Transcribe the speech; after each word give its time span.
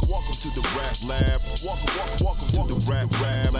to 0.00 0.50
the 0.50 0.68
rap 0.76 0.96
lab. 1.06 1.40
Welcome, 1.64 1.96
welcome, 1.96 2.26
welcome 2.26 2.48
to 2.48 2.74
the 2.74 2.80
rap 2.90 3.12
lab. 3.20 3.54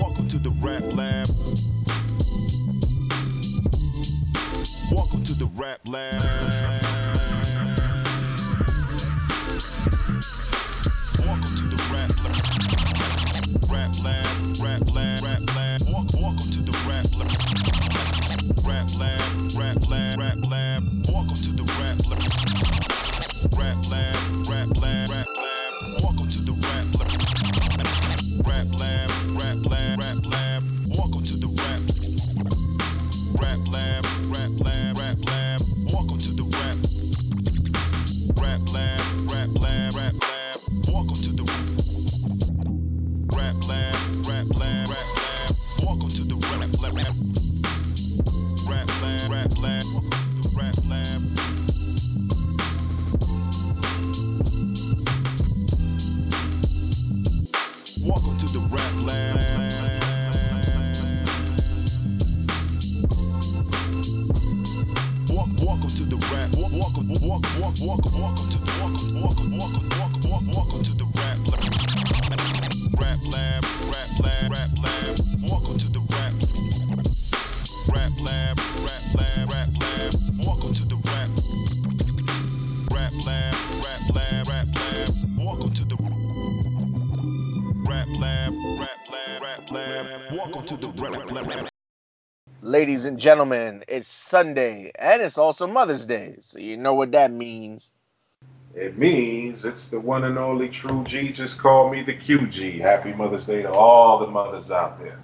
Welcome 0.00 0.28
to 0.28 0.38
the 0.38 0.50
rap 0.50 0.82
lab. 0.94 1.28
Welcome 4.90 5.24
to 5.24 5.34
the 5.34 5.46
rap 5.54 5.80
lab. 5.84 6.22
Welcome 11.18 11.54
to 11.56 11.64
the 11.68 11.76
rap 11.92 12.10
lab. 12.24 12.36
Rap 13.70 13.92
lab, 14.02 14.26
rap 14.58 14.94
lab, 14.94 15.22
rap 15.22 15.40
lab. 15.54 15.82
Welcome, 15.82 16.22
welcome 16.22 16.50
to 16.50 16.62
the 16.62 16.72
rap 16.88 17.06
lab. 17.16 17.59
Rap 18.70 18.86
lab, 19.00 19.20
rap 19.58 19.90
lab, 19.90 20.18
rap 20.20 20.38
lab. 20.48 20.84
Welcome 21.08 21.34
to 21.34 21.50
the 21.50 21.64
rap 21.80 21.98
lab. 22.06 22.22
Rap 23.58 23.90
lab, 23.90 24.19
to 90.70 90.76
the 90.76 90.88
rap 91.02 91.32
lab. 91.32 91.68
Ladies 92.62 93.04
and 93.04 93.18
gentlemen, 93.18 93.82
it's 93.88 94.06
Sunday 94.06 94.92
and 94.96 95.20
it's 95.20 95.36
also 95.36 95.66
Mother's 95.66 96.04
Day, 96.04 96.36
so 96.38 96.60
you 96.60 96.76
know 96.76 96.94
what 96.94 97.10
that 97.10 97.32
means. 97.32 97.90
It 98.76 98.96
means 98.96 99.64
it's 99.64 99.88
the 99.88 99.98
one 99.98 100.22
and 100.22 100.38
only 100.38 100.68
true 100.68 101.02
G. 101.08 101.32
Just 101.32 101.58
call 101.58 101.90
me 101.90 102.02
the 102.02 102.14
QG. 102.14 102.80
Happy 102.80 103.12
Mother's 103.12 103.46
Day 103.46 103.62
to 103.62 103.72
all 103.72 104.20
the 104.20 104.28
mothers 104.28 104.70
out 104.70 105.00
there. 105.00 105.18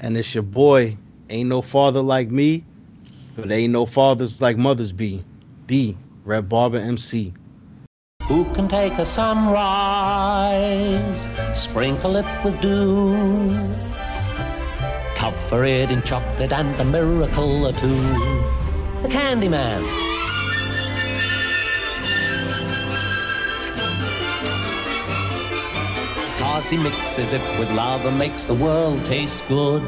And 0.00 0.14
it's 0.18 0.34
your 0.34 0.42
boy. 0.42 0.98
Ain't 1.30 1.48
no 1.48 1.62
father 1.62 2.02
like 2.02 2.30
me, 2.30 2.62
but 3.36 3.50
ain't 3.50 3.72
no 3.72 3.86
fathers 3.86 4.42
like 4.42 4.58
mothers 4.58 4.92
be. 4.92 5.24
D. 5.66 5.96
Rev 6.26 6.46
Barber 6.50 6.76
MC. 6.76 7.32
Who 8.24 8.44
can 8.52 8.68
take 8.68 8.92
a 8.92 9.06
sunrise, 9.06 9.66
sprinkle 11.54 12.16
it 12.16 12.26
with 12.44 12.60
dew, 12.60 13.89
cover 15.30 15.64
it 15.64 15.90
in 15.90 16.02
chocolate 16.02 16.52
and 16.52 16.80
a 16.80 16.84
miracle 16.84 17.66
or 17.66 17.72
two? 17.72 17.96
The 19.02 19.08
Candyman. 19.08 19.82
Cause 26.38 26.68
he 26.68 26.76
mixes 26.76 27.32
it 27.32 27.40
with 27.58 27.70
love 27.72 28.04
and 28.04 28.18
makes 28.18 28.44
the 28.44 28.54
world 28.54 29.04
taste 29.04 29.46
good. 29.48 29.82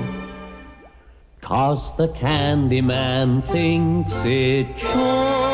Cause 1.40 1.94
the 1.96 2.08
Candyman 2.08 3.42
thinks 3.44 4.24
it 4.24 4.66
should. 4.78 5.52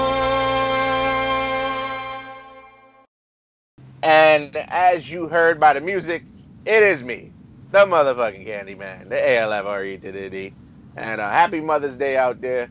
And 4.03 4.56
as 4.56 5.10
you 5.10 5.28
heard 5.28 5.59
by 5.59 5.72
the 5.72 5.81
music, 5.81 6.22
it 6.65 6.82
is 6.82 7.03
me, 7.03 7.32
the 7.71 7.79
motherfucking 7.79 8.47
Candyman, 8.47 9.09
the 9.09 9.17
ALFRE. 9.17 10.53
And 10.97 11.21
uh, 11.21 11.31
happy 11.31 11.61
Mother's 11.61 11.97
Day 11.97 12.17
out 12.17 12.41
there. 12.41 12.71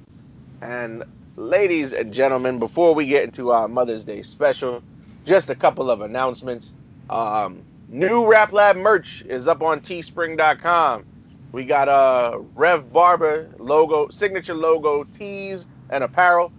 And 0.62 1.03
ladies 1.35 1.94
and 1.94 2.13
gentlemen, 2.13 2.59
before 2.59 2.94
we 2.96 3.06
get 3.06 3.24
into 3.24 3.52
our 3.52 3.68
Mother's 3.68 4.03
Day 4.03 4.24
special, 4.24 4.81
just 5.25 5.50
a 5.50 5.56
couple 5.56 5.91
of 5.91 6.02
announcements. 6.02 6.74
Um, 7.09 7.62
new 7.88 8.25
Rap 8.25 8.52
Lab 8.52 8.75
merch 8.75 9.24
is 9.28 9.47
up 9.47 9.62
on 9.62 9.81
teespring.com. 9.81 11.06
We 11.52 11.64
got 11.64 11.88
a 11.88 12.40
Rev 12.56 12.91
Barber 12.91 13.50
logo, 13.58 14.09
signature 14.09 14.53
logo, 14.53 15.03
tees, 15.03 15.68
and 15.90 16.03
apparel. 16.03 16.52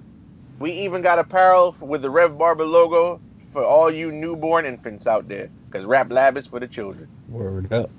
We 0.58 0.72
even 0.72 1.02
got 1.02 1.18
apparel 1.18 1.76
with 1.80 2.02
the 2.02 2.10
Rev 2.10 2.38
Barber 2.38 2.64
logo 2.64 3.20
for 3.50 3.62
all 3.62 3.90
you 3.90 4.10
newborn 4.10 4.64
infants 4.64 5.06
out 5.06 5.28
there, 5.28 5.50
because 5.66 5.84
Rap 5.84 6.10
Lab 6.10 6.36
is 6.36 6.46
for 6.46 6.60
the 6.60 6.66
children. 6.66 7.08
Word 7.28 7.72
up. 7.72 7.90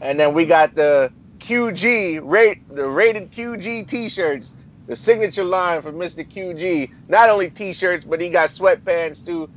And 0.00 0.18
then 0.20 0.34
we 0.34 0.46
got 0.46 0.74
the 0.74 1.10
QG 1.38 2.20
rate 2.24 2.68
the 2.74 2.86
rated 2.86 3.30
QG 3.32 3.86
t-shirts, 3.86 4.54
the 4.86 4.96
signature 4.96 5.44
line 5.44 5.82
for 5.82 5.92
Mr. 5.92 6.28
QG. 6.28 6.90
Not 7.08 7.30
only 7.30 7.50
t-shirts, 7.50 8.04
but 8.04 8.20
he 8.20 8.30
got 8.30 8.50
sweatpants 8.50 9.24
too. 9.24 9.48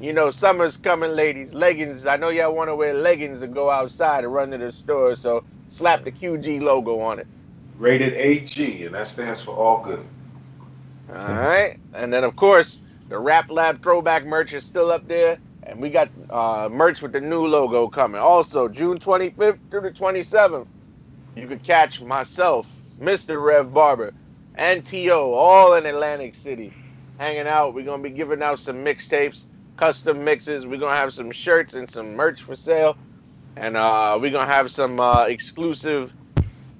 You 0.00 0.12
know, 0.12 0.30
summer's 0.30 0.76
coming, 0.76 1.10
ladies. 1.10 1.54
Leggings. 1.54 2.06
I 2.06 2.16
know 2.16 2.28
y'all 2.28 2.54
want 2.54 2.68
to 2.68 2.76
wear 2.76 2.94
leggings 2.94 3.42
and 3.42 3.52
go 3.52 3.68
outside 3.68 4.24
and 4.24 4.32
run 4.32 4.50
to 4.52 4.58
the 4.58 4.70
store, 4.70 5.16
so 5.16 5.42
slap 5.68 6.04
the 6.04 6.12
QG 6.12 6.60
logo 6.60 7.00
on 7.00 7.18
it. 7.18 7.26
Rated 7.78 8.14
AG, 8.14 8.84
and 8.84 8.94
that 8.94 9.08
stands 9.08 9.42
for 9.42 9.52
all 9.52 9.82
good. 9.82 10.04
All 11.14 11.24
right. 11.24 11.78
And 11.94 12.12
then, 12.12 12.24
of 12.24 12.36
course, 12.36 12.80
the 13.08 13.18
Rap 13.18 13.50
Lab 13.50 13.82
throwback 13.82 14.24
merch 14.24 14.52
is 14.52 14.64
still 14.64 14.90
up 14.90 15.08
there. 15.08 15.38
And 15.68 15.80
we 15.80 15.90
got 15.90 16.08
uh, 16.30 16.68
merch 16.72 17.02
with 17.02 17.12
the 17.12 17.20
new 17.20 17.46
logo 17.46 17.88
coming. 17.88 18.20
Also, 18.20 18.68
June 18.68 18.98
25th 18.98 19.58
through 19.70 19.82
the 19.82 19.90
27th, 19.90 20.66
you 21.36 21.46
could 21.46 21.62
catch 21.62 22.00
myself, 22.00 22.66
Mr. 23.00 23.42
Rev 23.42 23.72
Barber, 23.72 24.12
and 24.54 24.84
T.O. 24.84 25.32
all 25.34 25.74
in 25.74 25.86
Atlantic 25.86 26.34
City 26.34 26.72
hanging 27.18 27.46
out. 27.46 27.74
We're 27.74 27.84
going 27.84 28.02
to 28.02 28.08
be 28.08 28.14
giving 28.14 28.42
out 28.42 28.60
some 28.60 28.76
mixtapes, 28.84 29.44
custom 29.76 30.24
mixes. 30.24 30.66
We're 30.66 30.78
going 30.78 30.94
to 30.94 30.98
have 30.98 31.12
some 31.12 31.30
shirts 31.30 31.74
and 31.74 31.88
some 31.88 32.16
merch 32.16 32.42
for 32.42 32.56
sale. 32.56 32.96
And 33.56 33.76
uh, 33.76 34.18
we're 34.20 34.30
going 34.32 34.46
to 34.46 34.52
have 34.52 34.70
some 34.70 34.98
uh, 34.98 35.26
exclusive 35.26 36.12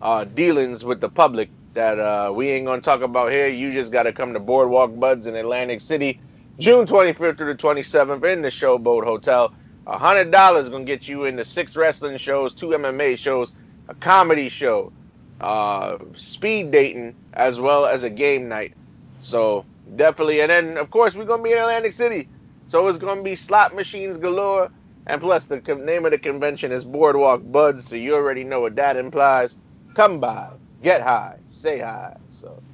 uh, 0.00 0.25
dealings 0.25 0.84
with 0.84 1.00
the 1.00 1.09
public 1.10 1.50
that 1.75 1.99
uh, 1.99 2.32
we 2.35 2.50
ain't 2.50 2.67
gonna 2.67 2.81
talk 2.81 3.02
about 3.02 3.31
here. 3.31 3.46
You 3.49 3.73
just 3.73 3.93
gotta 3.93 4.12
come 4.12 4.32
to 4.32 4.40
Boardwalk 4.40 4.99
Buds 4.99 5.26
in 5.26 5.37
Atlantic 5.37 5.81
City, 5.81 6.20
June 6.58 6.87
25th 6.87 7.37
through 7.38 7.55
the 7.55 7.56
27th 7.58 8.25
in 8.32 8.43
the 8.43 8.49
Showboat 8.49 9.05
Hotel. 9.05 9.52
A 9.87 9.99
hundred 9.99 10.32
dollars 10.32 10.64
is 10.64 10.70
gonna 10.70 10.87
get 10.87 11.08
you 11.08 11.26
into 11.26 11.44
six 11.44 11.76
wrestling 11.76 12.19
shows, 12.19 12.55
two 12.55 12.69
MMA 12.69 13.19
shows, 13.19 13.55
a 13.88 13.94
comedy 13.96 14.49
show, 14.50 14.94
uh, 15.40 15.99
speed 16.16 16.72
dating, 16.72 17.16
as 17.34 17.60
well 17.60 17.87
as 17.87 18.05
a 18.05 18.10
game 18.10 18.49
night. 18.49 18.75
So 19.20 19.66
definitely, 19.96 20.40
and 20.43 20.50
then 20.50 20.78
of 20.78 20.90
course 20.90 21.14
we're 21.14 21.26
gonna 21.26 21.44
be 21.44 21.52
in 21.52 21.58
Atlantic 21.58 21.93
City, 21.94 22.31
so 22.69 22.88
it's 22.88 22.99
gonna 22.99 23.22
be 23.22 23.37
slot 23.37 23.75
machines 23.75 24.19
galore. 24.19 24.70
And 25.06 25.20
plus, 25.20 25.46
the 25.46 25.61
name 25.84 26.06
of 26.06 26.12
the 26.12 26.19
convention 26.19 26.72
is 26.72 26.84
Boardwalk 26.84 27.43
Buds, 27.44 27.88
so 27.88 27.96
you 27.96 28.14
already 28.16 28.44
know 28.44 28.62
what 28.62 28.76
that 28.76 28.96
implies. 28.96 29.56
Come 29.94 30.20
by, 30.20 30.54
get 30.82 31.02
high, 31.02 31.40
say 31.46 31.81
hi. 31.81 32.16
So 32.28 32.64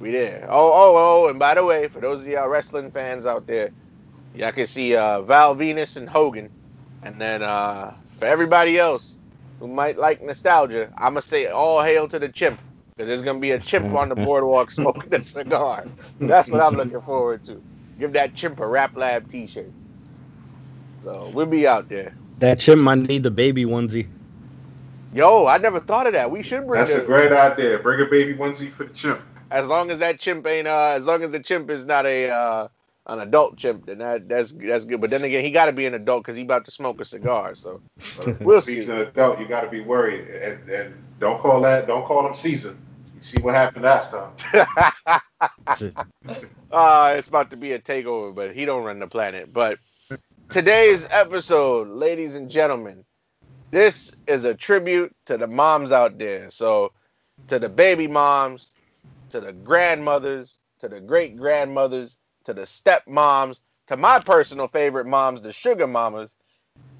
we 0.00 0.12
there. 0.12 0.46
Oh, 0.48 0.72
oh, 0.72 1.24
oh, 1.24 1.28
and 1.28 1.38
by 1.38 1.54
the 1.54 1.64
way, 1.64 1.88
for 1.88 2.00
those 2.00 2.22
of 2.22 2.28
y'all 2.28 2.48
wrestling 2.48 2.90
fans 2.90 3.26
out 3.26 3.46
there, 3.46 3.70
y'all 4.34 4.52
can 4.52 4.66
see 4.66 4.94
uh, 4.94 5.22
Val 5.22 5.56
Venis 5.56 5.96
and 5.96 6.08
Hogan. 6.08 6.50
And 7.02 7.20
then 7.20 7.42
uh, 7.42 7.94
for 8.18 8.26
everybody 8.26 8.78
else 8.78 9.16
who 9.60 9.68
might 9.68 9.98
like 9.98 10.22
nostalgia, 10.22 10.92
I'm 10.96 11.14
gonna 11.14 11.22
say 11.22 11.46
all 11.46 11.82
hail 11.82 12.08
to 12.08 12.18
the 12.18 12.28
chimp. 12.28 12.60
Because 12.96 13.08
there's 13.08 13.22
gonna 13.22 13.38
be 13.38 13.52
a 13.52 13.60
chimp 13.60 13.94
on 13.94 14.08
the 14.08 14.14
boardwalk 14.26 14.70
smoking 14.70 15.14
a 15.14 15.22
cigar. 15.24 15.86
That's 16.20 16.50
what 16.50 16.60
I'm 16.60 16.74
looking 16.74 17.00
forward 17.00 17.44
to. 17.44 17.62
Give 17.98 18.12
that 18.12 18.34
chimp 18.34 18.60
a 18.60 18.66
Rap 18.66 18.96
Lab 18.96 19.28
t-shirt. 19.28 19.70
So 21.02 21.30
we'll 21.32 21.46
be 21.46 21.66
out 21.66 21.88
there. 21.88 22.14
That 22.38 22.60
chimp 22.60 22.82
might 22.82 22.98
need 22.98 23.22
the 23.22 23.30
baby 23.30 23.64
onesie. 23.64 24.08
Yo, 25.12 25.46
I 25.46 25.58
never 25.58 25.80
thought 25.80 26.06
of 26.06 26.12
that. 26.12 26.30
We 26.30 26.42
should 26.42 26.66
bring 26.66 26.80
That's 26.80 26.92
the, 26.92 27.02
a 27.02 27.06
great 27.06 27.32
idea. 27.32 27.78
Bring 27.78 28.00
a 28.00 28.10
baby 28.10 28.34
onesie 28.34 28.70
for 28.70 28.84
the 28.84 28.92
chimp. 28.92 29.20
As 29.50 29.68
long 29.68 29.90
as 29.90 30.00
that 30.00 30.20
chimp 30.20 30.46
ain't 30.46 30.66
uh, 30.68 30.94
as 30.96 31.06
long 31.06 31.22
as 31.22 31.30
the 31.30 31.40
chimp 31.40 31.70
is 31.70 31.86
not 31.86 32.06
a 32.06 32.30
uh, 32.30 32.68
an 33.06 33.20
adult 33.20 33.56
chimp, 33.56 33.86
then 33.86 33.98
that 33.98 34.28
that's 34.28 34.52
that's 34.52 34.84
good. 34.84 35.00
But 35.00 35.10
then 35.10 35.24
again, 35.24 35.44
he 35.44 35.50
got 35.50 35.66
to 35.66 35.72
be 35.72 35.86
an 35.86 35.94
adult 35.94 36.24
because 36.24 36.36
he 36.36 36.42
about 36.42 36.66
to 36.66 36.70
smoke 36.70 37.00
a 37.00 37.04
cigar. 37.04 37.54
So 37.54 37.80
we'll 38.40 38.58
If 38.58 38.64
see. 38.64 38.76
he's 38.76 38.88
an 38.88 38.98
adult, 38.98 39.40
you 39.40 39.48
got 39.48 39.62
to 39.62 39.70
be 39.70 39.80
worried, 39.80 40.28
and, 40.28 40.68
and 40.68 40.94
don't 41.18 41.38
call 41.38 41.62
that 41.62 41.86
don't 41.86 42.04
call 42.06 42.26
him 42.26 42.34
seasoned. 42.34 42.78
You 43.16 43.22
see 43.22 43.40
what 43.42 43.54
happened 43.54 43.84
last 43.84 44.12
time. 44.12 45.20
Uh, 46.70 47.14
it's 47.16 47.28
about 47.28 47.50
to 47.50 47.56
be 47.56 47.72
a 47.72 47.78
takeover, 47.78 48.34
but 48.34 48.54
he 48.54 48.66
don't 48.66 48.84
run 48.84 48.98
the 48.98 49.06
planet. 49.06 49.52
But 49.52 49.78
today's 50.50 51.08
episode, 51.10 51.88
ladies 51.88 52.36
and 52.36 52.50
gentlemen, 52.50 53.04
this 53.70 54.14
is 54.26 54.44
a 54.44 54.54
tribute 54.54 55.14
to 55.26 55.38
the 55.38 55.46
moms 55.46 55.92
out 55.92 56.18
there. 56.18 56.50
So 56.50 56.92
to 57.48 57.58
the 57.58 57.68
baby 57.70 58.06
moms, 58.06 58.70
to 59.30 59.40
the 59.40 59.52
grandmothers, 59.52 60.58
to 60.80 60.88
the 60.88 61.00
great 61.00 61.36
grandmothers, 61.36 62.18
to 62.44 62.54
the 62.54 62.62
stepmoms, 62.62 63.60
to 63.88 63.96
my 63.96 64.20
personal 64.20 64.68
favorite 64.68 65.06
moms, 65.06 65.42
the 65.42 65.52
sugar 65.52 65.86
mamas. 65.86 66.30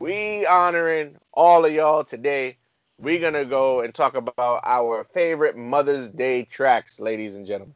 We 0.01 0.47
honoring 0.47 1.17
all 1.33 1.65
of 1.65 1.73
y'all 1.73 2.05
today. 2.05 2.59
We're 2.99 3.21
gonna 3.21 3.45
go 3.45 3.81
and 3.81 3.95
talk 3.95 4.15
about 4.17 4.61
our 4.65 5.05
favorite 5.05 5.57
Mother's 5.57 6.09
Day 6.09 6.45
tracks, 6.45 7.01
ladies 7.01 7.35
and 7.35 7.47
gentlemen. 7.47 7.75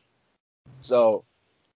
So 0.80 1.24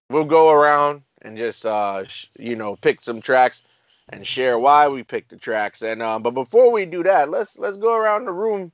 we'll 0.09 0.25
go 0.25 0.51
around 0.51 1.03
and 1.21 1.37
just 1.37 1.65
uh 1.65 2.05
sh- 2.05 2.27
you 2.39 2.55
know 2.55 2.75
pick 2.75 3.01
some 3.01 3.21
tracks 3.21 3.63
and 4.09 4.25
share 4.25 4.57
why 4.59 4.87
we 4.87 5.03
picked 5.03 5.29
the 5.29 5.37
tracks. 5.37 5.81
And 5.81 6.01
um, 6.01 6.23
but 6.23 6.31
before 6.31 6.71
we 6.71 6.85
do 6.85 7.03
that, 7.03 7.29
let's 7.29 7.57
let's 7.57 7.77
go 7.77 7.95
around 7.95 8.25
the 8.25 8.31
room. 8.33 8.71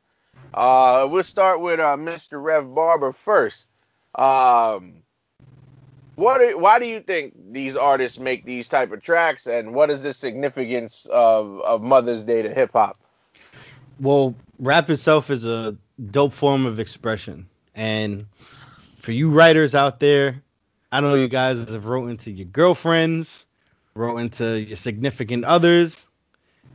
Uh, 0.53 1.07
we'll 1.09 1.23
start 1.23 1.61
with 1.61 1.79
uh, 1.79 1.97
Mr. 1.97 2.41
Rev 2.41 2.73
Barber 2.75 3.11
first. 3.11 3.65
Um, 4.15 5.03
what? 6.15 6.59
Why 6.59 6.79
do 6.79 6.85
you 6.85 6.99
think 6.99 7.33
these 7.51 7.75
artists 7.75 8.19
make 8.19 8.45
these 8.45 8.69
type 8.69 8.91
of 8.91 9.01
tracks, 9.01 9.47
and 9.47 9.73
what 9.73 9.89
is 9.89 10.03
the 10.03 10.13
significance 10.13 11.05
of 11.05 11.59
of 11.61 11.81
Mother's 11.81 12.23
Day 12.23 12.41
to 12.41 12.53
hip 12.53 12.71
hop? 12.73 12.97
Well, 13.99 14.35
rap 14.59 14.89
itself 14.89 15.29
is 15.29 15.45
a 15.45 15.75
dope 16.11 16.33
form 16.33 16.65
of 16.65 16.79
expression. 16.79 17.47
And 17.75 18.27
for 18.99 19.11
you 19.11 19.31
writers 19.31 19.75
out 19.75 19.99
there, 19.99 20.41
I 20.91 21.01
know 21.01 21.15
you 21.15 21.27
guys 21.27 21.57
have 21.57 21.85
wrote 21.85 22.07
into 22.09 22.31
your 22.31 22.45
girlfriends, 22.45 23.45
wrote 23.95 24.17
into 24.17 24.59
your 24.59 24.77
significant 24.77 25.45
others, 25.45 26.05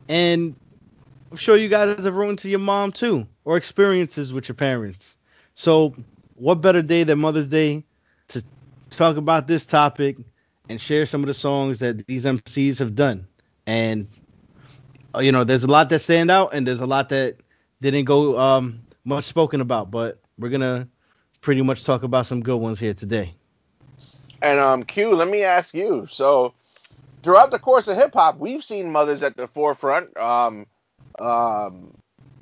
and 0.09 0.55
I'm 1.31 1.37
sure 1.37 1.57
you 1.57 1.69
guys 1.69 2.03
have 2.03 2.17
wrote 2.17 2.31
into 2.31 2.49
your 2.49 2.59
mom 2.59 2.93
too, 2.93 3.29
or 3.45 3.57
experiences 3.57 4.33
with 4.33 4.49
your 4.49 4.57
parents. 4.57 5.17
So, 5.55 5.95
what 6.39 6.57
better 6.57 6.83
day 6.83 7.05
than 7.05 7.19
Mother's 7.19 7.49
Day 7.49 7.85
to 8.29 8.43
talk 8.91 9.17
about 9.17 9.47
this 9.47 9.67
topic 9.67 10.17
and 10.69 10.81
share 10.81 11.07
some 11.07 11.23
of 11.23 11.27
the 11.27 11.35
songs 11.35 11.81
that 11.81 12.07
these 12.07 12.25
MCs 12.25 12.79
have 12.79 12.95
done? 12.95 13.27
And 13.67 14.09
uh, 15.15 15.21
you 15.21 15.33
know, 15.33 15.45
there's 15.45 15.65
a 15.65 15.71
lot 15.71 15.91
that 15.91 15.99
stand 16.01 16.31
out, 16.31 16.55
and 16.55 16.67
there's 16.67 16.81
a 16.81 16.87
lot 16.87 17.11
that 17.11 17.37
didn't 17.81 18.05
go 18.05 18.39
um, 18.39 18.81
much 19.05 19.25
spoken 19.25 19.61
about. 19.61 19.91
But 19.91 20.21
we're 20.39 20.51
gonna 20.51 20.89
pretty 21.41 21.63
much 21.63 21.85
talk 21.85 22.03
about 22.03 22.27
some 22.27 22.43
good 22.43 22.57
ones 22.57 22.79
here 22.79 22.95
today. 22.95 23.35
And 24.41 24.61
um, 24.61 24.85
Q, 24.85 25.15
let 25.15 25.29
me 25.29 25.43
ask 25.43 25.75
you. 25.75 26.07
So, 26.09 26.55
throughout 27.23 27.51
the 27.51 27.59
course 27.59 27.89
of 27.89 27.97
hip 27.97 28.15
hop, 28.15 28.39
we've 28.39 28.63
seen 28.63 28.93
mothers 28.93 29.23
at 29.23 29.37
the 29.37 29.49
forefront. 29.49 30.17
Um, 30.17 30.67
um, 31.19 31.95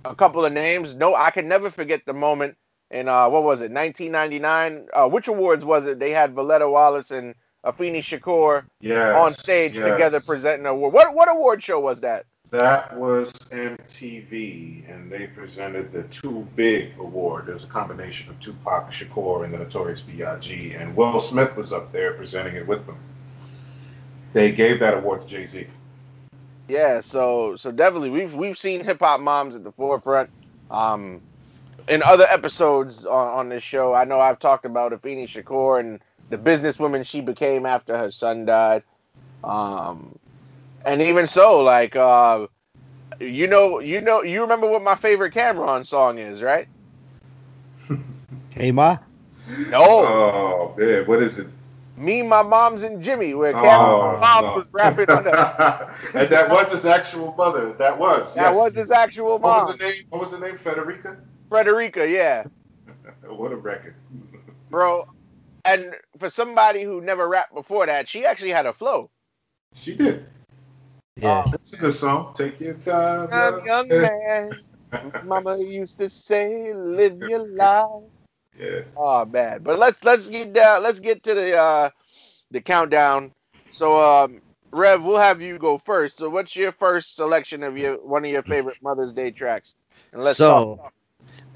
a 0.05 0.15
couple 0.15 0.45
of 0.45 0.53
names. 0.53 0.95
No, 0.95 1.15
I 1.15 1.31
can 1.31 1.49
never 1.49 1.71
forget 1.71 2.03
the 2.05 2.13
moment 2.13 2.57
in 2.91 3.09
uh, 3.09 3.29
what 3.29 3.43
was 3.43 3.61
it, 3.61 3.71
1999? 3.71 4.89
Uh, 4.93 5.09
which 5.09 5.29
awards 5.29 5.65
was 5.65 5.87
it? 5.87 5.99
They 5.99 6.11
had 6.11 6.35
Voletta 6.35 6.71
Wallace 6.71 7.11
and 7.11 7.35
Afeni 7.65 7.99
Shakur 7.99 8.65
Yeah. 8.81 9.19
on 9.19 9.35
stage 9.35 9.77
yes. 9.77 9.87
together 9.87 10.21
presenting 10.21 10.67
an 10.67 10.73
award. 10.73 10.93
What 10.93 11.15
what 11.15 11.31
award 11.31 11.63
show 11.63 11.81
was 11.81 12.01
that? 12.03 12.27
That 12.51 12.97
was 12.97 13.33
MTV, 13.51 14.89
and 14.89 15.11
they 15.11 15.27
presented 15.27 15.91
the 15.91 16.05
Too 16.05 16.47
Big 16.55 16.93
Award. 16.99 17.47
There's 17.47 17.65
a 17.65 17.69
combination 17.69 18.31
of 18.31 18.39
Tupac 18.39 18.93
Shakur 18.93 19.45
and 19.45 19.53
the 19.53 19.59
Notorious 19.59 20.01
B.I.G. 20.01 20.75
and 20.75 20.95
Will 20.95 21.19
Smith 21.19 21.57
was 21.57 21.73
up 21.73 21.91
there 21.91 22.13
presenting 22.13 22.55
it 22.55 22.67
with 22.67 22.87
them. 22.87 22.99
They 24.33 24.53
gave 24.53 24.79
that 24.79 24.95
award 24.95 25.23
to 25.23 25.27
Jay 25.27 25.47
Z. 25.47 25.67
Yeah, 26.69 27.01
so 27.01 27.57
so 27.57 27.73
definitely 27.73 28.11
we've 28.11 28.35
we've 28.35 28.59
seen 28.59 28.85
hip 28.85 29.01
hop 29.01 29.21
moms 29.21 29.57
at 29.57 29.65
the 29.65 29.73
forefront. 29.73 30.31
Um, 30.71 31.23
in 31.89 32.03
other 32.03 32.25
episodes 32.25 33.07
on, 33.07 33.39
on 33.39 33.49
this 33.49 33.63
show, 33.63 33.95
I 33.95 34.05
know 34.05 34.21
I've 34.21 34.39
talked 34.39 34.65
about 34.65 34.93
Afeni 34.93 35.25
Shakur 35.27 35.81
and 35.81 36.01
the 36.31 36.39
businesswoman 36.39 37.07
she 37.07 37.21
became 37.21 37.67
after 37.67 37.97
her 37.97 38.11
son 38.11 38.45
died. 38.45 38.83
Um, 39.45 40.19
and 40.85 41.03
even 41.03 41.27
so, 41.27 41.63
like 41.63 41.97
uh, 41.97 42.47
you 43.21 43.47
know, 43.47 43.81
you 43.81 44.01
know, 44.01 44.23
you 44.23 44.43
remember 44.43 44.69
what 44.69 44.83
my 44.83 44.95
favorite 44.95 45.35
Cam'ron 45.35 45.87
song 45.87 46.19
is, 46.19 46.43
right? 46.43 46.69
Hey 48.51 48.73
ma, 48.73 48.97
No, 49.69 49.85
Oh, 49.85 50.75
man, 50.79 51.07
what 51.07 51.23
is 51.23 51.39
it? 51.39 51.47
me, 51.97 52.23
my 52.23 52.43
mom's 52.43 52.83
and 52.83 53.03
Jimmy, 53.03 53.35
where 53.35 53.53
Cam'ron's 53.53 54.21
mom 54.21 54.45
no. 54.45 54.55
was 54.55 54.73
rapping 54.73 55.11
on 55.11 55.25
that. 55.25 55.91
and 56.15 56.29
that 56.29 56.51
was 56.51 56.73
his 56.73 56.85
actual 56.85 57.35
mother. 57.37 57.73
That 57.75 57.99
was. 57.99 58.35
That 58.35 58.53
yes. 58.53 58.57
was 58.57 58.75
his 58.75 58.91
actual 58.91 59.39
mom. 59.39 59.43
What 59.43 59.69
was 59.69 59.77
the 59.79 59.85
name? 59.85 60.05
What 60.11 60.21
was 60.21 60.31
the 60.33 60.39
name? 60.39 60.57
Frederica. 60.57 61.17
Frederica. 61.65 62.09
Yeah. 62.09 62.45
What 63.27 63.53
a 63.53 63.57
record. 63.57 63.95
bro. 64.71 65.09
And 65.65 65.95
for 66.19 66.31
somebody 66.31 66.83
who 66.85 67.01
never 67.01 67.29
rapped 67.29 67.55
before 67.55 67.87
that, 67.87 68.09
she 68.09 68.25
actually 68.25 68.51
had 68.51 68.67
a 68.67 68.73
flow. 68.73 69.11
She 69.75 69.95
did. 69.97 70.27
yeah, 71.17 71.43
Oh. 71.47 71.51
That's 71.51 71.73
a 71.73 71.77
good 71.77 71.93
song. 71.95 72.35
Take 72.35 72.61
your 72.61 72.75
time. 72.75 73.29
I'm 73.33 73.65
young 73.67 73.89
man. 74.07 74.51
Mama 75.25 75.59
used 75.59 75.99
to 75.99 76.09
say, 76.09 76.73
"Live 76.73 77.19
your 77.19 77.47
life." 77.49 78.05
Yeah. 78.59 78.83
Oh 78.97 79.25
man, 79.25 79.63
but 79.63 79.79
let's 79.79 80.03
let's 80.05 80.29
get 80.29 80.53
down. 80.53 80.83
Let's 80.85 81.01
get 81.01 81.25
to 81.25 81.35
the 81.35 81.57
uh 81.59 81.91
the 82.53 82.61
countdown. 82.61 83.33
So, 83.71 83.97
um, 83.97 84.41
Rev, 84.71 85.03
we'll 85.05 85.19
have 85.19 85.43
you 85.43 85.59
go 85.59 85.79
first. 85.79 86.17
So, 86.17 86.31
what's 86.31 86.55
your 86.55 86.73
first 86.73 87.17
selection 87.17 87.63
of 87.65 87.77
your 87.77 87.97
one 87.97 88.25
of 88.25 88.31
your 88.31 88.43
favorite 88.43 88.79
Mother's 88.83 89.13
Day 89.13 89.33
tracks? 89.33 89.75
And 90.13 90.23
let's 90.23 90.39
So- 90.39 90.77
talk. 90.77 90.93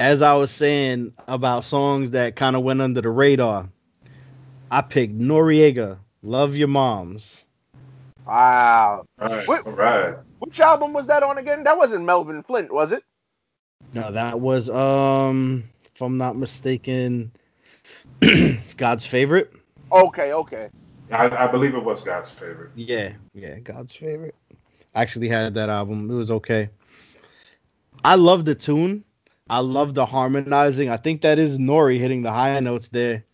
As 0.01 0.23
I 0.23 0.33
was 0.33 0.51
saying 0.51 1.13
about 1.29 1.63
songs 1.63 2.13
that 2.13 2.35
kind 2.35 2.57
of 2.57 2.63
went 2.63 2.81
under 2.81 3.03
the 3.03 3.11
radar, 3.11 3.69
I 4.71 4.81
picked 4.81 5.19
Noreaga, 5.19 5.99
"Love 6.23 6.57
Your 6.57 6.69
Moms." 6.69 7.45
Wow, 8.27 9.05
All 9.21 9.29
right. 9.29 9.47
What- 9.47 9.67
All 9.67 9.73
right. 9.75 10.15
which 10.39 10.59
album 10.59 10.95
was 10.95 11.09
that 11.09 11.23
on 11.23 11.37
again? 11.37 11.65
That 11.65 11.77
wasn't 11.77 12.07
Melvin 12.07 12.43
Flynt, 12.43 12.73
was 12.73 12.93
it? 12.93 13.05
No, 13.93 14.11
that 14.11 14.41
was 14.41 14.71
um, 14.71 15.65
if 15.95 16.01
I'm 16.01 16.17
not 16.17 16.35
mistaken, 16.35 17.31
God's 18.79 19.05
favorite. 19.05 19.53
Okay, 19.93 20.33
okay. 20.33 20.71
I, 21.13 21.45
I 21.45 21.47
believe 21.47 21.75
it 21.75 21.85
was 21.85 22.03
God's 22.03 22.31
favorite. 22.31 22.71
Yeah, 22.75 23.13
yeah, 23.35 23.59
God's 23.59 23.95
favorite. 23.95 24.35
I 24.95 25.03
actually 25.03 25.29
had 25.29 25.53
that 25.55 25.69
album. 25.69 26.11
It 26.11 26.15
was 26.15 26.31
okay. 26.31 26.71
I 28.03 28.15
love 28.15 28.47
the 28.47 28.55
tune. 28.55 29.05
I 29.51 29.59
love 29.59 29.95
the 29.95 30.07
harmonizing. 30.07 30.91
I 30.91 30.97
think 30.97 31.23
that 31.23 31.41
is 31.41 31.59
Nori 31.59 31.99
hitting 31.99 32.23
the 32.23 32.31
high 32.31 32.61
notes 32.61 32.89
there. 32.89 33.25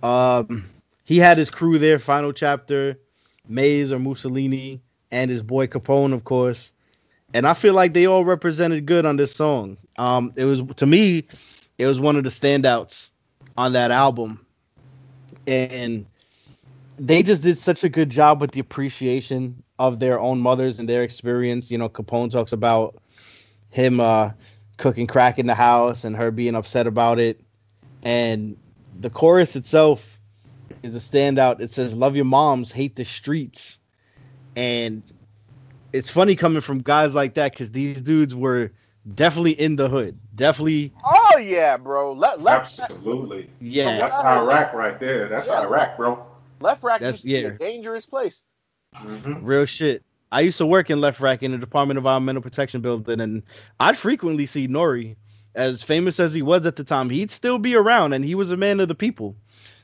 Um, 0.00 0.64
he 1.04 1.18
had 1.18 1.38
his 1.38 1.50
crew 1.50 1.80
there. 1.80 1.98
Final 1.98 2.32
chapter, 2.32 3.00
Maze 3.48 3.90
or 3.92 3.98
Mussolini, 3.98 4.80
and 5.10 5.28
his 5.28 5.42
boy 5.42 5.66
Capone, 5.66 6.14
of 6.14 6.22
course. 6.22 6.70
And 7.34 7.48
I 7.48 7.54
feel 7.54 7.74
like 7.74 7.94
they 7.94 8.06
all 8.06 8.24
represented 8.24 8.86
good 8.86 9.04
on 9.04 9.16
this 9.16 9.32
song. 9.32 9.76
Um, 9.98 10.32
it 10.36 10.44
was 10.44 10.62
to 10.76 10.86
me, 10.86 11.26
it 11.78 11.86
was 11.86 12.00
one 12.00 12.14
of 12.14 12.22
the 12.22 12.30
standouts 12.30 13.10
on 13.56 13.72
that 13.72 13.90
album, 13.90 14.46
and 15.48 16.06
they 16.96 17.24
just 17.24 17.42
did 17.42 17.58
such 17.58 17.82
a 17.82 17.88
good 17.88 18.10
job 18.10 18.40
with 18.40 18.52
the 18.52 18.60
appreciation 18.60 19.64
of 19.80 19.98
their 19.98 20.20
own 20.20 20.40
mothers 20.40 20.78
and 20.78 20.88
their 20.88 21.02
experience. 21.02 21.72
You 21.72 21.78
know, 21.78 21.88
Capone 21.88 22.30
talks 22.30 22.52
about 22.52 23.02
him 23.70 23.98
uh, 23.98 24.30
cooking 24.80 25.06
crack 25.06 25.38
in 25.38 25.46
the 25.46 25.54
house 25.54 26.04
and 26.04 26.16
her 26.16 26.30
being 26.30 26.54
upset 26.56 26.86
about 26.86 27.18
it. 27.20 27.40
And 28.02 28.56
the 28.98 29.10
chorus 29.10 29.54
itself 29.56 30.18
is 30.82 30.96
a 30.96 30.98
standout. 30.98 31.60
It 31.60 31.70
says, 31.70 31.94
Love 31.94 32.16
your 32.16 32.24
moms, 32.24 32.72
hate 32.72 32.96
the 32.96 33.04
streets. 33.04 33.78
And 34.56 35.02
it's 35.92 36.10
funny 36.10 36.34
coming 36.34 36.60
from 36.62 36.78
guys 36.82 37.14
like 37.14 37.34
that 37.34 37.52
because 37.52 37.70
these 37.70 38.00
dudes 38.00 38.34
were 38.34 38.72
definitely 39.14 39.52
in 39.52 39.76
the 39.76 39.88
hood. 39.88 40.18
Definitely, 40.34 40.92
Oh 41.04 41.38
yeah, 41.38 41.76
bro. 41.76 42.12
Let 42.12 42.40
left 42.40 42.78
Absolutely. 42.80 43.50
yeah. 43.60 43.98
That's 43.98 44.14
Iraq 44.14 44.72
right 44.72 44.98
there. 44.98 45.28
That's 45.28 45.46
Yeah. 45.48 45.62
Iraq, 45.62 45.96
bro. 45.96 46.24
Lefrak 46.60 47.00
That's- 47.00 47.24
used 47.24 47.44
to 47.44 47.50
be 47.50 47.54
a 47.54 47.58
dangerous 47.58 48.06
place. 48.06 48.42
hmm 48.94 49.44
Real 49.44 49.64
shit. 49.66 50.02
I 50.32 50.40
used 50.42 50.58
to 50.58 50.66
work 50.66 50.90
in 50.90 51.00
Lefrak 51.00 51.42
in 51.42 51.52
the 51.52 51.58
Department 51.58 51.98
of 51.98 52.02
Environmental 52.02 52.42
Protection 52.42 52.80
building, 52.80 53.20
and 53.20 53.42
I'd 53.78 53.96
frequently 53.98 54.46
see 54.46 54.68
Nori 54.68 55.16
as 55.54 55.82
famous 55.82 56.20
as 56.20 56.32
he 56.32 56.42
was 56.42 56.66
at 56.66 56.76
the 56.76 56.84
time, 56.84 57.10
he'd 57.10 57.30
still 57.30 57.58
be 57.58 57.74
around, 57.74 58.12
and 58.12 58.24
he 58.24 58.34
was 58.34 58.52
a 58.52 58.56
man 58.56 58.80
of 58.80 58.88
the 58.88 58.94
people. 58.94 59.34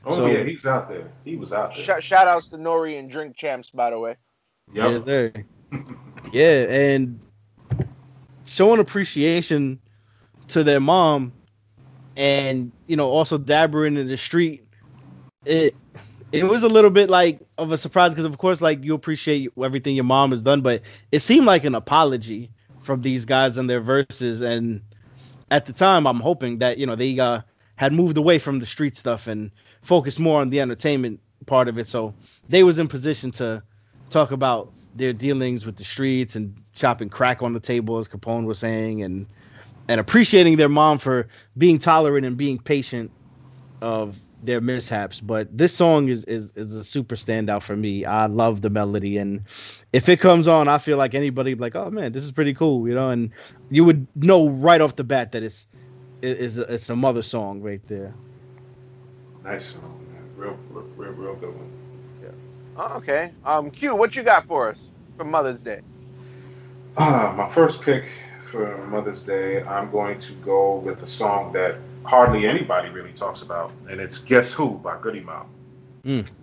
Oh 0.05 0.15
So- 0.15 0.27
yeah, 0.27 0.43
he's 0.43 0.65
out 0.65 0.87
there. 0.87 1.11
He 1.25 1.35
was 1.35 1.51
out 1.51 1.75
there. 1.75 2.01
Sh- 2.01 2.05
shout 2.05 2.27
outs 2.27 2.47
to 2.49 2.57
Nori 2.57 2.97
and 2.97 3.09
Drink 3.09 3.35
Champs, 3.35 3.69
by 3.69 3.89
the 3.89 3.99
way. 3.99 4.15
Yep. 4.73 4.91
Yes, 4.91 5.03
sir. 5.03 5.33
yeah, 6.31 6.65
and 6.69 7.19
showing 8.45 8.79
appreciation 8.79 9.79
to 10.49 10.63
their 10.63 10.79
mom, 10.79 11.33
and 12.15 12.71
you 12.87 12.95
know, 12.95 13.09
also 13.09 13.37
dabbering 13.37 13.97
in 13.97 14.07
the 14.07 14.17
street. 14.17 14.63
It 15.45 15.75
it 16.31 16.43
was 16.43 16.63
a 16.63 16.69
little 16.69 16.89
bit 16.89 17.09
like 17.09 17.39
of 17.57 17.71
a 17.71 17.77
surprise 17.77 18.11
because, 18.11 18.25
of 18.25 18.37
course, 18.37 18.61
like 18.61 18.83
you 18.83 18.93
appreciate 18.93 19.51
everything 19.61 19.95
your 19.95 20.03
mom 20.05 20.31
has 20.31 20.41
done, 20.41 20.61
but 20.61 20.81
it 21.11 21.19
seemed 21.19 21.45
like 21.45 21.63
an 21.63 21.75
apology 21.75 22.51
from 22.79 23.01
these 23.01 23.25
guys 23.25 23.57
and 23.57 23.69
their 23.69 23.79
verses. 23.79 24.41
And 24.41 24.81
at 25.49 25.65
the 25.65 25.73
time, 25.73 26.05
I'm 26.05 26.19
hoping 26.19 26.59
that 26.59 26.77
you 26.77 26.85
know 26.85 26.95
they 26.95 27.19
uh, 27.19 27.41
had 27.75 27.93
moved 27.93 28.17
away 28.17 28.39
from 28.39 28.59
the 28.59 28.65
street 28.65 28.95
stuff 28.95 29.27
and 29.27 29.51
focused 29.81 30.19
more 30.19 30.41
on 30.41 30.49
the 30.49 30.61
entertainment 30.61 31.21
part 31.45 31.67
of 31.67 31.77
it, 31.77 31.87
so 31.87 32.13
they 32.49 32.63
was 32.63 32.77
in 32.77 32.87
position 32.87 33.31
to 33.31 33.63
talk 34.09 34.31
about 34.31 34.71
their 34.95 35.13
dealings 35.13 35.65
with 35.65 35.77
the 35.77 35.83
streets 35.83 36.35
and 36.35 36.63
chopping 36.73 37.09
crack 37.09 37.41
on 37.41 37.53
the 37.53 37.59
table, 37.59 37.97
as 37.99 38.07
Capone 38.07 38.45
was 38.45 38.59
saying, 38.59 39.03
and 39.03 39.27
and 39.87 40.01
appreciating 40.01 40.57
their 40.57 40.67
mom 40.67 40.97
for 40.97 41.27
being 41.57 41.79
tolerant 41.79 42.25
and 42.25 42.35
being 42.35 42.57
patient 42.57 43.11
of 43.79 44.19
their 44.41 44.61
mishaps. 44.61 45.21
But 45.21 45.55
this 45.57 45.75
song 45.75 46.09
is, 46.09 46.23
is 46.25 46.51
is 46.55 46.73
a 46.73 46.83
super 46.83 47.15
standout 47.15 47.63
for 47.63 47.75
me. 47.75 48.05
I 48.05 48.27
love 48.27 48.61
the 48.61 48.69
melody, 48.69 49.17
and 49.17 49.41
if 49.93 50.09
it 50.09 50.19
comes 50.19 50.47
on, 50.47 50.67
I 50.67 50.77
feel 50.79 50.97
like 50.97 51.15
anybody 51.15 51.53
be 51.53 51.61
like, 51.61 51.75
oh 51.75 51.89
man, 51.91 52.11
this 52.11 52.23
is 52.23 52.31
pretty 52.31 52.53
cool, 52.53 52.87
you 52.87 52.95
know, 52.95 53.09
and 53.09 53.33
you 53.69 53.85
would 53.85 54.07
know 54.15 54.49
right 54.49 54.81
off 54.81 54.95
the 54.95 55.03
bat 55.03 55.33
that 55.33 55.43
it's 55.43 55.67
it- 56.21 56.41
it's 56.41 56.57
a, 56.57 56.73
it's 56.73 56.89
a 56.89 56.95
mother 56.95 57.21
song 57.21 57.61
right 57.61 57.81
there. 57.87 58.17
Nice 59.43 59.71
song, 59.73 60.05
man. 60.13 60.23
Real, 60.35 60.57
real, 60.71 60.85
real, 60.97 61.11
real 61.13 61.35
good 61.35 61.55
one. 61.55 61.71
Oh, 62.77 62.97
okay. 62.97 63.33
Um, 63.43 63.71
Q, 63.71 63.95
what 63.95 64.15
you 64.15 64.23
got 64.23 64.45
for 64.47 64.69
us 64.69 64.91
for 65.17 65.25
Mother's 65.25 65.63
Day? 65.63 65.81
Ah, 66.97 67.33
my 67.35 67.47
first 67.47 67.81
pick 67.81 68.09
for 68.43 68.85
Mother's 68.87 69.23
Day, 69.23 69.63
I'm 69.63 69.89
going 69.91 70.19
to 70.19 70.33
go 70.33 70.77
with 70.77 71.01
a 71.03 71.07
song 71.07 71.53
that 71.53 71.79
hardly 72.07 72.47
anybody 72.47 72.89
really 72.89 73.13
talks 73.13 73.41
about, 73.41 73.71
and 73.89 73.99
it's 73.99 74.17
"Guess 74.17 74.53
Who" 74.53 74.77
by 74.77 74.97
Goodie 74.99 75.21
Mob. 75.21 75.47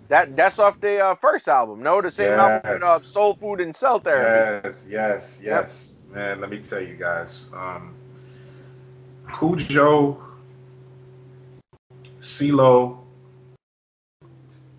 That 0.09 0.35
that's 0.35 0.59
off 0.59 0.79
the 0.79 0.99
uh, 0.99 1.15
first 1.15 1.47
album. 1.47 1.81
No, 1.81 2.01
the 2.01 2.11
same 2.11 2.33
album 2.33 2.71
with 2.71 2.83
uh, 2.83 2.99
Soul 2.99 3.33
Food 3.33 3.61
and 3.61 3.75
Cell 3.75 3.99
Therapy. 3.99 4.67
Yes, 4.67 4.85
yes, 4.87 5.39
yes, 5.43 5.97
man. 6.13 6.39
Let 6.39 6.51
me 6.51 6.59
tell 6.59 6.81
you 6.81 6.95
guys, 6.95 7.47
um, 7.51 7.95
Khujo, 9.27 10.21
CeeLo, 12.19 12.99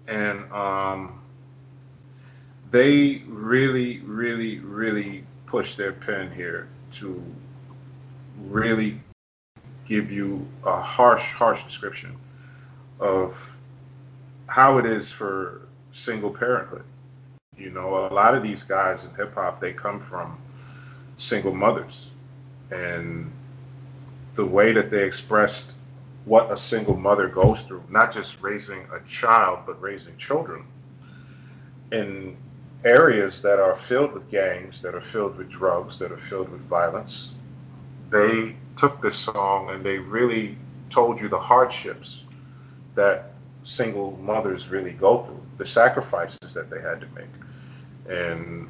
and 0.06 0.52
um, 0.52 1.20
they 2.70 3.22
really, 3.26 3.98
really, 3.98 4.60
really 4.60 5.24
push 5.46 5.74
their 5.74 5.92
pen 5.92 6.30
here 6.30 6.68
to 6.92 7.20
really 8.48 9.00
give 9.86 10.10
you 10.10 10.46
a 10.64 10.80
harsh, 10.80 11.32
harsh 11.32 11.62
description 11.64 12.16
of 12.98 13.56
how 14.46 14.78
it 14.78 14.86
is 14.86 15.10
for 15.10 15.62
single 15.92 16.30
parenthood. 16.30 16.84
You 17.56 17.70
know, 17.70 18.06
a 18.06 18.12
lot 18.12 18.34
of 18.34 18.42
these 18.42 18.62
guys 18.62 19.04
in 19.04 19.14
hip 19.14 19.34
hop, 19.34 19.60
they 19.60 19.72
come 19.72 20.00
from 20.00 20.38
single 21.16 21.54
mothers. 21.54 22.06
And 22.70 23.32
the 24.34 24.44
way 24.44 24.72
that 24.72 24.90
they 24.90 25.04
expressed 25.04 25.72
what 26.24 26.50
a 26.50 26.56
single 26.56 26.96
mother 26.96 27.28
goes 27.28 27.62
through, 27.62 27.84
not 27.88 28.12
just 28.12 28.42
raising 28.42 28.86
a 28.92 29.00
child, 29.08 29.60
but 29.64 29.80
raising 29.80 30.16
children 30.16 30.66
in 31.92 32.36
areas 32.84 33.42
that 33.42 33.58
are 33.58 33.76
filled 33.76 34.12
with 34.12 34.30
gangs, 34.30 34.82
that 34.82 34.94
are 34.94 35.00
filled 35.00 35.36
with 35.36 35.48
drugs, 35.48 35.98
that 36.00 36.12
are 36.12 36.18
filled 36.18 36.48
with 36.48 36.60
violence. 36.62 37.32
They 38.10 38.56
took 38.76 39.00
this 39.00 39.16
song 39.16 39.70
and 39.70 39.84
they 39.84 39.98
really 39.98 40.56
told 40.90 41.20
you 41.20 41.28
the 41.28 41.38
hardships 41.38 42.22
that 42.94 43.32
single 43.64 44.12
mothers 44.22 44.68
really 44.68 44.92
go 44.92 45.24
through, 45.24 45.42
the 45.58 45.66
sacrifices 45.66 46.54
that 46.54 46.70
they 46.70 46.80
had 46.80 47.00
to 47.00 47.06
make. 47.14 47.26
And 48.08 48.68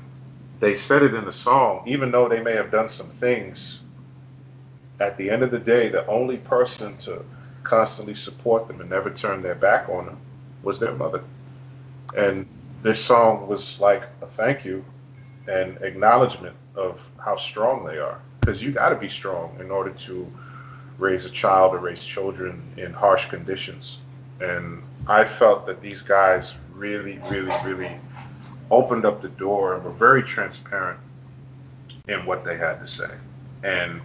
they 0.60 0.74
said 0.74 1.02
it 1.02 1.14
in 1.14 1.24
the 1.24 1.32
song, 1.32 1.84
even 1.86 2.10
though 2.10 2.28
they 2.28 2.40
may 2.40 2.54
have 2.54 2.70
done 2.70 2.88
some 2.88 3.10
things, 3.10 3.78
at 4.98 5.18
the 5.18 5.30
end 5.30 5.42
of 5.42 5.50
the 5.50 5.58
day, 5.58 5.90
the 5.90 6.06
only 6.06 6.38
person 6.38 6.96
to 6.98 7.24
constantly 7.62 8.14
support 8.14 8.68
them 8.68 8.80
and 8.80 8.88
never 8.88 9.10
turn 9.10 9.42
their 9.42 9.54
back 9.54 9.88
on 9.88 10.06
them 10.06 10.18
was 10.62 10.78
their 10.78 10.94
mother. 10.94 11.22
And 12.16 12.46
this 12.82 13.04
song 13.04 13.48
was 13.48 13.78
like 13.80 14.04
a 14.22 14.26
thank 14.26 14.64
you 14.64 14.84
and 15.46 15.78
acknowledgement 15.82 16.56
of 16.74 17.06
how 17.18 17.36
strong 17.36 17.84
they 17.84 17.98
are. 17.98 18.20
Because 18.46 18.62
you 18.62 18.70
got 18.70 18.90
to 18.90 18.94
be 18.94 19.08
strong 19.08 19.56
in 19.58 19.72
order 19.72 19.90
to 19.90 20.30
raise 20.98 21.24
a 21.24 21.30
child 21.30 21.74
or 21.74 21.78
raise 21.78 22.04
children 22.04 22.62
in 22.76 22.92
harsh 22.92 23.26
conditions. 23.26 23.98
And 24.40 24.84
I 25.08 25.24
felt 25.24 25.66
that 25.66 25.80
these 25.80 26.00
guys 26.00 26.54
really, 26.72 27.18
really, 27.28 27.52
really 27.64 27.90
opened 28.70 29.04
up 29.04 29.20
the 29.20 29.30
door 29.30 29.74
and 29.74 29.82
were 29.82 29.90
very 29.90 30.22
transparent 30.22 31.00
in 32.06 32.24
what 32.24 32.44
they 32.44 32.56
had 32.56 32.78
to 32.78 32.86
say. 32.86 33.10
And 33.64 34.00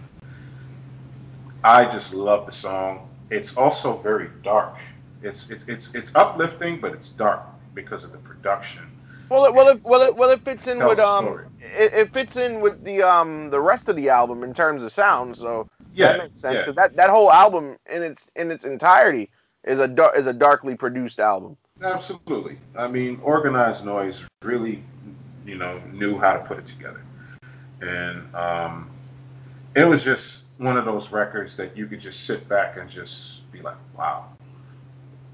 I 1.62 1.84
just 1.84 2.12
love 2.12 2.44
the 2.44 2.50
song. 2.50 3.08
It's 3.30 3.56
also 3.56 3.98
very 3.98 4.28
dark. 4.42 4.74
It's 5.22 5.50
it's 5.50 5.68
it's 5.68 5.94
it's 5.94 6.12
uplifting, 6.16 6.80
but 6.80 6.94
it's 6.94 7.10
dark 7.10 7.44
because 7.74 8.02
of 8.02 8.10
the 8.10 8.18
production. 8.18 8.90
Well, 9.32 9.46
it, 9.46 9.54
well, 9.54 9.68
it, 9.68 9.84
well, 9.84 10.02
it, 10.02 10.16
well, 10.16 10.30
it 10.30 10.42
fits 10.42 10.66
in 10.66 10.78
with 10.84 10.98
the 10.98 11.06
um, 11.06 11.40
it, 11.78 11.92
it 11.94 12.12
fits 12.12 12.36
in 12.36 12.60
with 12.60 12.84
the 12.84 13.02
um, 13.02 13.48
the 13.48 13.60
rest 13.60 13.88
of 13.88 13.96
the 13.96 14.10
album 14.10 14.44
in 14.44 14.52
terms 14.52 14.82
of 14.82 14.92
sound. 14.92 15.36
So 15.36 15.68
Yeah, 15.94 16.12
that 16.12 16.18
makes 16.18 16.40
sense 16.40 16.56
yeah. 16.56 16.60
because 16.60 16.74
that, 16.74 16.96
that 16.96 17.08
whole 17.08 17.32
album 17.32 17.78
in 17.90 18.02
its 18.02 18.30
in 18.36 18.50
its 18.50 18.66
entirety 18.66 19.30
is 19.64 19.80
a 19.80 19.88
dar- 19.88 20.14
is 20.14 20.26
a 20.26 20.34
darkly 20.34 20.76
produced 20.76 21.18
album. 21.18 21.56
Absolutely. 21.82 22.58
I 22.76 22.88
mean, 22.88 23.20
Organized 23.22 23.84
Noize 23.84 24.22
really, 24.42 24.84
you 25.46 25.56
know, 25.56 25.80
knew 25.92 26.18
how 26.18 26.34
to 26.34 26.40
put 26.40 26.58
it 26.58 26.66
together, 26.66 27.00
and 27.80 28.34
um, 28.34 28.90
it 29.74 29.84
was 29.84 30.04
just 30.04 30.42
one 30.58 30.76
of 30.76 30.84
those 30.84 31.10
records 31.10 31.56
that 31.56 31.74
you 31.76 31.86
could 31.86 32.00
just 32.00 32.24
sit 32.24 32.48
back 32.48 32.76
and 32.76 32.88
just 32.88 33.50
be 33.50 33.62
like, 33.62 33.76
wow, 33.96 34.26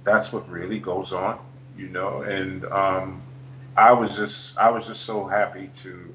that's 0.05 0.33
what 0.33 0.49
really 0.49 0.79
goes 0.79 1.13
on, 1.13 1.41
you 1.77 1.89
know. 1.89 2.23
And 2.23 2.65
um, 2.67 3.23
I 3.79 3.93
was 3.93 4.17
just, 4.17 4.59
I 4.59 4.71
was 4.71 4.87
just 4.87 5.05
so 5.05 5.25
happy 5.25 5.71
to, 5.83 6.13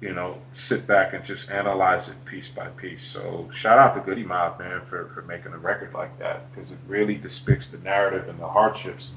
you 0.00 0.14
know, 0.14 0.38
sit 0.52 0.86
back 0.86 1.12
and 1.12 1.24
just 1.24 1.50
analyze 1.50 2.08
it 2.08 2.24
piece 2.24 2.46
by 2.46 2.68
piece. 2.68 3.02
So 3.02 3.50
shout 3.52 3.80
out 3.80 3.96
to 3.96 4.00
Goodie 4.00 4.22
Mob, 4.22 4.60
man, 4.60 4.80
for, 4.88 5.10
for 5.12 5.22
making 5.22 5.52
a 5.54 5.58
record 5.58 5.92
like 5.92 6.16
that 6.20 6.42
because 6.54 6.70
it 6.70 6.78
really 6.86 7.16
depicts 7.16 7.66
the 7.66 7.78
narrative 7.78 8.28
and 8.28 8.38
the 8.38 8.46
hardships 8.46 9.10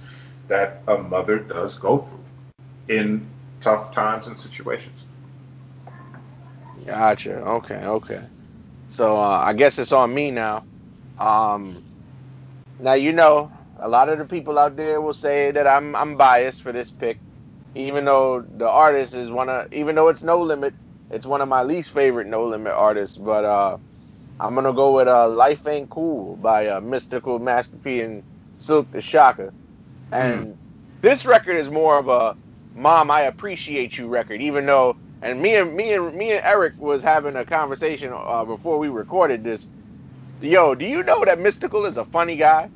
that 0.48 0.82
a 0.88 0.98
mother 0.98 1.38
does 1.38 1.78
go 1.78 2.00
through 2.00 2.96
in 2.98 3.28
tough 3.62 3.94
times 3.94 4.26
and 4.26 4.36
situations. 4.36 5.04
Gotcha. 6.84 7.36
Okay. 7.36 7.86
Okay. 7.86 8.24
So 8.88 9.18
uh, 9.18 9.44
I 9.46 9.54
guess 9.54 9.78
it's 9.78 9.92
on 9.92 10.12
me 10.12 10.32
now. 10.32 10.66
Um, 11.20 11.84
now 12.80 12.94
you 12.94 13.14
know 13.14 13.52
a 13.84 13.90
lot 13.90 14.08
of 14.08 14.18
the 14.18 14.26
people 14.26 14.58
out 14.58 14.78
there 14.78 15.02
will 15.02 15.14
say 15.14 15.52
that 15.52 15.68
I'm 15.68 15.94
I'm 15.96 16.16
biased 16.16 16.62
for 16.62 16.72
this 16.72 16.90
pick, 16.90 17.20
even 17.76 18.06
though 18.06 18.42
the 18.42 18.68
artist 18.68 19.14
is 19.14 19.30
one 19.30 19.50
of 19.50 19.74
even 19.74 19.96
though 19.96 20.08
it's 20.08 20.24
No 20.24 20.42
Limit, 20.42 20.74
it's 21.12 21.26
one 21.26 21.42
of 21.42 21.50
my 21.50 21.64
least 21.64 21.92
favorite 21.92 22.28
No 22.28 22.46
Limit 22.46 22.72
artists. 22.72 23.18
But 23.18 23.44
uh, 23.44 23.78
I'm 24.40 24.56
gonna 24.56 24.72
go 24.72 24.94
with 24.96 25.10
uh, 25.10 25.28
Life 25.28 25.68
Ain't 25.68 25.90
Cool 25.90 26.38
by 26.38 26.68
uh, 26.68 26.80
Mystikal 26.80 27.42
Master 27.42 27.76
P 27.76 28.00
and 28.00 28.24
Silk 28.58 28.90
the 28.92 29.02
Shocker. 29.02 29.54
And 30.14 30.58
this 31.02 31.26
record 31.26 31.58
is 31.58 31.70
more 31.70 31.98
of 31.98 32.08
a 32.08 32.38
mom 32.78 33.12
I 33.12 33.24
appreciate 33.24 33.98
you 33.98 34.08
record, 34.08 34.42
even 34.42 34.66
though 34.66 34.96
and 35.22 35.42
me 35.42 35.56
and 35.56 35.76
me 35.76 35.94
and 35.94 36.16
me 36.16 36.32
and 36.32 36.42
Eric 36.46 36.80
was 36.80 37.04
having 37.04 37.36
a 37.36 37.44
conversation 37.44 38.14
uh, 38.16 38.46
before 38.46 38.80
we 38.80 38.88
recorded 38.88 39.44
this. 39.44 39.68
Yo, 40.42 40.74
do 40.74 40.86
you 40.86 41.04
know 41.04 41.26
that 41.26 41.38
Mystikal 41.38 41.86
is 41.86 41.98
a 41.98 42.06
funny 42.06 42.38
guy? 42.38 42.70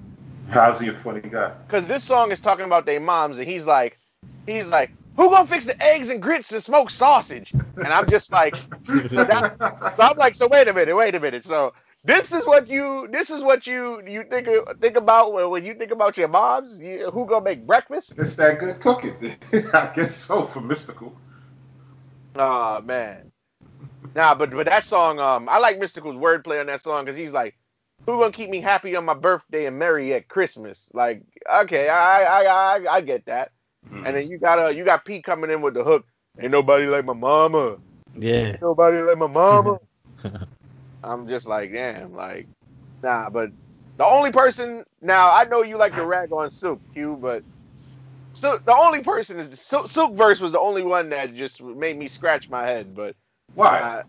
How's 0.50 0.80
he 0.80 0.88
a 0.88 0.94
funny 0.94 1.22
guy? 1.22 1.52
Because 1.68 1.88
this 1.88 2.04
song 2.04 2.32
is 2.32 2.40
talking 2.40 2.66
about 2.66 2.86
their 2.86 3.00
moms, 3.00 3.40
and 3.40 3.48
he's 3.48 3.68
like, 3.68 3.98
he's 4.46 4.68
like, 4.68 4.92
who 5.16 5.30
gonna 5.30 5.48
fix 5.48 5.66
the 5.66 5.82
eggs 5.84 6.10
and 6.10 6.22
grits 6.22 6.52
and 6.52 6.64
smoked 6.64 6.92
sausage? 6.92 7.52
And 7.52 7.88
I'm 7.88 8.08
just 8.08 8.32
like, 8.32 8.56
so, 8.56 8.98
that's, 9.24 9.56
so 9.98 10.04
I'm 10.04 10.18
like, 10.18 10.36
so 10.36 10.48
wait 10.48 10.68
a 10.68 10.74
minute, 10.74 10.96
wait 10.96 11.16
a 11.16 11.20
minute. 11.20 11.44
So 11.44 11.74
this 12.04 12.32
is 12.32 12.46
what 12.46 12.70
you, 12.70 13.08
this 13.12 13.30
is 13.30 13.42
what 13.42 13.68
you 13.68 14.02
you 14.08 14.24
think 14.24 14.48
think 14.80 14.96
about 14.96 15.34
when, 15.34 15.50
when 15.50 15.66
you 15.66 15.74
think 15.74 15.92
about 15.92 16.18
your 16.18 16.28
moms. 16.28 16.80
You, 16.80 17.12
who 17.12 17.26
gonna 17.26 17.44
make 17.44 17.66
breakfast? 17.66 18.14
It's 18.18 18.36
that 18.36 18.60
good 18.60 18.80
cooking. 18.80 19.36
I 19.74 19.92
guess 19.94 20.16
so 20.16 20.46
for 20.46 20.62
Mystikal. 20.62 21.12
Oh 22.36 22.82
man. 22.82 23.32
Nah, 24.16 24.36
but 24.36 24.52
but 24.52 24.68
that 24.68 24.84
song, 24.84 25.20
um, 25.20 25.50
I 25.50 25.60
like 25.60 25.80
Mystikal's 25.80 26.16
wordplay 26.16 26.60
on 26.60 26.68
that 26.68 26.82
song 26.82 27.06
because 27.06 27.18
he's 27.18 27.34
like, 27.34 27.56
"Who 28.06 28.20
gonna 28.20 28.32
keep 28.32 28.50
me 28.50 28.62
happy 28.62 28.96
on 28.96 29.06
my 29.06 29.14
birthday 29.14 29.66
and 29.66 29.80
merry 29.80 30.14
at 30.14 30.28
Christmas?" 30.28 30.90
Like, 30.94 31.24
okay, 31.62 31.90
I 31.90 32.24
I 32.24 32.46
I 32.46 32.96
I 32.96 33.02
get 33.02 33.26
that. 33.26 33.52
Mm-hmm. 33.86 34.06
And 34.06 34.16
then 34.16 34.28
you 34.30 34.38
got 34.38 34.60
uh 34.60 34.68
you 34.68 34.84
got 34.84 35.06
Pete 35.06 35.24
coming 35.24 35.50
in 35.50 35.62
with 35.62 35.74
the 35.74 35.84
hook. 35.84 36.06
Ain't 36.40 36.52
nobody 36.52 36.86
like 36.86 37.06
my 37.06 37.14
mama. 37.14 37.78
Yeah. 38.16 38.36
Ain't 38.36 38.62
nobody 38.62 39.02
like 39.02 39.18
my 39.18 39.28
mama. 39.28 39.80
I'm 41.04 41.28
just 41.28 41.48
like, 41.48 41.72
damn, 41.72 42.16
like, 42.16 42.48
nah. 43.02 43.30
But 43.30 43.52
the 43.98 44.06
only 44.06 44.32
person 44.32 44.84
now 45.02 45.32
I 45.34 45.46
know 45.46 45.64
you 45.64 45.78
like 45.78 45.96
to 45.96 46.06
rag 46.06 46.32
on 46.32 46.52
Silk 46.52 46.82
Q, 46.94 47.18
but 47.20 47.44
so 48.34 48.58
the 48.58 48.76
only 48.76 49.02
person 49.02 49.40
is 49.40 49.60
Silk, 49.60 49.90
Silk 49.90 50.14
verse 50.14 50.40
was 50.40 50.52
the 50.52 50.60
only 50.60 50.84
one 50.84 51.10
that 51.10 51.34
just 51.34 51.62
made 51.62 51.98
me 51.98 52.08
scratch 52.08 52.50
my 52.50 52.64
head. 52.68 52.96
But 52.96 53.16
Why? 53.56 53.80
uh, 53.80 54.04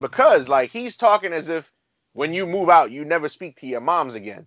because 0.00 0.48
like 0.48 0.70
he's 0.70 0.96
talking 0.96 1.32
as 1.32 1.48
if 1.48 1.70
when 2.14 2.34
you 2.34 2.46
move 2.46 2.68
out, 2.70 2.90
you 2.90 3.04
never 3.04 3.28
speak 3.28 3.60
to 3.60 3.66
your 3.66 3.80
moms 3.80 4.14
again. 4.14 4.46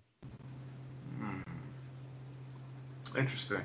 Mm. 1.20 1.42
Interesting. 3.16 3.62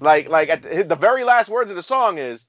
Like 0.00 0.28
like 0.28 0.48
at 0.50 0.62
the, 0.62 0.84
the 0.84 0.96
very 0.96 1.24
last 1.24 1.48
words 1.50 1.70
of 1.70 1.76
the 1.76 1.82
song 1.82 2.18
is, 2.18 2.46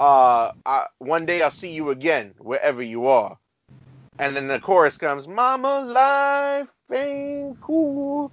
uh, 0.00 0.50
I, 0.66 0.86
one 0.98 1.26
day 1.26 1.42
I'll 1.42 1.50
see 1.50 1.72
you 1.72 1.90
again 1.90 2.34
wherever 2.38 2.82
you 2.82 3.08
are, 3.08 3.38
and 4.18 4.36
then 4.36 4.48
the 4.48 4.60
chorus 4.60 4.98
comes, 4.98 5.28
"Mama, 5.28 5.82
life 5.82 6.68
ain't 6.92 7.60
cool." 7.60 8.32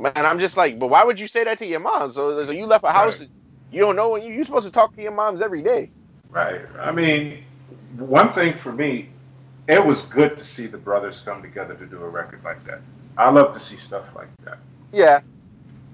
Man, 0.00 0.12
I'm 0.16 0.40
just 0.40 0.56
like, 0.56 0.78
but 0.78 0.88
why 0.88 1.04
would 1.04 1.20
you 1.20 1.28
say 1.28 1.44
that 1.44 1.58
to 1.60 1.66
your 1.66 1.80
mom? 1.80 2.12
So, 2.12 2.44
so 2.46 2.52
you 2.52 2.66
left 2.66 2.84
a 2.84 2.92
house, 2.92 3.20
Right. 3.20 3.28
you 3.70 3.80
don't 3.80 3.96
know 3.96 4.10
when 4.10 4.22
you 4.24 4.34
you're 4.34 4.44
supposed 4.44 4.66
to 4.66 4.72
talk 4.72 4.94
to 4.96 5.02
your 5.02 5.12
moms 5.12 5.42
every 5.42 5.62
day. 5.62 5.92
Right. 6.30 6.62
I 6.80 6.92
mean, 6.92 7.44
one 7.96 8.30
thing 8.30 8.54
for 8.56 8.72
me, 8.72 9.10
it 9.68 9.84
was 9.84 10.02
good 10.02 10.36
to 10.36 10.44
see 10.44 10.66
the 10.66 10.78
brothers 10.78 11.20
come 11.20 11.42
together 11.42 11.74
to 11.74 11.86
do 11.86 12.02
a 12.02 12.08
record 12.08 12.42
like 12.44 12.64
that. 12.66 12.80
I 13.16 13.30
love 13.30 13.52
to 13.54 13.60
see 13.60 13.76
stuff 13.76 14.14
like 14.14 14.28
that. 14.44 14.58
Yeah, 14.92 15.20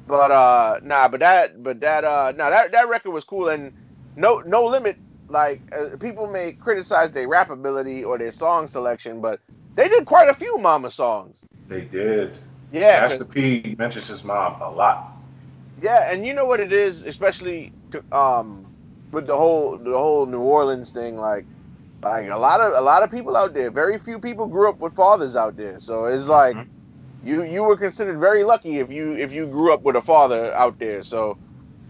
but 0.06 0.30
uh, 0.30 0.80
nah, 0.82 1.08
but 1.08 1.20
that, 1.20 1.62
but 1.62 1.80
that, 1.80 2.04
uh, 2.04 2.32
nah, 2.36 2.50
that 2.50 2.72
that 2.72 2.88
record 2.88 3.10
was 3.10 3.24
cool 3.24 3.48
and 3.48 3.72
no 4.16 4.40
no 4.46 4.66
limit. 4.66 4.98
Like 5.28 5.62
uh, 5.76 5.96
people 5.98 6.26
may 6.26 6.52
criticize 6.52 7.12
their 7.12 7.28
rap 7.28 7.50
ability 7.50 8.04
or 8.04 8.18
their 8.18 8.32
song 8.32 8.68
selection, 8.68 9.20
but 9.20 9.40
they 9.76 9.88
did 9.88 10.06
quite 10.06 10.28
a 10.28 10.34
few 10.34 10.58
mama 10.58 10.90
songs. 10.90 11.38
They 11.68 11.82
did. 11.82 12.36
Yeah, 12.72 13.00
Master 13.02 13.24
P 13.24 13.76
mentions 13.78 14.08
his 14.08 14.24
mom 14.24 14.60
a 14.60 14.70
lot. 14.70 15.22
Yeah, 15.80 16.12
and 16.12 16.26
you 16.26 16.34
know 16.34 16.46
what 16.46 16.60
it 16.60 16.72
is, 16.72 17.04
especially 17.04 17.72
um 18.12 18.68
with 19.12 19.26
the 19.26 19.36
whole 19.36 19.78
the 19.78 19.96
whole 19.96 20.26
New 20.26 20.40
Orleans 20.40 20.90
thing. 20.90 21.16
Like, 21.16 21.46
like 22.04 22.28
a 22.30 22.36
lot 22.38 22.60
of 22.60 22.74
a 22.74 22.82
lot 22.82 23.02
of 23.04 23.10
people 23.10 23.36
out 23.36 23.54
there. 23.54 23.70
Very 23.70 23.98
few 23.98 24.20
people 24.20 24.48
grew 24.48 24.68
up 24.68 24.80
with 24.80 24.94
fathers 24.94 25.36
out 25.36 25.56
there. 25.56 25.80
So 25.80 26.06
it's 26.06 26.28
like 26.28 26.56
Mhm. 26.56 26.68
you 27.22 27.44
you 27.44 27.64
were 27.64 27.76
considered 27.76 28.20
very 28.20 28.44
lucky 28.44 28.78
if 28.78 28.90
you 28.90 29.12
if 29.14 29.32
you 29.32 29.46
grew 29.48 29.72
up 29.74 29.82
with 29.82 29.96
a 29.96 30.02
father 30.02 30.54
out 30.54 30.78
there. 30.78 31.04
So, 31.04 31.38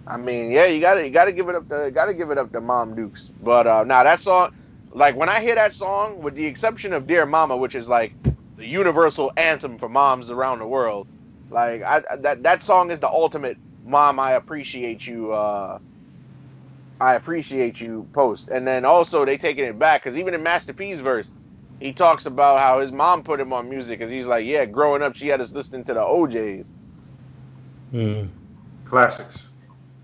I 0.07 0.19
mean, 0.19 0.51
yeah, 0.53 0.67
you 0.67 0.81
gotta 0.81 1.05
you 1.05 1.11
gotta 1.13 1.33
give 1.33 1.49
it 1.49 1.57
up 1.57 1.69
to 1.69 1.91
gotta 1.93 2.15
give 2.15 2.31
it 2.31 2.39
up 2.39 2.53
to 2.53 2.61
Mom 2.61 2.95
Dukes. 2.97 3.31
But 3.41 3.67
uh, 3.67 3.85
now 3.85 4.05
that 4.05 4.21
song, 4.21 4.51
like 4.93 5.17
when 5.17 5.29
I 5.31 5.41
hear 5.41 5.57
that 5.57 5.75
song, 5.75 6.23
with 6.23 6.35
the 6.35 6.47
exception 6.47 6.93
of 6.95 7.07
Dear 7.07 7.27
Mama, 7.27 7.57
which 7.57 7.75
is 7.77 7.89
like 7.89 8.17
the 8.57 8.67
universal 8.67 9.33
anthem 9.37 9.79
for 9.79 9.89
moms 9.89 10.31
around 10.31 10.61
the 10.61 10.69
world. 10.69 11.09
Like 11.51 11.83
I 11.83 12.03
that 12.23 12.45
that 12.45 12.63
song 12.65 12.91
is 12.91 13.01
the 13.01 13.09
ultimate 13.11 13.59
mom 13.85 14.21
I 14.21 14.33
appreciate 14.33 15.07
you 15.07 15.33
uh 15.33 15.79
I 17.01 17.15
appreciate 17.17 17.81
you 17.81 18.09
post. 18.15 18.49
And 18.51 18.67
then 18.67 18.85
also 18.87 19.25
they 19.27 19.39
taking 19.39 19.65
it 19.67 19.79
back 19.79 20.05
cuz 20.05 20.19
even 20.19 20.35
in 20.35 20.43
Master 20.45 20.75
P's 20.75 21.01
verse 21.01 21.33
he 21.81 21.95
talks 21.95 22.27
about 22.27 22.61
how 22.61 22.81
his 22.81 22.93
mom 22.93 23.25
put 23.25 23.41
him 23.41 23.53
on 23.55 23.71
music 23.71 24.01
cuz 24.01 24.11
he's 24.11 24.27
like, 24.27 24.47
yeah, 24.47 24.67
growing 24.67 25.03
up 25.03 25.17
she 25.17 25.29
had 25.29 25.41
us 25.43 25.55
listening 25.55 25.85
to 25.85 25.95
the 25.95 26.01
OJs. 26.01 26.69
Mm. 27.93 28.29
Classics. 28.85 29.45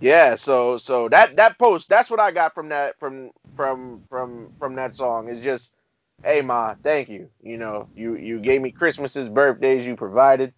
Yeah, 0.00 0.34
so 0.36 0.78
so 0.78 1.08
that 1.08 1.36
that 1.36 1.58
post, 1.58 1.88
that's 1.88 2.10
what 2.10 2.20
I 2.20 2.30
got 2.30 2.54
from 2.54 2.68
that 2.68 2.98
from 3.00 3.30
from 3.56 4.02
from 4.10 4.50
from 4.58 4.74
that 4.76 4.94
song. 4.94 5.28
Is 5.28 5.42
just, 5.42 5.74
hey 6.22 6.42
ma, 6.42 6.74
thank 6.82 7.08
you. 7.08 7.30
You 7.42 7.58
know, 7.58 7.88
you 7.94 8.16
you 8.16 8.40
gave 8.40 8.60
me 8.60 8.72
Christmases, 8.72 9.28
birthdays, 9.30 9.86
you 9.86 9.96
provided, 9.96 10.52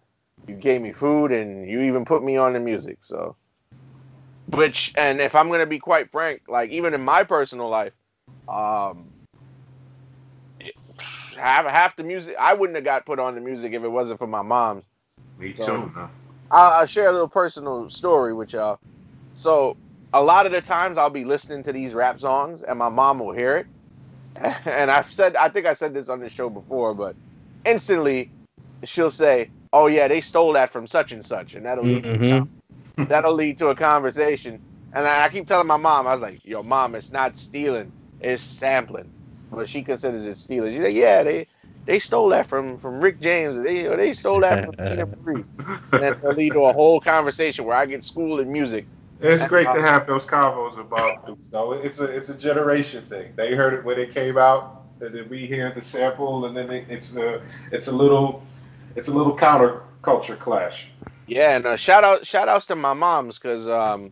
you 0.47 0.55
gave 0.57 0.81
me 0.81 0.91
food, 0.91 1.31
and 1.31 1.69
you 1.69 1.81
even 1.83 2.05
put 2.05 2.23
me 2.23 2.37
on 2.37 2.53
the 2.53 2.59
music. 2.61 2.99
So, 3.03 3.37
which 4.51 4.93
and 4.97 5.21
if 5.21 5.35
I'm 5.35 5.49
gonna 5.49 5.65
be 5.65 5.79
quite 5.79 6.11
frank, 6.11 6.41
like 6.47 6.71
even 6.71 6.93
in 6.93 7.01
my 7.03 7.23
personal 7.23 7.69
life, 7.69 7.93
um, 8.47 9.05
it- 10.59 10.75
half 11.37 11.65
half 11.65 11.95
the 11.95 12.03
music 12.03 12.35
I 12.39 12.53
wouldn't 12.53 12.75
have 12.75 12.85
got 12.85 13.05
put 13.05 13.19
on 13.19 13.35
the 13.35 13.41
music 13.41 13.73
if 13.73 13.83
it 13.83 13.87
wasn't 13.87 14.19
for 14.19 14.27
my 14.27 14.41
mom's. 14.41 14.83
Me 15.37 15.53
So- 15.55 15.65
too. 15.65 15.91
huh? 15.95 16.07
I'll, 16.51 16.79
I'll 16.81 16.85
share 16.87 17.07
a 17.07 17.11
little 17.11 17.27
personal 17.29 17.89
story 17.91 18.33
with 18.33 18.53
y'all. 18.53 18.79
So 19.35 19.77
a 20.13 20.21
lot 20.23 20.47
of 20.47 20.51
the 20.51 20.61
times 20.61 20.97
I'll 20.97 21.11
be 21.11 21.23
listening 21.25 21.63
to 21.63 21.71
these 21.71 21.93
rap 21.93 22.19
songs 22.19 22.63
and 22.63 22.79
my 22.79 22.89
mom 22.89 23.19
will 23.19 23.31
hear 23.33 23.57
it. 23.57 23.67
And 24.65 24.89
I've 24.89 25.11
said 25.11 25.35
I 25.35 25.49
think 25.49 25.65
I 25.65 25.73
said 25.73 25.93
this 25.93 26.09
on 26.09 26.19
the 26.19 26.29
show 26.29 26.49
before, 26.49 26.93
but 26.93 27.15
instantly 27.65 28.31
she'll 28.83 29.11
say, 29.11 29.49
"Oh 29.73 29.87
yeah, 29.87 30.07
they 30.07 30.21
stole 30.21 30.53
that 30.53 30.71
from 30.71 30.87
such 30.87 31.11
and 31.11 31.25
such," 31.25 31.53
and 31.55 31.65
that'll 31.65 31.83
lead, 31.83 32.03
Mhm. 32.05 32.47
That'll 33.07 33.33
lead 33.33 33.59
to 33.59 33.67
a 33.69 33.75
conversation. 33.75 34.59
And 34.93 35.07
I, 35.07 35.25
I 35.25 35.29
keep 35.29 35.47
telling 35.47 35.67
my 35.67 35.77
mom, 35.77 36.07
I 36.07 36.13
was 36.13 36.21
like, 36.21 36.41
"Yo, 36.45 36.63
mom, 36.63 36.95
it's 36.95 37.11
not 37.11 37.37
stealing, 37.37 37.93
it's 38.19 38.43
sampling." 38.43 39.11
But 39.51 39.67
she 39.69 39.83
considers 39.83 40.25
it 40.25 40.35
stealing. 40.37 40.73
She's 40.73 40.81
like, 40.83 40.93
"Yeah, 40.93 41.23
they 41.23 41.47
they 41.85 41.99
stole 41.99 42.29
that 42.29 42.47
from 42.47 42.77
from 42.77 43.01
Rick 43.01 43.19
James. 43.21 43.57
Or 43.57 43.63
they 43.63 43.85
or 43.87 43.97
they 43.97 44.13
stole 44.13 44.41
that 44.41 44.63
from 44.63 44.75
Teena 44.77 45.07
Marie." 45.25 45.45
and 45.91 46.03
then 46.03 46.13
it'll 46.13 46.35
lead 46.35 46.53
to 46.53 46.61
a 46.61 46.73
whole 46.73 46.99
conversation 46.99 47.65
where 47.65 47.75
I 47.77 47.85
get 47.85 48.03
schooled 48.03 48.39
in 48.39 48.51
music. 48.51 48.85
It's 49.21 49.45
great 49.45 49.65
to 49.65 49.79
uh, 49.79 49.81
have 49.81 50.07
those 50.07 50.25
convos 50.25 50.79
about 50.79 51.25
Duke, 51.25 51.39
though. 51.51 51.73
It's 51.73 51.99
a 51.99 52.05
it's 52.05 52.29
a 52.29 52.35
generation 52.35 53.03
thing. 53.09 53.33
They 53.35 53.55
heard 53.55 53.73
it 53.73 53.83
when 53.83 53.99
it 53.99 54.13
came 54.13 54.37
out, 54.37 54.85
and 55.01 55.13
then 55.13 55.27
we 55.29 55.45
hear 55.45 55.71
the 55.73 55.81
sample, 55.81 56.45
and 56.45 56.55
then 56.55 56.69
it, 56.69 56.85
it's 56.89 57.15
a 57.15 57.41
it's 57.71 57.87
a 57.87 57.91
little 57.91 58.43
it's 58.95 59.07
a 59.09 59.13
little 59.13 59.35
counter 59.35 59.81
culture 60.01 60.35
clash. 60.35 60.87
Yeah, 61.29 61.55
and 61.55 61.65
uh, 61.65 61.75
shout 61.77 62.03
out 62.03 62.25
shout 62.25 62.49
outs 62.49 62.65
to 62.67 62.75
my 62.75 62.93
moms 62.93 63.37
because 63.37 63.67
um, 63.69 64.11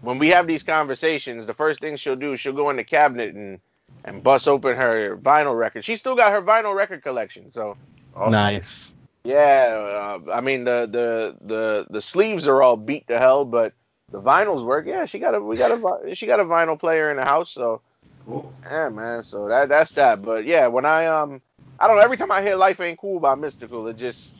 when 0.00 0.18
we 0.18 0.28
have 0.28 0.46
these 0.46 0.64
conversations, 0.64 1.46
the 1.46 1.54
first 1.54 1.80
thing 1.80 1.96
she'll 1.96 2.16
do 2.16 2.32
is 2.32 2.40
she'll 2.40 2.52
go 2.52 2.70
in 2.70 2.76
the 2.76 2.84
cabinet 2.84 3.34
and 3.34 3.60
and 4.04 4.22
bust 4.22 4.48
open 4.48 4.76
her 4.76 5.16
vinyl 5.16 5.56
record. 5.56 5.84
She 5.84 5.96
still 5.96 6.16
got 6.16 6.32
her 6.32 6.42
vinyl 6.42 6.74
record 6.74 7.02
collection, 7.02 7.52
so 7.52 7.76
Awesome. 8.14 8.32
Nice. 8.32 8.94
yeah. 9.24 10.18
Uh, 10.26 10.32
I 10.32 10.40
mean 10.40 10.64
the 10.64 10.88
the 10.90 11.36
the 11.40 11.86
the 11.88 12.02
sleeves 12.02 12.46
are 12.48 12.62
all 12.62 12.76
beat 12.76 13.06
to 13.08 13.18
hell, 13.18 13.44
but 13.44 13.72
the 14.10 14.20
vinyls 14.20 14.64
work. 14.64 14.86
Yeah, 14.86 15.04
she 15.04 15.18
got 15.20 15.34
a 15.34 15.40
we 15.40 15.56
got 15.56 15.70
a 15.70 16.14
she 16.14 16.26
got 16.26 16.40
a 16.40 16.44
vinyl 16.44 16.78
player 16.78 17.10
in 17.10 17.16
the 17.16 17.24
house, 17.24 17.52
so. 17.52 17.80
Cool. 18.24 18.52
Yeah, 18.64 18.88
man. 18.88 19.22
So 19.22 19.48
that 19.48 19.68
that's 19.68 19.92
that. 19.92 20.20
But 20.22 20.46
yeah, 20.46 20.66
when 20.66 20.84
I 20.84 21.06
um, 21.06 21.40
I 21.78 21.86
don't 21.86 21.96
know. 21.96 22.02
Every 22.02 22.16
time 22.16 22.32
I 22.32 22.42
hear 22.42 22.56
"Life 22.56 22.80
Ain't 22.80 22.98
Cool" 22.98 23.20
by 23.20 23.34
Mystikal, 23.36 23.88
it 23.90 23.96
just 23.96 24.32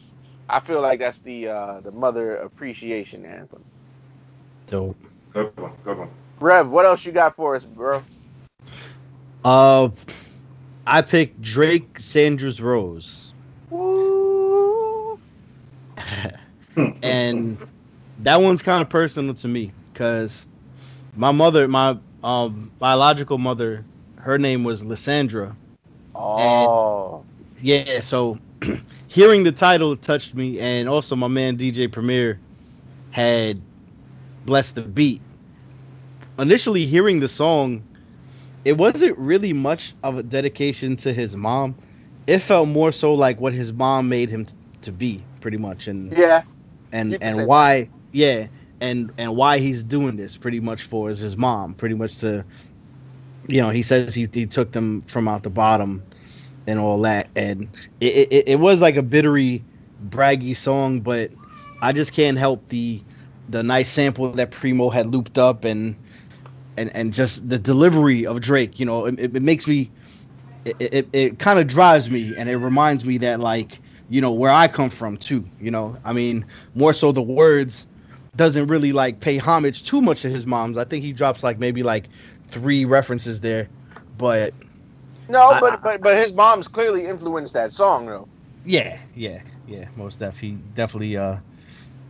I 0.48 0.60
feel 0.60 0.80
like 0.80 0.98
that's 1.00 1.20
the 1.20 1.48
uh 1.48 1.80
the 1.80 1.92
mother 1.92 2.36
appreciation 2.36 3.24
anthem. 3.24 3.64
Dope. 4.66 4.96
Good 5.32 5.56
one. 5.56 5.72
Good 5.84 5.98
one. 5.98 6.10
Rev, 6.40 6.70
what 6.70 6.86
else 6.86 7.04
you 7.04 7.12
got 7.12 7.34
for 7.34 7.54
us, 7.54 7.64
bro? 7.64 8.02
Uh, 9.44 9.90
I 10.86 11.02
picked 11.02 11.40
Drake 11.40 11.98
Sandra's 11.98 12.60
Rose. 12.60 13.32
Woo. 13.70 15.18
and 17.02 17.58
that 18.20 18.40
one's 18.40 18.62
kind 18.62 18.82
of 18.82 18.88
personal 18.88 19.34
to 19.34 19.48
me 19.48 19.72
because 19.92 20.46
my 21.16 21.32
mother, 21.32 21.68
my 21.68 21.98
um, 22.22 22.70
biological 22.78 23.38
mother, 23.38 23.84
her 24.16 24.38
name 24.38 24.64
was 24.64 24.84
Lysandra. 24.84 25.56
Oh, 26.14 27.24
Yeah, 27.60 28.00
so 28.00 28.38
hearing 29.08 29.44
the 29.44 29.52
title 29.52 29.96
touched 29.96 30.34
me, 30.34 30.58
and 30.60 30.88
also 30.88 31.16
my 31.16 31.28
man 31.28 31.56
DJ 31.56 31.90
Premier 31.90 32.38
had 33.10 33.60
blessed 34.44 34.76
the 34.76 34.82
beat. 34.82 35.20
Initially, 36.38 36.86
hearing 36.86 37.20
the 37.20 37.28
song, 37.28 37.82
it 38.64 38.76
wasn't 38.76 39.16
really 39.18 39.52
much 39.52 39.94
of 40.02 40.18
a 40.18 40.22
dedication 40.22 40.96
to 40.96 41.12
his 41.12 41.36
mom. 41.36 41.74
It 42.26 42.40
felt 42.40 42.68
more 42.68 42.92
so 42.92 43.14
like 43.14 43.40
what 43.40 43.52
his 43.52 43.72
mom 43.72 44.08
made 44.08 44.30
him 44.30 44.44
t- 44.44 44.54
to 44.82 44.92
be, 44.92 45.22
pretty 45.40 45.56
much, 45.56 45.88
and 45.88 46.12
yeah. 46.16 46.42
and 46.92 47.12
You 47.12 47.18
and 47.20 47.46
why 47.46 47.90
yeah 48.12 48.48
and 48.80 49.12
and 49.18 49.36
why 49.36 49.58
he's 49.58 49.84
doing 49.84 50.16
this 50.16 50.36
pretty 50.36 50.60
much 50.60 50.82
for 50.82 51.10
is 51.10 51.18
his 51.18 51.36
mom 51.36 51.74
pretty 51.74 51.94
much 51.94 52.18
to 52.18 52.44
you 53.48 53.60
know 53.60 53.70
he 53.70 53.82
says 53.82 54.14
he, 54.14 54.28
he 54.32 54.46
took 54.46 54.72
them 54.72 55.02
from 55.02 55.28
out 55.28 55.42
the 55.42 55.50
bottom 55.50 56.02
and 56.66 56.78
all 56.78 57.00
that 57.02 57.28
and 57.36 57.68
it, 58.00 58.32
it, 58.32 58.48
it 58.48 58.60
was 58.60 58.80
like 58.80 58.96
a 58.96 59.02
bittery 59.02 59.64
braggy 60.08 60.54
song 60.54 61.00
but 61.00 61.30
i 61.80 61.92
just 61.92 62.12
can't 62.12 62.38
help 62.38 62.68
the 62.68 63.02
the 63.48 63.62
nice 63.62 63.88
sample 63.88 64.32
that 64.32 64.50
primo 64.50 64.90
had 64.90 65.06
looped 65.06 65.38
up 65.38 65.64
and 65.64 65.96
and 66.76 66.94
and 66.94 67.12
just 67.14 67.48
the 67.48 67.58
delivery 67.58 68.26
of 68.26 68.40
drake 68.40 68.78
you 68.80 68.86
know 68.86 69.06
it, 69.06 69.18
it 69.18 69.42
makes 69.42 69.66
me 69.66 69.90
it 70.66 70.76
it, 70.80 71.08
it 71.12 71.38
kind 71.38 71.58
of 71.58 71.66
drives 71.66 72.10
me 72.10 72.34
and 72.36 72.48
it 72.48 72.56
reminds 72.56 73.04
me 73.04 73.18
that 73.18 73.40
like 73.40 73.80
you 74.08 74.20
know 74.20 74.32
where 74.32 74.50
I 74.50 74.68
come 74.68 74.90
from 74.90 75.16
too. 75.16 75.48
You 75.60 75.70
know, 75.70 75.96
I 76.04 76.12
mean 76.12 76.46
more 76.74 76.92
so 76.92 77.12
the 77.12 77.22
words 77.22 77.86
doesn't 78.34 78.66
really 78.66 78.92
like 78.92 79.20
pay 79.20 79.38
homage 79.38 79.84
too 79.84 80.02
much 80.02 80.22
to 80.22 80.30
his 80.30 80.46
mom's. 80.46 80.78
I 80.78 80.84
think 80.84 81.04
he 81.04 81.12
drops 81.12 81.42
like 81.42 81.58
maybe 81.58 81.82
like 81.82 82.08
three 82.48 82.84
references 82.84 83.40
there, 83.40 83.68
but 84.18 84.54
No, 85.28 85.42
I- 85.42 85.60
but 85.60 85.82
but 85.82 86.00
but 86.02 86.16
his 86.16 86.32
mom's 86.32 86.68
clearly 86.68 87.06
influenced 87.06 87.54
that 87.54 87.72
song 87.72 88.06
though. 88.06 88.28
yeah, 88.64 88.98
yeah, 89.14 89.42
yeah, 89.66 89.88
most 89.96 90.18
def 90.18 90.38
he 90.38 90.52
definitely 90.74 91.16
uh 91.16 91.36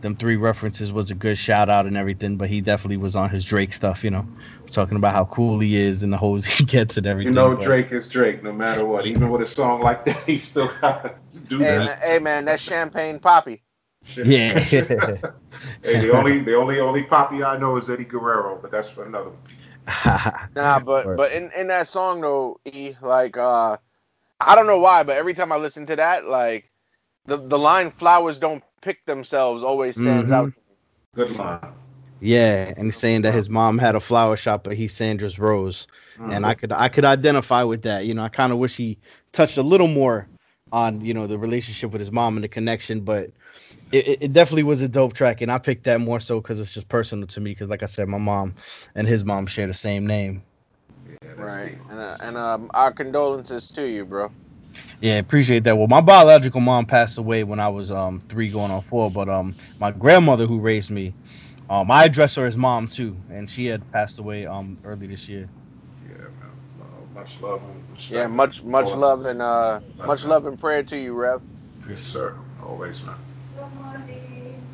them 0.01 0.15
three 0.15 0.35
references 0.35 0.93
was 0.93 1.09
a 1.09 1.15
good 1.15 1.39
shout 1.39 1.69
out 1.69 1.87
and 1.87 1.97
everything, 1.97 2.37
but 2.37 2.47
he 2.49 2.61
definitely 2.61 2.97
was 2.97 3.15
on 3.15 3.31
his 3.31 3.43
Drake 3.43 3.73
stuff, 3.73 4.03
you 4.03 4.11
know, 4.11 4.27
talking 4.69 4.95
about 4.95 5.13
how 5.13 5.25
cool 5.25 5.57
he 5.59 5.75
is 5.75 6.03
and 6.03 6.13
the 6.13 6.17
hoes 6.17 6.45
he 6.57 6.65
gets 6.65 6.97
and 6.97 7.07
everything. 7.07 7.33
You 7.33 7.39
know, 7.39 7.55
but- 7.55 7.63
Drake 7.63 7.91
is 7.91 8.07
Drake, 8.07 8.43
no 8.43 8.53
matter 8.53 8.85
what. 8.85 9.07
Even 9.07 9.31
with 9.31 9.41
a 9.41 9.45
song 9.47 9.81
like 9.81 10.05
that, 10.05 10.23
he 10.27 10.37
still 10.37 10.71
got 10.81 11.03
to 11.33 11.39
do 11.39 11.57
Hey, 11.57 11.63
that. 11.77 11.85
man, 11.85 11.97
hey 12.03 12.19
man, 12.19 12.45
that's 12.45 12.61
champagne 12.61 13.19
poppy. 13.19 13.63
Yeah. 14.15 14.59
hey, 14.59 15.19
the 15.81 16.11
only 16.11 16.39
the 16.41 16.55
only 16.55 16.79
only 16.79 17.03
poppy 17.03 17.43
I 17.43 17.57
know 17.57 17.75
is 17.77 17.89
Eddie 17.89 18.05
Guerrero, 18.05 18.57
but 18.61 18.69
that's 18.71 18.87
for 18.89 19.03
another. 19.03 19.31
Nah, 20.55 20.79
but 20.81 21.15
Word. 21.15 21.15
but 21.15 21.31
in, 21.33 21.51
in 21.51 21.67
that 21.67 21.87
song 21.87 22.21
though, 22.21 22.59
E, 22.65 22.95
like 23.01 23.37
uh 23.37 23.77
I 24.39 24.55
don't 24.55 24.67
know 24.67 24.79
why, 24.79 25.03
but 25.03 25.17
every 25.17 25.33
time 25.35 25.51
I 25.51 25.57
listen 25.57 25.87
to 25.87 25.97
that, 25.97 26.25
like 26.27 26.71
the 27.25 27.37
the 27.37 27.59
line 27.59 27.91
"flowers 27.91 28.39
don't 28.39 28.63
pick 28.81 29.05
themselves" 29.05 29.63
always 29.63 29.97
stands 29.97 30.31
Mhm. 30.31 30.33
out. 30.33 30.51
Good 31.15 31.31
line. 31.31 31.61
Yeah, 32.19 32.73
and 32.75 32.87
he's 32.87 32.97
saying 32.97 33.23
that 33.23 33.33
his 33.33 33.49
mom 33.49 33.77
had 33.77 33.95
a 33.95 33.99
flower 33.99 34.35
shop, 34.37 34.63
but 34.63 34.75
he's 34.75 34.93
Sandra's 34.93 35.37
rose, 35.37 35.87
Mm-hmm. 36.19 36.31
and 36.31 36.45
I 36.45 36.55
could 36.55 36.71
I 36.71 36.89
could 36.89 37.05
identify 37.05 37.63
with 37.63 37.83
that. 37.83 38.05
You 38.05 38.15
know, 38.15 38.23
I 38.23 38.29
kind 38.29 38.51
of 38.51 38.57
wish 38.57 38.75
he 38.75 38.97
touched 39.33 39.57
a 39.57 39.63
little 39.63 39.87
more 39.87 40.27
on 40.71 41.01
you 41.01 41.13
know 41.13 41.27
the 41.27 41.37
relationship 41.37 41.91
with 41.91 42.01
his 42.01 42.11
mom 42.11 42.35
and 42.37 42.43
the 42.43 42.47
connection, 42.49 43.01
but 43.01 43.31
it, 43.91 44.07
it- 44.07 44.23
it 44.23 44.33
definitely 44.33 44.63
was 44.63 44.81
a 44.83 44.89
dope 44.89 45.13
track, 45.13 45.41
and 45.41 45.51
I 45.51 45.59
picked 45.59 45.85
that 45.85 46.01
more 46.01 46.19
so 46.21 46.41
because 46.41 46.59
it's 46.59 46.73
just 46.73 46.89
personal 46.89 47.27
to 47.27 47.41
me. 47.41 47.51
Because 47.51 47.69
like 47.69 47.83
I 47.83 47.87
said, 47.87 48.07
my 48.09 48.19
mom 48.19 48.55
and 48.95 49.07
his 49.07 49.25
mom 49.25 49.47
share 49.47 49.67
the 49.67 49.73
same 49.75 50.07
name. 50.07 50.43
Yeah, 51.23 51.33
Right. 51.37 51.77
And 51.89 51.99
uh, 51.99 52.17
and 52.21 52.37
um 52.37 52.71
our 52.73 52.93
condolences 52.93 53.71
to 53.71 53.87
you, 53.87 54.05
bro. 54.05 54.31
Yeah, 55.01 55.19
appreciate 55.19 55.63
that. 55.65 55.77
Well, 55.77 55.87
my 55.87 56.01
biological 56.01 56.61
mom 56.61 56.85
passed 56.87 57.17
away 57.19 57.43
when 57.43 57.59
I 57.59 57.69
was 57.69 57.91
um 57.91 58.21
three 58.29 58.49
going 58.49 58.71
on 58.71 58.81
four, 58.81 59.11
but 59.11 59.29
um 59.29 59.55
my 59.79 59.91
grandmother 59.91 60.47
who 60.47 60.59
raised 60.59 60.91
me, 60.91 61.15
um 61.69 61.91
I 61.91 62.05
address 62.05 62.35
her 62.35 62.45
as 62.47 62.57
mom 62.57 62.87
too, 62.89 63.23
and 63.29 63.49
she 63.49 63.67
had 63.67 63.89
passed 63.91 64.19
away 64.19 64.47
um 64.47 64.79
early 64.83 65.07
this 65.07 65.29
year. 65.29 65.51
Yeah, 66.03 66.17
man. 66.17 66.51
Uh, 66.81 67.19
much 67.19 67.41
love 67.41 67.61
and. 67.63 67.83
Yeah, 68.09 68.27
much 68.27 68.63
much 68.63 68.95
love 68.95 69.25
and 69.25 69.41
uh 69.41 69.81
much 70.03 70.25
love 70.25 70.45
and 70.47 70.59
prayer 70.59 70.83
to 70.83 70.97
you, 70.97 71.13
Rev. 71.15 71.41
Yes, 71.89 72.01
sir. 72.03 72.35
Always, 72.63 73.03
man. 73.03 73.15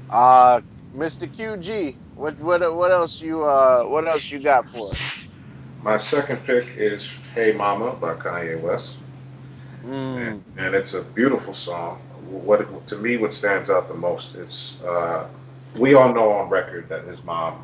Uh 0.09 0.61
Mr. 0.95 1.27
QG, 1.27 1.97
what 2.15 2.39
what 2.39 2.75
what 2.75 2.91
else 2.91 3.19
you 3.19 3.43
uh 3.43 3.83
what 3.83 4.07
else 4.07 4.29
you 4.31 4.39
got 4.41 4.69
for 4.69 4.91
us? 4.91 5.27
My 5.83 5.97
second 5.97 6.43
pick 6.45 6.77
is 6.77 7.09
"Hey 7.35 7.53
Mama" 7.53 7.93
by 7.93 8.13
Kanye 8.15 8.59
West. 8.61 8.95
Mm, 9.85 10.17
and, 10.27 10.43
and 10.57 10.75
it's 10.75 10.93
a 10.93 11.01
beautiful 11.01 11.53
song. 11.53 11.97
What 12.29 12.87
to 12.87 12.97
me, 12.97 13.17
what 13.17 13.33
stands 13.33 13.69
out 13.69 13.87
the 13.89 13.95
most, 13.95 14.35
it's 14.35 14.79
uh, 14.81 15.27
we 15.77 15.93
all 15.95 16.13
know 16.13 16.31
on 16.33 16.49
record 16.49 16.89
that 16.89 17.05
his 17.05 17.23
mom, 17.23 17.61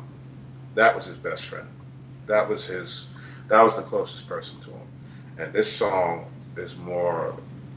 that 0.74 0.94
was 0.94 1.04
his 1.06 1.16
best 1.16 1.46
friend, 1.46 1.66
that 2.26 2.48
was 2.48 2.66
his, 2.66 3.06
that 3.48 3.62
was 3.62 3.76
the 3.76 3.82
closest 3.82 4.28
person 4.28 4.58
to 4.60 4.70
him, 4.70 4.88
and 5.38 5.52
this 5.52 5.72
song 5.72 6.26
is 6.56 6.76
more 6.76 7.34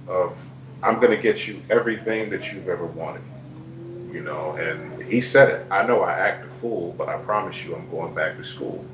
of 0.07 0.37
I'm 0.83 0.99
gonna 0.99 1.17
get 1.17 1.47
you 1.47 1.61
everything 1.69 2.29
that 2.31 2.51
you've 2.51 2.67
ever 2.67 2.85
wanted, 2.85 3.23
you 4.13 4.21
know. 4.21 4.51
And 4.53 5.01
he 5.01 5.19
said 5.19 5.49
it. 5.49 5.67
I 5.71 5.85
know 5.85 6.01
I 6.01 6.13
act 6.13 6.45
a 6.45 6.49
fool, 6.49 6.93
but 6.97 7.09
I 7.09 7.17
promise 7.17 7.63
you, 7.65 7.75
I'm 7.75 7.89
going 7.89 8.13
back 8.13 8.37
to 8.37 8.43
school. 8.43 8.85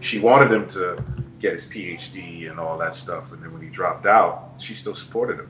She 0.00 0.18
wanted 0.18 0.52
him 0.52 0.66
to 0.68 1.02
get 1.40 1.52
his 1.54 1.66
PhD 1.66 2.50
and 2.50 2.60
all 2.60 2.78
that 2.78 2.94
stuff. 2.94 3.32
And 3.32 3.42
then 3.42 3.52
when 3.52 3.62
he 3.62 3.68
dropped 3.68 4.06
out, 4.06 4.52
she 4.58 4.74
still 4.74 4.94
supported 4.94 5.38
him 5.38 5.48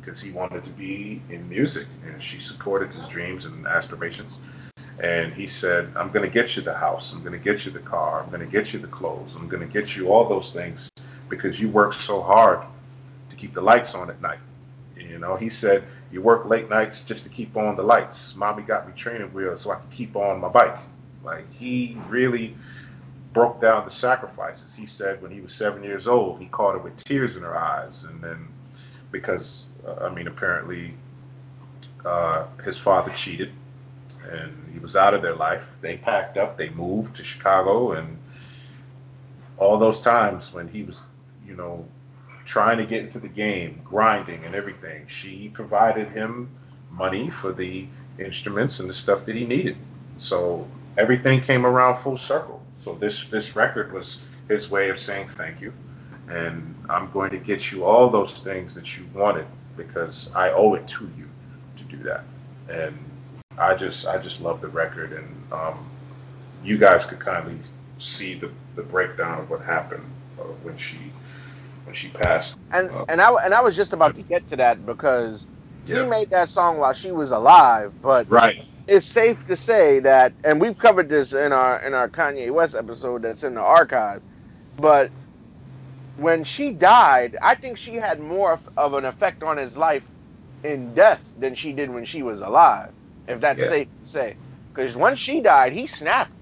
because 0.00 0.20
he 0.20 0.30
wanted 0.30 0.64
to 0.64 0.70
be 0.70 1.20
in 1.30 1.48
music 1.48 1.86
and 2.06 2.22
she 2.22 2.38
supported 2.38 2.92
his 2.92 3.06
dreams 3.08 3.44
and 3.44 3.66
aspirations. 3.66 4.36
And 4.98 5.32
he 5.34 5.46
said, 5.46 5.92
I'm 5.96 6.10
going 6.10 6.24
to 6.24 6.32
get 6.32 6.56
you 6.56 6.62
the 6.62 6.72
house. 6.72 7.12
I'm 7.12 7.20
going 7.20 7.32
to 7.32 7.38
get 7.38 7.66
you 7.66 7.72
the 7.72 7.80
car. 7.80 8.22
I'm 8.22 8.30
going 8.30 8.40
to 8.40 8.50
get 8.50 8.72
you 8.72 8.78
the 8.78 8.86
clothes. 8.86 9.34
I'm 9.36 9.48
going 9.48 9.66
to 9.66 9.72
get 9.72 9.94
you 9.94 10.08
all 10.08 10.28
those 10.28 10.52
things 10.52 10.88
because 11.28 11.60
you 11.60 11.68
work 11.68 11.92
so 11.92 12.22
hard 12.22 12.60
to 13.28 13.36
keep 13.36 13.52
the 13.52 13.60
lights 13.60 13.94
on 13.94 14.08
at 14.08 14.22
night. 14.22 14.38
You 14.96 15.18
know, 15.18 15.36
he 15.36 15.48
said, 15.48 15.84
You 16.10 16.22
work 16.22 16.46
late 16.46 16.70
nights 16.70 17.02
just 17.02 17.24
to 17.24 17.28
keep 17.28 17.56
on 17.56 17.76
the 17.76 17.82
lights. 17.82 18.34
Mommy 18.36 18.62
got 18.62 18.86
me 18.86 18.94
training 18.94 19.32
wheels 19.32 19.62
so 19.62 19.70
I 19.70 19.76
could 19.76 19.90
keep 19.90 20.16
on 20.16 20.40
my 20.40 20.48
bike. 20.48 20.78
Like, 21.24 21.52
he 21.54 21.96
really 22.08 22.56
broke 23.32 23.60
down 23.60 23.84
the 23.84 23.90
sacrifices. 23.90 24.74
He 24.74 24.86
said 24.86 25.20
when 25.20 25.30
he 25.30 25.40
was 25.40 25.52
seven 25.52 25.82
years 25.82 26.06
old, 26.06 26.40
he 26.40 26.46
caught 26.46 26.72
her 26.72 26.78
with 26.78 26.96
tears 26.96 27.36
in 27.36 27.42
her 27.42 27.56
eyes, 27.56 28.04
and 28.04 28.22
then 28.22 28.48
because 29.10 29.64
uh, 29.86 30.06
I 30.06 30.14
mean, 30.14 30.26
apparently 30.26 30.94
uh, 32.04 32.46
his 32.64 32.78
father 32.78 33.10
cheated, 33.12 33.52
and 34.30 34.70
he 34.72 34.78
was 34.78 34.96
out 34.96 35.14
of 35.14 35.22
their 35.22 35.34
life. 35.34 35.70
They 35.80 35.96
packed 35.96 36.36
up, 36.36 36.56
they 36.56 36.70
moved 36.70 37.16
to 37.16 37.24
Chicago, 37.24 37.92
and 37.92 38.18
all 39.58 39.78
those 39.78 40.00
times 40.00 40.52
when 40.52 40.68
he 40.68 40.82
was, 40.82 41.02
you 41.46 41.54
know, 41.54 41.86
trying 42.46 42.78
to 42.78 42.86
get 42.86 43.02
into 43.02 43.18
the 43.18 43.28
game, 43.28 43.80
grinding 43.84 44.44
and 44.44 44.54
everything, 44.54 45.06
she 45.08 45.50
provided 45.52 46.08
him 46.08 46.48
money 46.90 47.28
for 47.28 47.52
the 47.52 47.86
instruments 48.18 48.80
and 48.80 48.88
the 48.88 48.94
stuff 48.94 49.26
that 49.26 49.34
he 49.34 49.44
needed. 49.44 49.76
So 50.16 50.66
everything 50.96 51.42
came 51.42 51.66
around 51.66 51.96
full 51.96 52.16
circle. 52.16 52.62
So 52.84 52.94
this 52.94 53.26
this 53.28 53.56
record 53.56 53.92
was 53.92 54.20
his 54.48 54.70
way 54.70 54.88
of 54.90 54.98
saying 54.98 55.26
thank 55.26 55.60
you, 55.60 55.72
and 56.28 56.74
I'm 56.88 57.10
going 57.10 57.30
to 57.30 57.38
get 57.38 57.72
you 57.72 57.84
all 57.84 58.08
those 58.08 58.40
things 58.40 58.74
that 58.74 58.96
you 58.96 59.04
wanted 59.12 59.46
because 59.76 60.30
I 60.34 60.50
owe 60.50 60.74
it 60.74 60.86
to 60.88 61.10
you 61.18 61.28
to 61.76 61.84
do 61.84 62.02
that. 62.04 62.24
And 62.70 62.96
I 63.58 63.74
just 63.74 64.06
I 64.06 64.18
just 64.18 64.40
love 64.40 64.60
the 64.60 64.68
record, 64.68 65.12
and 65.12 65.52
um, 65.52 65.90
you 66.62 66.78
guys 66.78 67.04
could 67.04 67.18
kindly 67.18 67.58
see 67.98 68.34
the, 68.34 68.50
the 68.76 68.82
breakdown 68.82 69.40
of 69.40 69.50
what 69.50 69.62
happened 69.62 70.04
uh, 70.38 70.42
when 70.62 70.76
she 70.76 70.96
when 71.86 71.94
she 71.94 72.08
passed. 72.08 72.56
and 72.72 72.90
Uh, 72.90 73.04
and 73.08 73.20
I 73.22 73.32
and 73.44 73.54
I 73.54 73.62
was 73.62 73.76
just 73.76 73.92
about 73.92 74.16
to 74.16 74.22
get 74.22 74.48
to 74.48 74.56
that 74.56 74.84
because 74.84 75.46
Yeah. 75.86 76.02
he 76.02 76.10
made 76.10 76.30
that 76.30 76.48
song 76.48 76.78
while 76.78 76.92
she 76.92 77.12
was 77.12 77.30
alive, 77.30 77.94
but 78.02 78.28
Right. 78.28 78.64
it's 78.88 79.06
safe 79.06 79.46
to 79.46 79.56
say 79.56 80.00
that, 80.00 80.34
and 80.44 80.60
we've 80.60 80.76
covered 80.76 81.08
this 81.08 81.32
in 81.32 81.52
our 81.52 81.78
in 81.80 81.94
our 81.94 82.08
Kanye 82.08 82.50
West 82.50 82.74
episode 82.74 83.22
that's 83.22 83.44
in 83.44 83.54
the 83.54 83.60
archive, 83.62 84.22
but 84.76 85.10
when 86.16 86.44
she 86.44 86.72
died, 86.72 87.36
I 87.42 87.54
think 87.54 87.76
she 87.78 87.94
had 87.94 88.20
more 88.20 88.58
of- 88.76 88.94
an 88.94 89.04
effect 89.04 89.42
on 89.42 89.58
his 89.58 89.76
life 89.76 90.04
in 90.64 90.94
death 90.94 91.22
than 91.38 91.54
she 91.54 91.72
did 91.72 91.90
when 91.90 92.04
she 92.06 92.22
was 92.22 92.40
alive, 92.40 92.92
if 93.28 93.40
that's 93.40 93.60
Yeah. 93.60 93.68
safe 93.68 93.88
to 94.02 94.06
say. 94.08 94.36
Because 94.74 94.96
once 94.96 95.18
she 95.20 95.40
died, 95.42 95.72
he 95.72 95.86
snapped. 95.86 96.35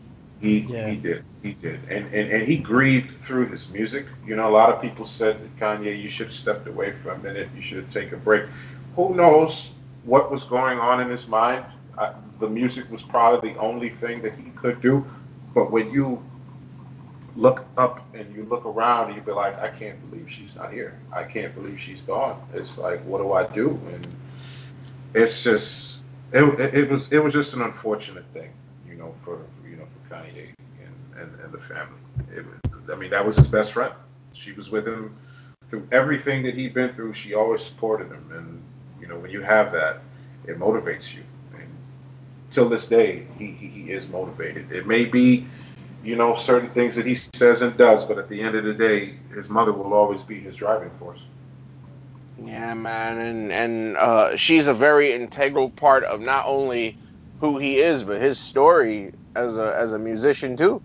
He 0.44 0.59
Yeah. 0.61 0.88
he 0.88 0.96
did. 0.96 1.24
He 1.42 1.52
did. 1.54 1.80
And, 1.88 2.07
and 2.14 2.30
and 2.33 2.42
he 2.46 2.57
grieved 2.57 3.20
through 3.20 3.46
his 3.46 3.68
music. 3.70 4.07
You 4.26 4.37
know, 4.37 4.48
a 4.48 4.54
lot 4.61 4.70
of 4.70 4.80
people 4.80 5.07
said 5.07 5.37
Kanye, 5.59 6.00
you 6.00 6.09
should 6.09 6.26
have 6.26 6.33
stepped 6.33 6.66
away 6.68 6.92
for 6.92 7.11
a 7.11 7.18
minute. 7.18 7.48
You 7.57 7.62
should 7.62 7.78
have 7.78 7.88
taken 7.88 8.14
a 8.14 8.18
break. 8.18 8.44
Who 8.96 9.14
knows 9.14 9.70
what 10.04 10.30
was 10.30 10.44
going 10.44 10.78
on 10.78 11.00
in 11.00 11.09
his 11.09 11.26
mind? 11.26 11.64
Uh, 11.96 12.12
the 12.40 12.48
music 12.48 12.90
was 12.90 13.02
probably 13.02 13.52
the 13.52 13.59
only 13.59 13.88
thing 13.88 14.22
that 14.22 14.35
he 14.35 14.50
could 14.50 14.80
do. 14.80 15.04
But 15.54 15.70
when 15.70 15.90
you 15.90 16.22
look 17.37 17.64
up 17.76 18.04
and 18.14 18.35
you 18.35 18.44
look 18.44 18.64
around, 18.64 19.09
and 19.09 19.16
you 19.16 19.22
be 19.22 19.33
like, 19.33 19.59
I 19.59 19.68
can't 19.68 19.98
believe 20.11 20.30
she's 20.30 20.54
not 20.54 20.72
here. 20.72 20.98
I 21.12 21.24
can't 21.24 21.54
believe 21.54 21.80
she's 21.80 22.00
gone. 22.02 22.40
It's 22.54 22.78
like, 22.78 23.02
what 23.04 23.18
do 23.18 23.33
I 23.33 23.46
do? 23.46 23.80
And 23.92 24.07
it's 25.14 25.42
just, 25.42 25.98
it, 26.33 26.42
it, 26.74 26.90
was 26.90 27.11
it 27.12 27.18
was 27.22 27.33
just 27.33 27.54
an 27.54 27.62
unfortunate 27.62 28.24
thing, 28.33 28.50
you 28.88 28.94
know, 28.94 29.14
for 29.22 29.38
you 29.38 29.38
know 29.38 29.38
for 29.54 29.63
Kanye 30.10 30.54
and, 30.84 31.20
and, 31.20 31.40
and 31.40 31.52
the 31.52 31.58
family. 31.58 31.98
It, 32.34 32.44
I 32.90 32.96
mean, 32.96 33.10
that 33.10 33.26
was 33.26 33.36
his 33.36 33.48
best 33.48 33.72
friend. 33.72 33.94
She 34.32 34.52
was 34.52 34.70
with 34.70 34.86
him 34.86 35.16
through 35.68 35.88
everything 35.90 36.42
that 36.44 36.54
he'd 36.54 36.74
been 36.74 36.94
through. 36.94 37.12
She 37.14 37.34
always 37.34 37.62
supported 37.62 38.08
him, 38.08 38.30
and 38.32 38.62
you 39.00 39.08
know, 39.08 39.18
when 39.18 39.30
you 39.30 39.40
have 39.40 39.72
that, 39.72 40.00
it 40.46 40.58
motivates 40.58 41.14
you. 41.14 41.22
And 41.54 41.68
till 42.50 42.68
this 42.68 42.86
day, 42.86 43.26
he, 43.38 43.46
he, 43.46 43.66
he 43.68 43.90
is 43.90 44.08
motivated. 44.08 44.72
It 44.72 44.86
may 44.86 45.04
be, 45.04 45.46
you 46.02 46.16
know, 46.16 46.34
certain 46.34 46.70
things 46.70 46.96
that 46.96 47.06
he 47.06 47.14
says 47.14 47.62
and 47.62 47.76
does, 47.76 48.04
but 48.04 48.18
at 48.18 48.28
the 48.28 48.42
end 48.42 48.54
of 48.56 48.64
the 48.64 48.74
day, 48.74 49.14
his 49.34 49.48
mother 49.48 49.72
will 49.72 49.94
always 49.94 50.22
be 50.22 50.40
his 50.40 50.56
driving 50.56 50.90
force. 50.98 51.22
Yeah, 52.42 52.74
man, 52.74 53.18
and 53.18 53.52
and 53.52 53.96
uh, 53.96 54.36
she's 54.36 54.66
a 54.66 54.74
very 54.74 55.12
integral 55.12 55.70
part 55.70 56.02
of 56.04 56.20
not 56.20 56.46
only 56.46 56.98
who 57.40 57.58
he 57.58 57.78
is, 57.78 58.02
but 58.02 58.20
his 58.20 58.38
story 58.38 59.12
as 59.35 59.57
a 59.57 59.75
as 59.77 59.92
a 59.92 59.99
musician 59.99 60.57
too. 60.57 60.83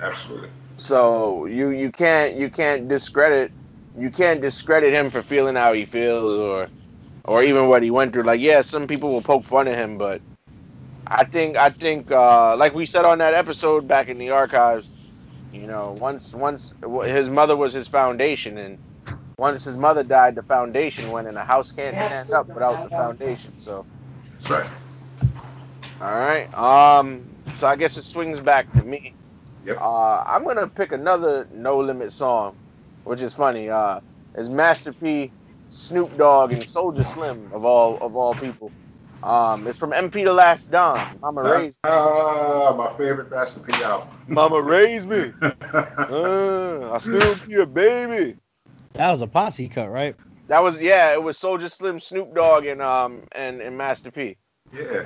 Absolutely. 0.00 0.50
So 0.78 1.46
you 1.46 1.70
you 1.70 1.90
can't 1.92 2.34
you 2.34 2.50
can't 2.50 2.88
discredit 2.88 3.52
you 3.96 4.10
can't 4.10 4.40
discredit 4.40 4.92
him 4.92 5.10
for 5.10 5.22
feeling 5.22 5.56
how 5.56 5.72
he 5.72 5.84
feels 5.84 6.36
or 6.38 6.70
or 7.24 7.42
even 7.42 7.68
what 7.68 7.82
he 7.82 7.90
went 7.90 8.12
through. 8.12 8.24
Like, 8.24 8.40
yeah, 8.40 8.62
some 8.62 8.86
people 8.86 9.12
will 9.12 9.22
poke 9.22 9.44
fun 9.44 9.68
at 9.68 9.76
him, 9.76 9.98
but 9.98 10.22
I 11.06 11.24
think 11.24 11.56
I 11.56 11.70
think 11.70 12.10
uh, 12.10 12.56
like 12.56 12.74
we 12.74 12.86
said 12.86 13.04
on 13.04 13.18
that 13.18 13.34
episode 13.34 13.86
back 13.88 14.08
in 14.08 14.18
the 14.18 14.30
archives, 14.30 14.92
you 15.52 15.66
know, 15.66 15.92
once 15.92 16.34
once 16.34 16.72
his 17.04 17.28
mother 17.28 17.56
was 17.56 17.72
his 17.72 17.88
foundation, 17.88 18.58
and 18.58 18.78
once 19.38 19.64
his 19.64 19.76
mother 19.76 20.04
died, 20.04 20.34
the 20.34 20.42
foundation 20.42 21.10
went, 21.10 21.28
and 21.28 21.38
a 21.38 21.44
house 21.44 21.72
can't 21.72 21.98
stand 22.00 22.32
up 22.32 22.48
without 22.52 22.82
the 22.82 22.90
foundation. 22.90 23.58
So, 23.58 23.86
That's 24.34 24.50
right. 24.50 24.70
all 26.00 26.10
right. 26.10 26.52
Um, 26.54 27.31
so 27.54 27.66
I 27.66 27.76
guess 27.76 27.96
it 27.96 28.02
swings 28.02 28.40
back 28.40 28.70
to 28.72 28.82
me. 28.84 29.14
Yep. 29.64 29.78
Uh, 29.80 30.24
I'm 30.26 30.44
gonna 30.44 30.66
pick 30.66 30.92
another 30.92 31.46
No 31.52 31.78
Limit 31.78 32.12
song, 32.12 32.56
which 33.04 33.22
is 33.22 33.32
funny. 33.34 33.70
Uh, 33.70 34.00
is 34.34 34.48
Master 34.48 34.92
P, 34.92 35.30
Snoop 35.70 36.16
Dogg, 36.16 36.52
and 36.52 36.64
Soldier 36.68 37.04
Slim 37.04 37.50
of 37.52 37.64
all 37.64 37.98
of 38.00 38.16
all 38.16 38.34
people. 38.34 38.72
Um, 39.22 39.68
it's 39.68 39.78
from 39.78 39.92
MP 39.92 40.24
Da 40.24 40.32
Last 40.32 40.72
Don. 40.72 40.98
Mama 41.20 41.42
raised, 41.44 41.78
Ah, 41.84 42.74
my 42.76 42.90
favorite 42.96 43.30
Master 43.30 43.60
P 43.60 43.72
album. 43.82 44.08
Mama 44.26 44.60
raised 44.60 45.08
me. 45.08 45.32
Uh, 45.72 46.90
I 46.92 46.98
still 46.98 47.36
be 47.46 47.54
a 47.54 47.66
baby. 47.66 48.36
That 48.94 49.10
was 49.12 49.22
a 49.22 49.26
posse 49.26 49.68
cut, 49.68 49.90
right? 49.90 50.14
That 50.48 50.62
was 50.62 50.80
yeah. 50.80 51.12
It 51.12 51.22
was 51.22 51.38
Soldier 51.38 51.68
Slim, 51.68 52.00
Snoop 52.00 52.34
Dogg, 52.34 52.66
and 52.66 52.82
um 52.82 53.22
and, 53.32 53.60
and 53.62 53.78
Master 53.78 54.10
P. 54.10 54.36
yeah. 54.74 55.04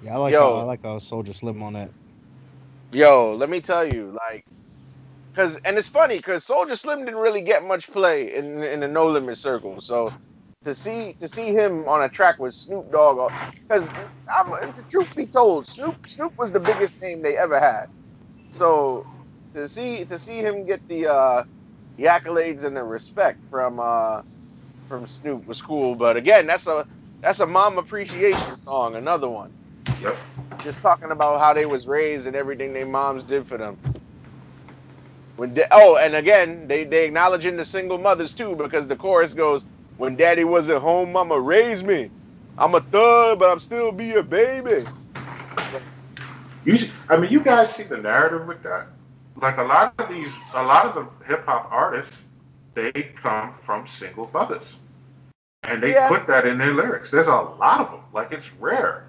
Yeah, 0.00 0.14
I 0.14 0.18
like 0.18 0.36
Yo. 0.36 0.38
how, 0.38 0.56
I 0.60 0.62
like 0.64 0.80
how 0.84 0.98
Soldier 1.00 1.34
Slim 1.34 1.62
on 1.62 1.74
that. 1.74 1.92
Yo, 2.92 3.34
let 3.36 3.50
me 3.50 3.60
tell 3.60 3.86
you, 3.86 4.16
like, 4.30 4.46
cause 5.36 5.58
and 5.64 5.78
it's 5.78 5.88
funny, 5.88 6.20
cause 6.22 6.44
Soldier 6.44 6.76
Slim 6.76 7.00
didn't 7.04 7.20
really 7.20 7.42
get 7.42 7.64
much 7.64 7.88
play 7.90 8.34
in 8.34 8.62
in 8.62 8.80
the 8.80 8.88
No 8.88 9.08
Limit 9.08 9.38
circle. 9.38 9.80
So 9.82 10.12
to 10.64 10.74
see 10.74 11.14
to 11.20 11.28
see 11.28 11.52
him 11.52 11.88
on 11.88 12.02
a 12.02 12.08
track 12.10 12.38
with 12.40 12.54
Snoop 12.54 12.92
Dogg, 12.92 13.32
cause 13.70 13.90
I'm 14.38 14.50
the 14.74 14.84
truth 14.90 15.14
be 15.16 15.26
told, 15.28 15.66
Snoop 15.68 15.96
Snoop 16.06 16.32
was 16.38 16.52
the 16.52 16.60
biggest 16.60 17.00
name 17.02 17.22
they 17.22 17.38
ever 17.38 17.60
had. 17.60 17.86
So 18.52 19.04
to 19.54 19.68
see 19.68 20.06
to 20.06 20.18
see 20.18 20.40
him 20.40 20.66
get 20.66 20.82
the 20.88 21.08
uh, 21.08 21.44
the 21.98 22.04
accolades 22.06 22.64
and 22.64 22.76
the 22.76 22.84
respect 22.84 23.40
from 23.50 23.80
uh, 23.80 24.22
from 24.88 25.06
Snoop 25.06 25.46
was 25.46 25.62
cool. 25.62 25.96
But 25.96 26.16
again, 26.18 26.46
that's 26.46 26.66
a 26.68 26.86
that's 27.22 27.40
a 27.40 27.46
mom 27.48 27.78
appreciation 27.78 28.56
song, 28.58 28.96
another 28.96 29.28
one 29.30 29.52
Yep. 30.02 30.18
just 30.62 30.82
talking 30.82 31.12
about 31.12 31.40
how 31.40 31.54
they 31.54 31.66
was 31.66 31.86
raised 31.86 32.26
and 32.26 32.36
everything 32.36 32.72
their 32.74 32.86
moms 32.86 33.24
did 33.24 33.46
for 33.46 33.58
them. 33.58 33.78
When 35.36 35.54
da- 35.54 35.68
oh, 35.72 35.96
and 35.98 36.14
again, 36.14 36.68
they 36.68 36.84
they 36.84 37.06
acknowledging 37.06 37.56
the 37.56 37.64
single 37.64 37.98
mothers 37.98 38.34
too 38.34 38.56
because 38.56 38.88
the 38.88 38.96
chorus 38.96 39.34
goes, 39.34 39.64
"When 39.96 40.16
daddy 40.16 40.44
wasn't 40.44 40.82
home, 40.82 41.12
mama 41.12 41.40
raised 41.40 41.86
me. 41.86 42.12
I'm 42.58 42.74
a 42.74 42.80
thug, 42.80 43.38
but 43.40 43.50
I'm 43.50 43.60
still 43.60 43.92
be 43.92 44.12
a 44.14 44.22
baby." 44.22 44.86
You, 46.64 46.76
see- 46.76 46.92
I 47.08 47.16
mean, 47.18 47.32
you 47.32 47.40
guys 47.40 47.74
see 47.74 47.84
the 47.84 47.98
narrative 47.98 48.46
with 48.46 48.62
that. 48.64 48.88
Like 49.40 49.58
a 49.58 49.64
lot 49.64 49.94
of 49.98 50.08
these, 50.08 50.32
a 50.54 50.62
lot 50.62 50.86
of 50.86 50.94
the 50.96 51.26
hip 51.26 51.46
hop 51.46 51.68
artists, 51.72 52.16
they 52.74 52.92
come 52.92 53.54
from 53.54 53.86
single 53.86 54.30
mothers, 54.34 54.64
and 55.64 55.82
they 55.82 55.92
Yeah. 55.94 56.08
put 56.08 56.26
that 56.28 56.46
in 56.46 56.58
their 56.58 56.74
lyrics. 56.74 57.10
There's 57.10 57.28
a 57.28 57.32
lot 57.36 57.80
of 57.80 57.90
them. 57.92 58.00
Like 58.12 58.32
it's 58.32 58.52
rare 58.54 59.07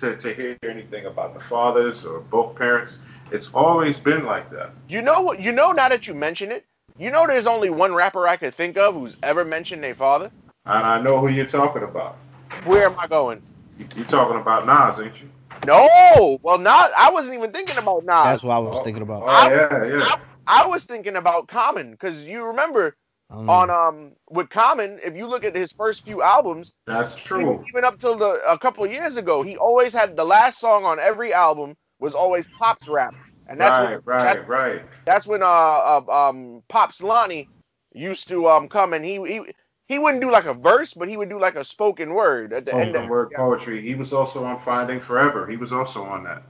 to 0.00 0.16
to 0.16 0.34
hear 0.34 0.56
anything 0.62 1.06
about 1.06 1.34
the 1.34 1.40
fathers 1.40 2.04
or 2.04 2.20
both 2.20 2.56
parents. 2.56 2.98
It's 3.30 3.50
always 3.54 3.98
been 3.98 4.24
like 4.24 4.50
that. 4.50 4.70
You 4.88 5.02
know 5.02 5.22
what? 5.22 5.40
You 5.40 5.52
know 5.52 5.72
now 5.72 5.88
that 5.88 6.06
you 6.06 6.14
mention 6.14 6.50
it, 6.50 6.64
you 6.98 7.10
know 7.10 7.26
there's 7.26 7.46
only 7.46 7.70
one 7.70 7.94
rapper 7.94 8.26
I 8.26 8.36
could 8.36 8.54
think 8.54 8.76
of 8.76 8.94
who's 8.94 9.16
ever 9.22 9.44
mentioned 9.44 9.84
their 9.84 9.94
father. 9.94 10.30
And 10.66 10.86
I 10.86 11.00
know 11.00 11.18
who 11.18 11.28
you're 11.28 11.46
talking 11.46 11.82
about. 11.82 12.16
Where 12.64 12.86
am 12.86 12.96
I 13.02 13.06
going? 13.06 13.40
You- 13.78 13.86
You're 13.96 14.06
talking 14.06 14.38
about 14.40 14.66
Nas, 14.66 15.00
ain't 15.00 15.20
you? 15.22 15.28
No, 15.66 16.38
well, 16.42 16.58
not. 16.58 16.90
I 16.96 17.10
wasn't 17.10 17.36
even 17.36 17.52
thinking 17.52 17.76
about 17.78 18.04
Nas. 18.04 18.24
That's 18.24 18.42
what 18.44 18.54
I 18.54 18.58
was 18.58 18.78
Oh, 18.78 18.84
thinking 18.84 19.02
about. 19.02 19.22
Oh 19.22 19.26
I 19.26 19.50
yeah, 19.50 19.84
yeah. 19.84 20.14
I 20.46 20.66
was 20.66 20.84
thinking 20.84 21.16
about 21.16 21.48
Common 21.48 21.92
because 21.92 22.24
you 22.24 22.46
remember 22.46 22.96
Um, 23.30 23.48
on 23.48 23.70
um 23.70 24.12
with 24.28 24.50
Common, 24.50 24.98
if 25.04 25.16
you 25.16 25.26
look 25.26 25.44
at 25.44 25.54
his 25.54 25.72
first 25.72 26.04
few 26.04 26.22
albums, 26.22 26.74
That's 26.86 27.14
true. 27.14 27.64
even 27.70 27.84
up 27.84 27.98
till 27.98 28.16
the 28.16 28.40
a 28.46 28.58
couple 28.58 28.84
of 28.84 28.92
years 28.92 29.16
ago, 29.16 29.42
he 29.42 29.56
always 29.56 29.92
had 29.92 30.16
the 30.16 30.24
last 30.24 30.58
song 30.58 30.84
on 30.84 30.98
every 30.98 31.32
album 31.32 31.76
was 31.98 32.14
always 32.14 32.48
Pop's 32.58 32.88
rap, 32.88 33.14
and 33.46 33.60
that's 33.60 33.78
Right, 33.78 33.90
when, 33.92 34.00
right, 34.04 34.24
that's, 34.36 34.48
right. 34.48 34.82
that's 35.04 35.26
when 35.26 35.42
uh, 35.42 35.46
uh 35.46 36.02
um 36.28 36.62
Pops 36.68 37.02
Lonnie 37.02 37.48
used 37.92 38.28
to 38.28 38.48
um 38.48 38.68
come 38.68 38.92
and 38.92 39.04
he 39.04 39.16
he 39.26 39.40
he 39.88 39.98
wouldn't 39.98 40.22
do 40.22 40.30
like 40.30 40.46
a 40.46 40.54
verse, 40.54 40.94
but 40.94 41.08
he 41.08 41.16
would 41.16 41.28
do 41.28 41.38
like 41.40 41.56
a 41.56 41.64
spoken 41.64 42.14
word 42.14 42.52
at 42.52 42.64
the 42.66 42.72
end. 42.72 42.94
Spoken 42.94 43.04
Of, 43.04 43.10
word 43.10 43.30
yeah. 43.32 43.38
poetry. 43.38 43.82
He 43.82 43.94
was 43.94 44.12
also 44.12 44.44
on 44.44 44.58
Finding 44.58 45.00
Forever. 45.00 45.46
He 45.46 45.56
was 45.56 45.72
also 45.72 46.04
on 46.04 46.24
that. 46.24 46.42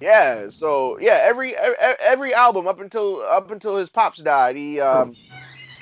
Yeah, 0.00 0.48
so 0.48 0.98
yeah, 0.98 1.18
every 1.22 1.54
every 1.56 2.34
album 2.34 2.66
up 2.66 2.80
until 2.80 3.22
up 3.22 3.50
until 3.50 3.76
his 3.76 3.90
pops 3.90 4.22
died, 4.22 4.56
he 4.56 4.80
um 4.80 5.16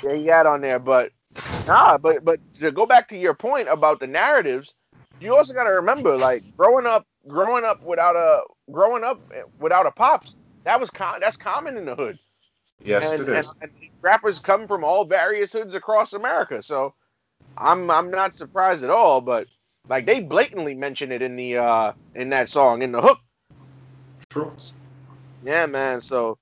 yeah, 0.02 0.14
he 0.14 0.26
had 0.26 0.46
on 0.46 0.60
there. 0.60 0.78
But 0.78 1.12
nah, 1.66 1.98
but 1.98 2.24
but 2.24 2.40
to 2.54 2.70
go 2.70 2.86
back 2.86 3.08
to 3.08 3.16
your 3.16 3.34
point 3.34 3.68
about 3.68 4.00
the 4.00 4.06
narratives, 4.06 4.74
you 5.20 5.36
also 5.36 5.54
got 5.54 5.64
to 5.64 5.70
remember 5.70 6.16
like 6.16 6.44
growing 6.56 6.86
up 6.86 7.06
growing 7.26 7.64
up 7.64 7.82
without 7.84 8.16
a 8.16 8.42
growing 8.70 9.04
up 9.04 9.20
without 9.58 9.86
a 9.86 9.90
pops, 9.90 10.34
that 10.64 10.80
was 10.80 10.90
com- 10.90 11.20
that's 11.20 11.36
common 11.36 11.76
in 11.76 11.84
the 11.84 11.94
hood. 11.94 12.18
Yes, 12.84 13.10
and, 13.10 13.22
it 13.22 13.28
is. 13.28 13.46
and, 13.46 13.46
and 13.62 13.70
rappers 14.00 14.38
come 14.38 14.66
from 14.68 14.84
all 14.84 15.04
various 15.04 15.52
hoods 15.52 15.74
across 15.74 16.12
America, 16.12 16.62
so 16.62 16.94
I'm 17.56 17.90
I'm 17.90 18.10
not 18.10 18.34
surprised 18.34 18.84
at 18.84 18.90
all. 18.90 19.20
But 19.20 19.48
like 19.88 20.06
they 20.06 20.20
blatantly 20.20 20.74
mention 20.74 21.12
it 21.12 21.22
in 21.22 21.36
the 21.36 21.58
uh 21.58 21.92
in 22.14 22.30
that 22.30 22.50
song 22.50 22.82
in 22.82 22.92
the 22.92 23.02
hook. 23.02 23.18
True. 24.30 24.52
Yeah, 25.42 25.66
man. 25.66 26.00
So, 26.00 26.38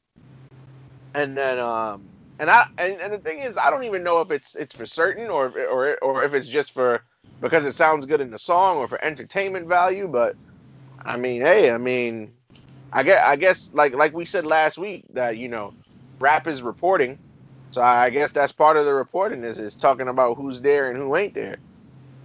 and 1.14 1.36
then 1.36 1.58
um, 1.58 2.08
and 2.38 2.50
I 2.50 2.64
and, 2.78 3.00
and 3.00 3.12
the 3.12 3.18
thing 3.18 3.40
is, 3.40 3.58
I 3.58 3.70
don't 3.70 3.84
even 3.84 4.02
know 4.02 4.20
if 4.20 4.30
it's 4.30 4.54
it's 4.54 4.74
for 4.74 4.86
certain 4.86 5.30
or 5.30 5.46
if, 5.46 5.56
or 5.56 5.96
or 6.02 6.24
if 6.24 6.34
it's 6.34 6.48
just 6.48 6.72
for 6.72 7.02
because 7.40 7.66
it 7.66 7.74
sounds 7.74 8.06
good 8.06 8.20
in 8.20 8.30
the 8.30 8.38
song 8.38 8.78
or 8.78 8.88
for 8.88 9.02
entertainment 9.04 9.68
value. 9.68 10.08
But 10.08 10.36
I 11.04 11.16
mean, 11.16 11.42
hey, 11.42 11.70
I 11.70 11.78
mean, 11.78 12.34
I 12.92 13.02
guess 13.04 13.24
I 13.24 13.36
guess 13.36 13.72
like 13.72 13.94
like 13.94 14.14
we 14.14 14.26
said 14.26 14.46
last 14.46 14.78
week 14.78 15.04
that 15.14 15.38
you 15.38 15.48
know, 15.48 15.74
rap 16.20 16.46
is 16.46 16.62
reporting. 16.62 17.18
So 17.70 17.82
I 17.82 18.10
guess 18.10 18.32
that's 18.32 18.52
part 18.52 18.76
of 18.76 18.86
the 18.86 18.94
reporting 18.94 19.44
is 19.44 19.58
is 19.58 19.76
talking 19.76 20.08
about 20.08 20.36
who's 20.36 20.62
there 20.62 20.90
and 20.90 20.98
who 20.98 21.16
ain't 21.16 21.34
there. 21.34 21.58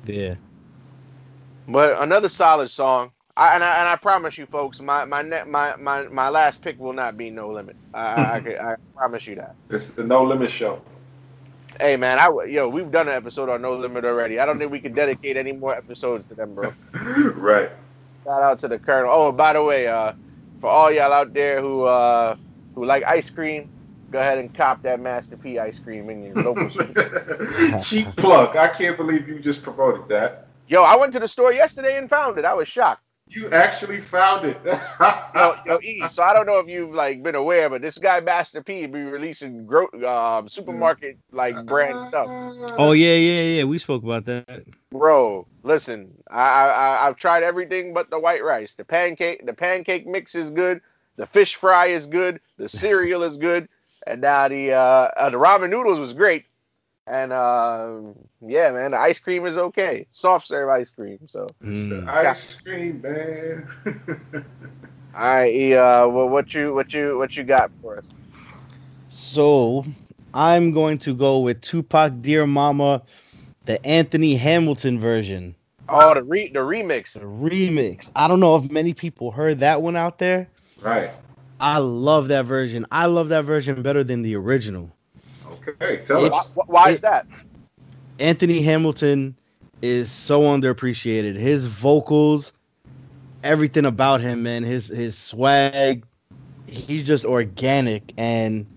yeah. 0.06 0.36
But 1.68 2.02
another 2.02 2.30
solid 2.30 2.70
song. 2.70 3.12
I, 3.38 3.56
and, 3.56 3.64
I, 3.64 3.80
and 3.80 3.88
I 3.90 3.96
promise 3.96 4.38
you, 4.38 4.46
folks, 4.46 4.80
my 4.80 5.06
my, 5.06 5.22
net, 5.22 5.48
my 5.48 5.76
my 5.78 6.04
my 6.10 6.30
last 6.30 6.62
pick 6.62 6.80
will 6.80 6.94
not 6.94 7.18
be 7.18 7.30
No 7.30 7.52
Limit. 7.52 7.76
I 7.94 8.00
I, 8.00 8.36
I, 8.36 8.40
could- 8.42 8.58
I 8.58 8.76
promise 8.96 9.26
you 9.28 9.36
that. 9.36 9.56
It's 9.70 9.92
the 9.92 10.04
No 10.04 10.24
Limit 10.24 10.50
Show. 10.50 10.82
Hey 11.80 11.96
man, 11.96 12.20
I 12.20 12.30
yo, 12.46 12.68
we've 12.68 12.92
done 12.92 13.08
an 13.08 13.16
episode 13.16 13.50
on 13.50 13.62
No 13.62 13.74
Limit 13.76 14.04
already. 14.06 14.40
I 14.40 14.46
don't 14.46 14.60
think 14.60 14.72
we 14.72 14.80
can 14.80 14.94
dedicate 14.94 15.38
any 15.38 15.54
more 15.54 15.76
episodes 15.76 16.28
to 16.28 16.36
them, 16.36 16.54
bro. 16.54 16.74
right. 16.94 17.72
Shout 18.26 18.44
out 18.44 18.60
to 18.60 18.68
the 18.68 18.78
Colonel. 18.78 19.10
Oh, 19.12 19.32
by 19.32 19.54
the 19.54 19.64
way, 19.64 19.88
uh, 19.88 20.14
for 20.60 20.70
all 20.70 20.92
y'all 20.92 21.12
out 21.14 21.34
there 21.34 21.62
who 21.62 21.84
uh 21.86 22.36
who 22.76 22.86
like 22.86 23.04
ice 23.06 23.30
cream, 23.30 23.70
go 24.12 24.20
ahead 24.20 24.38
and 24.38 24.54
cop 24.54 24.84
that 24.84 25.00
Master 25.00 25.38
P 25.38 25.58
ice 25.58 25.80
cream 25.80 26.10
in 26.10 26.24
your 26.24 26.36
local 26.36 26.70
store. 26.70 27.80
Cheap 27.82 28.16
plug. 28.18 28.56
I 28.58 28.68
can't 28.68 28.98
believe 28.98 29.28
you 29.28 29.40
just 29.40 29.64
promoted 29.64 30.08
that. 30.10 30.48
Yo, 30.68 30.84
I 30.84 30.98
went 30.98 31.14
to 31.14 31.20
the 31.20 31.28
store 31.28 31.52
yesterday 31.52 31.98
and 31.98 32.10
found 32.10 32.38
it. 32.38 32.46
I 32.46 32.54
was 32.54 32.68
shocked. 32.68 33.02
You 33.32 33.52
actually 33.52 34.02
found 34.02 34.46
it. 34.48 34.62
Yo, 35.34 35.56
yo, 35.66 35.80
E. 35.84 36.10
So 36.10 36.24
I 36.24 36.34
don't 36.34 36.48
know 36.48 36.60
if 36.60 36.70
you've 36.70 36.96
like 36.96 37.24
been 37.24 37.36
aware, 37.36 37.70
but 37.70 37.82
this 37.84 38.00
guy 38.00 38.20
Master 38.22 38.64
P 38.64 38.88
be 38.88 39.04
releasing 39.04 39.66
gro- 39.68 39.90
um, 40.08 40.50
supermarket 40.50 41.20
like 41.32 41.58
brand 41.58 42.02
stuff. 42.04 42.32
Oh 42.78 42.94
yeah, 42.94 43.16
yeah, 43.16 43.44
yeah. 43.60 43.64
We 43.66 43.78
spoke 43.80 44.04
about 44.04 44.26
that. 44.26 44.66
Bro, 44.92 45.48
listen, 45.64 46.14
I, 46.32 46.42
I 46.42 46.68
I- 46.70 47.08
I've 47.08 47.18
tried 47.18 47.44
everything 47.44 47.94
but 47.94 48.10
the 48.12 48.20
white 48.20 48.44
rice. 48.44 48.76
The 48.76 48.86
pancake 48.86 49.46
the 49.46 49.54
pancake 49.54 50.08
mix 50.08 50.36
is 50.36 50.52
good. 50.52 50.82
The 51.18 51.28
fish 51.28 51.56
fry 51.56 51.88
is 51.88 52.08
good. 52.08 52.42
The 52.58 52.70
cereal 52.70 53.24
is 53.24 53.38
good. 53.38 53.70
And 54.08 54.22
now 54.22 54.50
the 54.50 54.74
uh, 54.74 54.80
uh 55.18 55.32
the 55.32 55.38
ramen 55.40 55.70
noodles 55.72 56.00
was 56.00 56.14
great. 56.14 56.46
And 57.12 57.34
uh, 57.34 58.00
yeah, 58.48 58.72
man, 58.72 58.92
the 58.92 58.98
ice 59.00 59.20
cream 59.20 59.46
is 59.46 59.58
okay. 59.58 60.08
Soft 60.12 60.48
serve 60.48 60.70
ice 60.70 60.92
cream. 60.92 61.20
So 61.28 61.48
Mm. 61.62 62.08
Ice 62.08 62.58
cream, 62.64 63.02
man. 63.02 63.68
all 65.14 65.22
right, 65.22 65.54
E, 65.54 65.74
uh, 65.76 66.08
well, 66.08 66.30
what 66.30 66.54
you 66.54 66.74
what 66.74 66.94
you 66.94 67.18
what 67.18 67.36
you 67.36 67.44
got 67.44 67.72
for 67.82 67.98
us? 67.98 68.06
So 69.10 69.84
I'm 70.34 70.72
going 70.72 71.00
to 71.00 71.14
go 71.14 71.40
with 71.40 71.60
Tupac 71.60 72.22
Dear 72.22 72.48
Mama, 72.48 73.02
the 73.66 73.86
Anthony 73.86 74.36
Hamilton 74.36 74.98
version, 74.98 75.56
Oh, 75.90 76.14
the 76.14 76.24
re 76.24 76.48
the 76.48 76.60
remix. 76.60 77.14
the 77.14 77.20
remix. 77.26 78.10
I 78.16 78.30
don't 78.30 78.40
know 78.40 78.56
if 78.56 78.72
many 78.72 78.94
people 78.94 79.32
heard 79.32 79.60
that 79.60 79.82
one 79.82 79.98
out 79.98 80.18
there. 80.18 80.48
right. 80.82 81.10
I 81.60 81.80
love 81.80 82.30
that 82.30 82.46
version. 82.46 82.86
I 82.90 83.08
love 83.08 83.28
that 83.30 83.44
version 83.44 83.82
better 83.82 84.04
than 84.04 84.22
the 84.22 84.36
original. 84.36 84.92
Okay, 85.68 86.04
tell 86.06 86.26
It- 86.26 86.34
us. 86.34 86.46
Why, 86.54 86.64
why 86.68 86.90
It- 86.90 86.94
is 86.94 87.02
that? 87.02 87.26
Anthony 88.20 88.62
Hamilton 88.62 89.36
is 89.82 90.12
so 90.12 90.42
underappreciated. 90.42 91.36
His 91.36 91.66
vocals, 91.66 92.54
everything 93.44 93.86
about 93.86 94.22
him, 94.22 94.44
man, 94.44 94.64
his 94.64 94.88
his 94.88 95.18
swag, 95.18 96.06
he's 96.68 97.04
just 97.04 97.26
organic. 97.26 98.14
And 98.18 98.68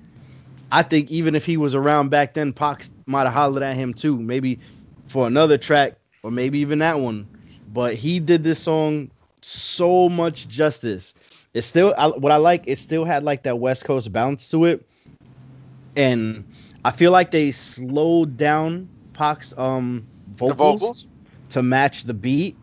I 0.72 0.82
think 0.82 1.10
even 1.10 1.34
if 1.34 1.44
he 1.44 1.56
was 1.56 1.74
around 1.74 2.08
back 2.08 2.34
then, 2.34 2.52
Pac 2.52 2.84
might 3.06 3.24
have 3.24 3.34
hollered 3.34 3.62
at 3.62 3.76
him 3.76 3.92
too, 3.92 4.18
maybe 4.18 4.60
for 5.08 5.26
another 5.26 5.58
track 5.58 5.96
or 6.22 6.30
maybe 6.30 6.60
even 6.60 6.78
that 6.78 6.98
one. 6.98 7.26
But 7.72 7.94
he 7.94 8.20
did 8.20 8.44
this 8.44 8.58
song 8.58 9.10
so 9.42 10.08
much 10.08 10.48
justice. 10.48 11.12
It 11.52 11.62
still 11.62 11.92
I, 11.98 12.08
what 12.08 12.32
I 12.32 12.36
like. 12.36 12.64
It 12.66 12.78
still 12.78 13.04
had 13.04 13.24
like 13.24 13.42
that 13.42 13.58
West 13.58 13.84
Coast 13.84 14.10
bounce 14.12 14.50
to 14.52 14.64
it, 14.64 14.88
and 15.96 16.44
I 16.84 16.90
feel 16.90 17.12
like 17.12 17.30
they 17.30 17.50
slowed 17.50 18.36
down 18.36 18.88
Pac's 19.14 19.54
um 19.56 20.06
vocals, 20.28 20.80
vocals? 20.80 21.06
to 21.50 21.62
match 21.62 22.04
the 22.04 22.14
beat, 22.14 22.56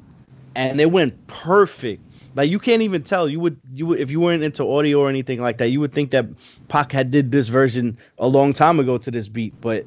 and 0.55 0.79
it 0.79 0.91
went 0.91 1.27
perfect. 1.27 2.03
Like 2.35 2.49
you 2.49 2.59
can't 2.59 2.81
even 2.83 3.03
tell. 3.03 3.27
You 3.27 3.39
would 3.39 3.59
you 3.73 3.87
would 3.87 3.99
if 3.99 4.11
you 4.11 4.19
weren't 4.19 4.43
into 4.43 4.63
audio 4.69 4.99
or 4.99 5.09
anything 5.09 5.41
like 5.41 5.57
that, 5.57 5.69
you 5.69 5.79
would 5.79 5.93
think 5.93 6.11
that 6.11 6.25
Pac 6.67 6.91
had 6.91 7.11
did 7.11 7.31
this 7.31 7.47
version 7.47 7.97
a 8.17 8.27
long 8.27 8.53
time 8.53 8.79
ago 8.79 8.97
to 8.99 9.11
this 9.11 9.27
beat, 9.27 9.59
but 9.59 9.85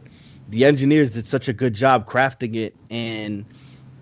the 0.50 0.64
engineers 0.64 1.12
did 1.14 1.24
such 1.26 1.48
a 1.48 1.52
good 1.52 1.74
job 1.74 2.06
crafting 2.06 2.54
it, 2.56 2.74
and 2.90 3.44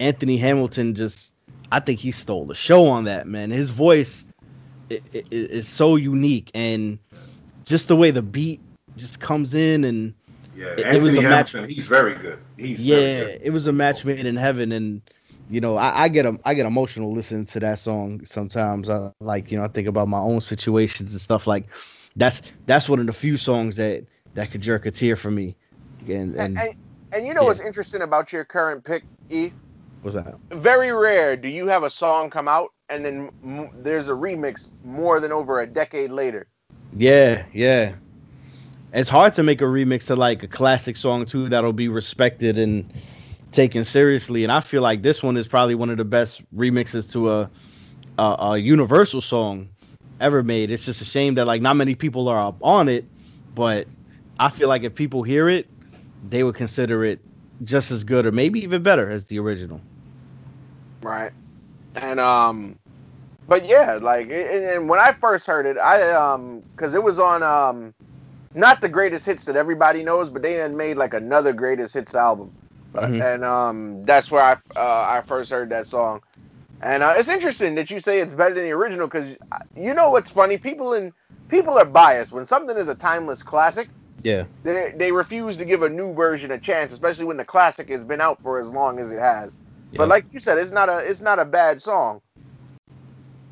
Anthony 0.01 0.37
Hamilton 0.39 0.95
just 0.95 1.35
I 1.71 1.81
think 1.81 2.01
he 2.01 2.11
stole 2.11 2.47
the 2.47 2.55
show 2.55 2.87
on 2.89 3.05
that 3.05 3.27
man. 3.27 3.51
His 3.51 3.71
voice 3.71 4.27
i- 4.91 5.01
i- 5.15 5.23
is 5.31 5.69
so 5.69 5.97
unique, 5.97 6.51
and 6.55 6.99
just 7.65 7.89
the 7.89 7.97
way 7.97 8.11
the 8.11 8.23
beat 8.23 8.61
just 8.97 9.21
comes 9.21 9.55
in 9.55 9.85
and 9.85 10.15
Yeah, 10.57 10.67
it- 10.67 10.97
it 10.97 11.03
was 11.03 11.17
a 11.17 11.23
match- 11.23 11.53
Hamilton, 11.53 11.75
he's 11.75 11.87
very 11.87 12.15
good. 12.15 12.39
He's 12.57 12.79
yeah, 12.79 12.97
very 12.97 13.33
good. 13.33 13.41
it 13.45 13.51
was 13.51 13.67
a 13.67 13.73
match 13.73 14.05
made 14.05 14.27
in 14.27 14.37
heaven, 14.37 14.73
and 14.73 15.03
you 15.49 15.61
know, 15.61 15.77
I, 15.77 16.03
I 16.05 16.09
get 16.09 16.27
em- 16.27 16.41
I 16.45 16.55
get 16.55 16.67
emotional 16.67 17.13
listening 17.13 17.47
to 17.47 17.61
that 17.61 17.79
song 17.79 18.25
sometimes. 18.25 18.89
I 18.89 19.11
like, 19.21 19.51
you 19.51 19.59
know, 19.59 19.65
I 19.65 19.69
think 19.69 19.89
about 19.89 20.09
my 20.09 20.19
own 20.19 20.41
situations 20.41 21.13
and 21.13 21.21
stuff 21.21 21.47
like. 21.47 21.67
That's 22.15 22.43
that's 22.67 22.89
one 22.89 23.01
of 23.01 23.07
the 23.07 23.13
few 23.13 23.37
songs 23.37 23.77
that 23.77 24.05
that 24.35 24.51
could 24.51 24.61
jerk 24.61 24.85
a 24.87 24.91
tear 24.91 25.17
for 25.17 25.31
me. 25.31 25.57
And 26.07 26.11
And, 26.11 26.41
and 26.41 26.59
and, 26.59 26.75
and 27.15 27.27
you 27.27 27.35
know 27.35 27.43
yeah. 27.43 27.47
what's 27.49 27.61
interesting 27.61 28.03
about 28.03 28.33
your 28.33 28.45
current 28.45 28.85
pick, 28.85 29.05
E? 29.31 29.51
what's 30.03 30.17
that? 30.17 30.35
Very 30.51 30.93
rare 30.93 31.37
do 31.37 31.49
you 31.49 31.69
have 31.69 31.83
a 31.85 31.91
song 31.91 32.29
come 32.31 32.49
out 32.49 32.69
and 32.91 33.05
then 33.05 33.31
m- 33.43 33.71
there's 33.83 34.09
a 34.09 34.13
remix 34.13 34.69
more 34.85 35.21
than 35.21 35.33
over 35.33 35.61
a 35.61 35.67
decade 35.67 36.11
later. 36.11 36.47
Yeah, 36.95 37.45
yeah. 37.55 37.95
It's 38.93 39.09
hard 39.09 39.35
to 39.35 39.43
make 39.43 39.63
a 39.63 39.65
remix 39.65 40.09
to 40.09 40.17
like 40.17 40.43
a 40.43 40.49
classic 40.49 40.97
song 40.97 41.25
too 41.25 41.49
that'll 41.49 41.73
be 41.73 41.89
respected 41.89 42.59
and 42.59 42.93
taken 43.51 43.85
seriously. 43.85 44.45
And 44.45 44.53
I 44.53 44.61
feel 44.61 44.83
like 44.83 45.03
this 45.03 45.23
one 45.23 45.37
is 45.37 45.49
probably 45.49 45.75
one 45.75 45.89
of 45.91 45.97
the 45.97 46.05
best 46.05 46.43
remixes 46.55 47.13
to 47.13 47.31
a 47.31 47.51
a, 48.19 48.23
a 48.23 48.59
Universal 48.59 49.23
song 49.23 49.71
ever 50.21 50.43
made. 50.43 50.71
It's 50.71 50.85
just 50.85 51.01
a 51.01 51.05
shame 51.05 51.35
that 51.35 51.47
like 51.47 51.63
not 51.63 51.77
many 51.77 51.95
people 51.95 52.29
are 52.29 52.39
up 52.39 52.57
on 52.63 52.89
it, 52.89 53.07
but 53.55 53.87
I 54.39 54.51
feel 54.51 54.69
like 54.69 54.83
if 54.83 54.95
people 54.95 55.23
hear 55.23 55.49
it, 55.49 55.69
they 56.29 56.43
would 56.43 56.55
consider 56.55 57.05
it 57.05 57.21
just 57.65 57.91
as 57.91 58.05
good 58.05 58.27
or 58.27 58.33
maybe 58.33 58.63
even 58.63 58.83
better 58.83 59.09
as 59.09 59.25
the 59.25 59.39
original. 59.39 59.81
Right. 61.01 61.33
And 61.97 62.21
um 62.21 62.79
but 63.49 63.67
yeah, 63.67 63.99
like 64.01 64.27
and, 64.27 64.33
and 64.33 64.89
when 64.89 65.01
I 65.01 65.13
first 65.13 65.47
heard 65.47 65.67
it, 65.67 65.79
I 65.79 66.13
um 66.13 66.63
cuz 66.77 66.95
it 66.95 67.03
was 67.03 67.19
on 67.19 67.43
um 67.43 67.95
not 68.55 68.81
the 68.81 68.89
greatest 68.89 69.27
hits 69.27 69.45
that 69.47 69.57
everybody 69.57 70.05
knows, 70.05 70.31
but 70.31 70.43
they 70.43 70.55
had 70.55 70.75
made 70.75 70.97
like 70.97 71.15
another 71.15 71.53
greatest 71.53 71.95
hits 71.95 72.15
album. 72.15 72.53
Mhm. 72.95 73.35
And 73.35 73.45
um 73.45 74.05
that's 74.05 74.31
where 74.31 74.43
I 74.43 74.53
uh, 74.79 75.07
I 75.09 75.23
first 75.27 75.51
heard 75.51 75.71
that 75.71 75.87
song. 75.87 76.23
And 76.83 77.03
uh, 77.03 77.15
it's 77.17 77.29
interesting 77.29 77.77
that 77.77 77.91
you 77.91 78.01
say 78.01 78.19
it's 78.21 78.35
better 78.35 78.55
than 78.55 78.65
the 78.65 78.73
original 78.73 79.09
cuz 79.09 79.37
you 79.77 79.95
know 79.95 80.11
what's 80.11 80.31
funny? 80.31 80.59
People 80.59 80.95
in 80.95 81.13
people 81.49 81.75
are 81.79 81.85
biased 81.87 82.33
when 82.33 82.47
something 82.47 82.77
is 82.77 82.89
a 82.89 82.95
timeless 82.95 83.43
classic. 83.43 83.89
Yeah. 84.23 84.45
They, 84.65 84.93
they 84.97 85.13
refuse 85.13 85.57
to 85.59 85.65
give 85.65 85.83
a 85.83 85.89
new 85.89 86.15
version 86.15 86.53
a 86.53 86.59
chance, 86.59 86.93
especially 86.93 87.25
when 87.25 87.37
the 87.37 87.45
classic 87.45 87.89
has 87.91 88.05
been 88.05 88.21
out 88.21 88.41
for 88.43 88.59
as 88.59 88.71
long 88.71 88.99
as 89.01 89.11
it 89.13 89.19
has. 89.19 89.57
But 89.97 90.09
like 90.09 90.27
you 90.33 90.41
said, 90.41 90.59
it's 90.59 90.73
not 90.73 90.89
a 90.89 90.99
it's 90.99 91.21
not 91.21 91.39
a 91.39 91.45
bad 91.45 91.81
song. 91.81 92.23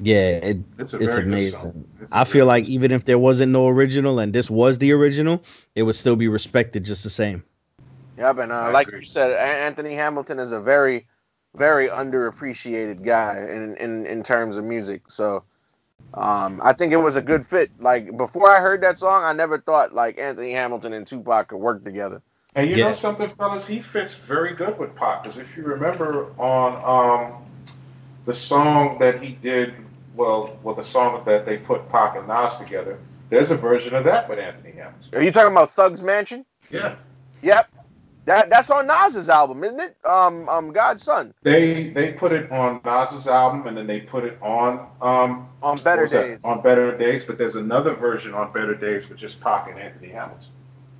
Yeah, 0.00 0.30
it, 0.42 0.58
It's, 0.78 0.94
a 0.94 1.00
it's 1.00 1.18
amazing. 1.18 1.74
song. 1.74 1.86
It's 2.00 2.14
a 2.14 2.18
I 2.18 2.24
very 2.24 2.24
feel 2.24 2.46
like 2.46 2.66
song. 2.66 2.66
even 2.66 2.92
if 2.92 3.04
there 3.04 3.18
wasn't 3.20 3.52
no 3.52 3.68
original 3.68 4.20
and 4.20 4.32
this 4.32 4.50
was 4.50 4.78
the 4.78 4.92
original, 4.92 5.42
it 5.76 5.84
would 5.84 5.96
still 5.96 6.16
be 6.16 6.28
respected 6.28 6.84
just 6.84 7.04
the 7.04 7.10
same. 7.10 7.44
Yep, 8.18 8.38
and 8.38 8.52
uh, 8.52 8.70
like 8.72 8.88
agree. 8.88 9.00
you 9.00 9.06
said, 9.06 9.32
Anthony 9.32 9.94
Hamilton 9.94 10.38
is 10.40 10.52
a 10.52 10.60
very, 10.60 11.08
very 11.56 11.88
underappreciated 11.88 13.04
guy 13.04 13.46
in 13.50 13.76
in, 13.78 14.06
in 14.06 14.22
terms 14.24 14.56
of 14.58 14.64
music. 14.64 15.10
So, 15.10 15.44
um, 16.14 16.60
I 16.64 16.74
think 16.74 16.92
it 16.92 16.98
was 16.98 17.16
a 17.16 17.22
good 17.22 17.46
fit. 17.46 17.72
Like 17.80 18.16
before 18.16 18.50
I 18.50 18.60
heard 18.60 18.82
that 18.82 18.98
song, 18.98 19.24
I 19.24 19.32
never 19.34 19.58
thought 19.58 19.94
like 19.94 20.18
Anthony 20.18 20.52
Hamilton 20.52 20.94
and 20.94 21.06
Tupac 21.06 21.48
could 21.48 21.58
work 21.58 21.84
together. 21.84 22.22
And 22.54 22.70
you 22.70 22.76
Yeah. 22.76 22.84
know 22.84 22.94
something, 22.94 23.28
fellas? 23.30 23.66
He 23.66 23.80
fits 23.80 24.14
very 24.14 24.54
good 24.54 24.78
with 24.78 24.94
Pac. 24.96 25.24
Because 25.24 25.38
if 25.38 25.56
you 25.56 25.64
remember 25.64 26.32
on 26.38 27.32
um, 27.32 27.44
the 28.26 28.34
song 28.34 28.98
that 29.00 29.22
he 29.22 29.32
did, 29.32 29.74
well, 30.14 30.58
well, 30.62 30.74
the 30.74 30.84
song 30.84 31.22
that 31.24 31.46
they 31.46 31.58
put 31.58 31.88
Pac 31.90 32.16
and 32.16 32.26
Nas 32.26 32.56
together, 32.56 32.98
there's 33.28 33.50
a 33.50 33.56
version 33.56 33.94
of 33.94 34.04
that 34.04 34.28
with 34.28 34.38
Anthony 34.38 34.72
Hamilton. 34.72 35.14
Are 35.14 35.22
you 35.22 35.30
talking 35.30 35.52
about 35.52 35.74
Thugz 35.74 36.04
Mansion? 36.04 36.44
Yeah. 36.70 36.96
Yep, 37.42 37.70
that 38.26 38.50
that's 38.50 38.70
on 38.70 38.86
Nas's 38.86 39.30
album, 39.30 39.64
isn't 39.64 39.80
it? 39.80 39.96
Um, 40.04 40.48
um, 40.48 40.72
God's 40.72 41.02
Son 41.02 41.32
They 41.42 41.90
they 41.90 42.12
put 42.12 42.32
it 42.32 42.50
on 42.52 42.80
Nas's 42.84 43.26
album, 43.26 43.66
and 43.66 43.76
then 43.76 43.86
they 43.86 44.00
put 44.00 44.24
it 44.24 44.38
on 44.42 44.86
um, 45.00 45.48
on 45.62 45.78
Better 45.78 46.02
was 46.02 46.12
that? 46.12 46.22
Days. 46.22 46.44
On 46.44 46.62
Better 46.62 46.96
Days, 46.96 47.24
but 47.24 47.38
there's 47.38 47.56
another 47.56 47.94
version 47.94 48.34
on 48.34 48.52
Better 48.52 48.74
Days 48.74 49.08
with 49.08 49.18
just 49.18 49.40
Pac 49.40 49.68
and 49.68 49.78
Anthony 49.78 50.08
Hamilton. 50.08 50.48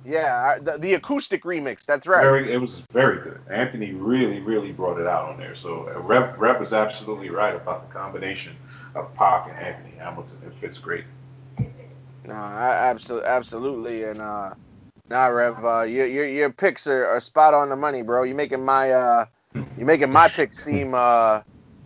Yeah, 0.03 0.57
the, 0.59 0.79
the 0.79 0.95
acoustic 0.95 1.43
remix. 1.43 1.85
That's 1.85 2.07
right. 2.07 2.23
Very, 2.23 2.51
it 2.51 2.57
was 2.57 2.81
very 2.91 3.21
good. 3.21 3.39
Anthony 3.51 3.91
really, 3.91 4.39
really 4.39 4.71
brought 4.71 4.99
it 4.99 5.05
out 5.05 5.29
on 5.29 5.37
there. 5.37 5.53
So 5.53 5.91
Rev, 6.01 6.39
Rev 6.39 6.59
is 6.63 6.73
absolutely 6.73 7.29
right 7.29 7.55
about 7.55 7.87
the 7.87 7.93
combination 7.93 8.55
of 8.95 9.13
Pac 9.15 9.47
and 9.49 9.57
Anthony 9.59 9.93
Hamilton. 9.97 10.37
It 10.45 10.53
fits 10.55 10.77
great. 10.77 11.05
No, 12.25 12.33
I 12.33 12.89
absolutely, 12.89 13.27
absolutely, 13.27 14.03
and 14.03 14.21
uh, 14.21 14.53
nah, 15.09 15.25
Rev, 15.27 15.65
uh, 15.65 15.81
your 15.83 16.05
your 16.05 16.25
your 16.25 16.49
picks 16.51 16.85
are, 16.87 17.07
are 17.07 17.19
spot 17.19 17.53
on 17.53 17.69
the 17.69 17.75
money, 17.75 18.03
bro. 18.03 18.23
You're 18.23 18.35
making 18.35 18.63
my 18.63 18.91
uh, 18.91 19.25
you're 19.77 19.87
making 19.87 20.11
my 20.11 20.27
picks 20.27 20.63
seem 20.63 20.93
uh, 20.93 21.41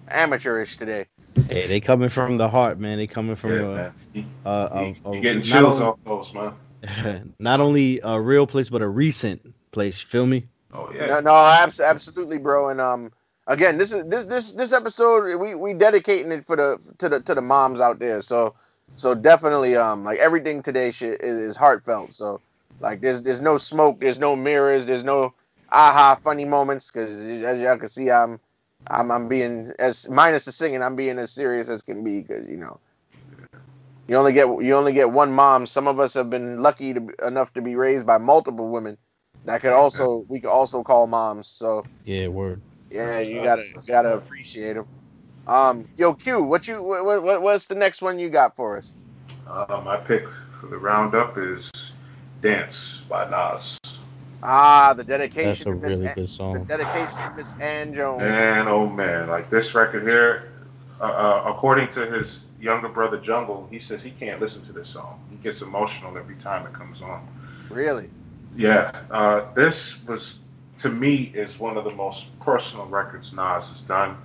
amateurish 0.09 0.75
today. 0.77 1.05
Hey, 1.47 1.67
they 1.67 1.79
coming 1.79 2.09
from 2.09 2.37
the 2.37 2.49
heart, 2.49 2.79
man. 2.79 2.97
They 2.97 3.07
coming 3.07 3.35
from 3.35 3.51
Yeah, 3.51 3.65
uh, 3.65 3.75
man. 3.75 3.93
You, 4.13 4.23
uh, 4.45 4.49
uh, 4.49 4.79
you- 4.81 4.95
uh, 5.05 5.21
getting 5.21 5.41
chills 5.41 5.75
only- 5.75 5.87
off 5.87 5.99
those, 6.05 6.33
man. 6.33 7.33
not 7.39 7.61
only 7.61 8.01
a 8.03 8.19
real 8.19 8.45
place 8.45 8.69
but 8.69 8.81
a 8.81 8.87
recent 8.87 9.55
place. 9.71 9.99
You 10.01 10.07
feel 10.07 10.25
me? 10.25 10.47
Oh 10.73 10.89
yeah. 10.93 11.07
No, 11.07 11.19
no, 11.21 11.35
abs- 11.35 11.79
absolutely, 11.79 12.37
bro. 12.37 12.69
And 12.69 12.81
um, 12.81 13.11
again, 13.47 13.77
this 13.77 13.93
is 13.93 14.05
this 14.05 14.25
this 14.25 14.53
this 14.53 14.73
episode 14.73 15.39
we 15.39 15.55
we 15.55 15.73
dedicating 15.73 16.31
it 16.31 16.45
for 16.45 16.55
the 16.55 16.93
to 16.99 17.09
the 17.09 17.19
to 17.21 17.35
the 17.35 17.41
moms 17.41 17.79
out 17.79 17.99
there. 17.99 18.21
So 18.21 18.55
so 18.95 19.15
definitely 19.15 19.75
um 19.75 20.03
like 20.03 20.19
everything 20.19 20.61
today 20.61 20.91
shit 20.91 21.21
is, 21.21 21.39
is 21.39 21.57
heartfelt. 21.57 22.13
So 22.13 22.41
like 22.79 23.01
there's 23.01 23.21
there's 23.21 23.41
no 23.41 23.57
smoke, 23.57 23.99
there's 23.99 24.19
no 24.19 24.35
mirrors, 24.35 24.85
there's 24.85 25.03
no 25.03 25.33
aha 25.71 26.15
funny 26.15 26.45
moments 26.45 26.91
because 26.91 27.13
as 27.43 27.61
y'all 27.61 27.77
can 27.77 27.89
see, 27.89 28.11
I'm 28.11 28.39
I'm 28.87 29.11
I'm 29.11 29.27
being 29.27 29.73
as 29.79 30.09
minus 30.09 30.45
the 30.45 30.51
singing, 30.51 30.81
I'm 30.81 30.95
being 30.95 31.19
as 31.19 31.31
serious 31.31 31.69
as 31.69 31.81
can 31.81 32.03
be 32.03 32.21
because 32.21 32.47
you 32.47 32.57
know. 32.57 32.79
You 34.07 34.17
only 34.17 34.33
get 34.33 34.45
you 34.61 34.75
only 34.75 34.93
get 34.93 35.09
one 35.09 35.31
mom. 35.31 35.65
Some 35.65 35.87
of 35.87 35.99
us 35.99 36.13
have 36.13 36.29
been 36.29 36.59
lucky 36.61 36.93
to, 36.93 37.09
enough 37.25 37.51
to 37.53 37.61
be 37.63 37.75
raised 37.75 38.05
by 38.05 38.19
multiple 38.19 38.69
women 38.69 38.99
that 39.45 39.61
could 39.61 39.73
also 39.73 40.25
we 40.27 40.39
could 40.39 40.49
also 40.49 40.83
call 40.83 41.07
moms. 41.07 41.47
So 41.47 41.85
Yeah, 42.03 42.27
word. 42.27 42.61
Yeah, 42.89 43.19
you 43.19 43.41
gotta 43.41 43.63
you 43.63 43.87
gotta 43.87 44.15
appreciate 44.15 44.73
them. 44.73 44.85
Um, 45.47 45.87
yo, 45.97 46.13
Q, 46.13 46.43
what 46.43 46.67
you 46.67 46.81
what, 46.81 47.23
what 47.23 47.41
what's 47.41 47.65
the 47.67 47.75
next 47.75 48.01
one 48.01 48.19
you 48.19 48.29
got 48.29 48.55
for 48.55 48.77
us? 48.77 48.93
Uh, 49.47 49.81
my 49.85 49.97
pick 49.97 50.25
for 50.59 50.67
the 50.67 50.77
roundup 50.77 51.37
is 51.37 51.71
"Dance" 52.41 53.01
by 53.09 53.29
Nas. 53.29 53.77
Ah, 54.41 54.93
the 54.93 55.03
dedication. 55.03 55.49
That's 55.49 55.61
a 55.61 55.65
to 55.65 55.75
Miss 55.75 55.99
really 55.99 56.07
An- 56.07 56.15
good 56.15 56.29
The 56.29 56.29
song. 56.29 56.65
dedication 56.67 57.29
to 57.29 57.35
Miss 57.35 57.59
Ann 57.59 57.93
Jones. 57.93 58.23
And 58.23 58.67
oh 58.67 58.87
man, 58.87 59.27
like 59.27 59.49
this 59.49 59.73
record 59.75 60.03
here, 60.03 60.49
uh, 61.01 61.03
uh, 61.03 61.43
according 61.47 61.87
to 61.89 62.05
his 62.05 62.41
younger 62.59 62.89
brother 62.89 63.17
Jungle, 63.17 63.67
he 63.71 63.79
says 63.79 64.03
he 64.03 64.11
can't 64.11 64.39
listen 64.39 64.61
to 64.63 64.71
this 64.71 64.87
song. 64.87 65.19
He 65.29 65.37
gets 65.37 65.61
emotional 65.61 66.17
every 66.17 66.35
time 66.35 66.65
it 66.65 66.73
comes 66.73 67.01
on. 67.01 67.21
Really? 67.69 68.09
Yeah, 68.55 68.91
uh, 69.11 69.41
this 69.53 70.01
was 70.05 70.37
to 70.77 70.89
me 70.89 71.31
is 71.33 71.59
one 71.59 71.77
of 71.77 71.83
the 71.83 71.91
most 71.91 72.27
personal 72.39 72.85
records 72.85 73.31
Nas 73.33 73.67
has 73.67 73.81
done. 73.81 74.17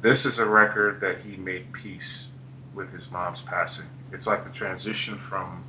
This 0.00 0.26
is 0.26 0.38
a 0.38 0.46
record 0.46 1.00
that 1.00 1.20
he 1.20 1.36
made 1.36 1.72
peace 1.72 2.26
with 2.74 2.92
his 2.92 3.10
mom's 3.10 3.40
passing. 3.40 3.86
It's 4.12 4.26
like 4.26 4.44
the 4.44 4.50
transition 4.50 5.18
from 5.18 5.64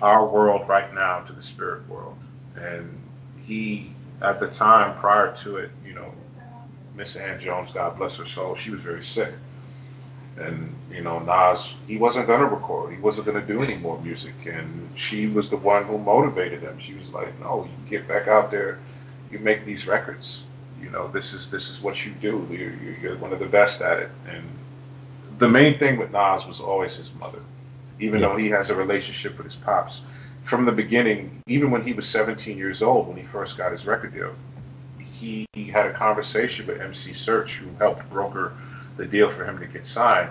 our 0.00 0.26
world 0.26 0.68
right 0.68 0.94
now 0.94 1.20
to 1.20 1.32
the 1.32 1.42
spirit 1.42 1.88
world. 1.88 2.16
and 2.56 2.98
he 3.44 3.90
at 4.20 4.38
the 4.38 4.46
time 4.46 4.96
prior 4.98 5.34
to 5.34 5.56
it, 5.56 5.70
you 5.84 5.94
know, 5.94 6.12
Miss 6.94 7.16
Ann 7.16 7.40
Jones, 7.40 7.70
God 7.72 7.98
bless 7.98 8.16
her 8.16 8.24
soul, 8.24 8.54
she 8.54 8.70
was 8.70 8.80
very 8.80 9.02
sick. 9.02 9.32
And, 10.36 10.74
you 10.90 11.02
know, 11.02 11.18
Nas, 11.18 11.74
he 11.86 11.98
wasn't 11.98 12.26
going 12.26 12.40
to 12.40 12.46
record. 12.46 12.92
He 12.92 12.98
wasn't 12.98 13.26
going 13.26 13.40
to 13.40 13.46
do 13.46 13.62
any 13.62 13.76
more 13.76 14.00
music. 14.00 14.34
And 14.46 14.88
she 14.94 15.26
was 15.26 15.50
the 15.50 15.58
one 15.58 15.84
who 15.84 15.98
motivated 15.98 16.62
him. 16.62 16.78
She 16.78 16.94
was 16.94 17.08
like, 17.10 17.38
no, 17.40 17.64
you 17.64 17.90
get 17.90 18.08
back 18.08 18.28
out 18.28 18.50
there. 18.50 18.78
You 19.32 19.38
make 19.38 19.64
these 19.64 19.86
records. 19.86 20.42
You 20.80 20.90
know, 20.90 21.08
this 21.08 21.32
is 21.32 21.48
this 21.50 21.68
is 21.70 21.80
what 21.80 22.04
you 22.04 22.12
do. 22.12 22.46
You're, 22.50 22.74
you're, 23.00 23.16
one 23.16 23.32
of 23.32 23.38
the 23.38 23.46
best 23.46 23.80
at 23.80 23.98
it. 23.98 24.10
And 24.28 24.44
the 25.38 25.48
main 25.48 25.78
thing 25.78 25.96
with 25.98 26.12
Nas 26.12 26.46
was 26.46 26.60
always 26.60 26.94
his 26.96 27.08
mother. 27.18 27.38
Even 27.98 28.20
Yeah. 28.20 28.28
though 28.28 28.36
he 28.36 28.50
has 28.50 28.70
a 28.70 28.74
relationship 28.74 29.36
with 29.38 29.46
his 29.46 29.56
pops. 29.56 30.02
From 30.42 30.64
the 30.66 30.72
beginning, 30.72 31.40
even 31.46 31.70
when 31.70 31.82
he 31.82 31.92
was 31.92 32.06
17 32.08 32.58
years 32.58 32.82
old, 32.82 33.08
when 33.08 33.16
he 33.16 33.22
first 33.22 33.56
got 33.56 33.70
his 33.72 33.86
record 33.86 34.12
deal, 34.12 34.34
he, 34.98 35.46
he 35.52 35.64
had 35.64 35.86
a 35.86 35.92
conversation 35.92 36.66
with 36.66 36.80
MC 36.80 37.12
Serch, 37.12 37.54
who 37.54 37.68
helped 37.78 38.10
broker 38.10 38.52
the 38.96 39.06
deal 39.06 39.28
for 39.28 39.44
him 39.44 39.60
to 39.60 39.66
get 39.66 39.86
signed. 39.86 40.30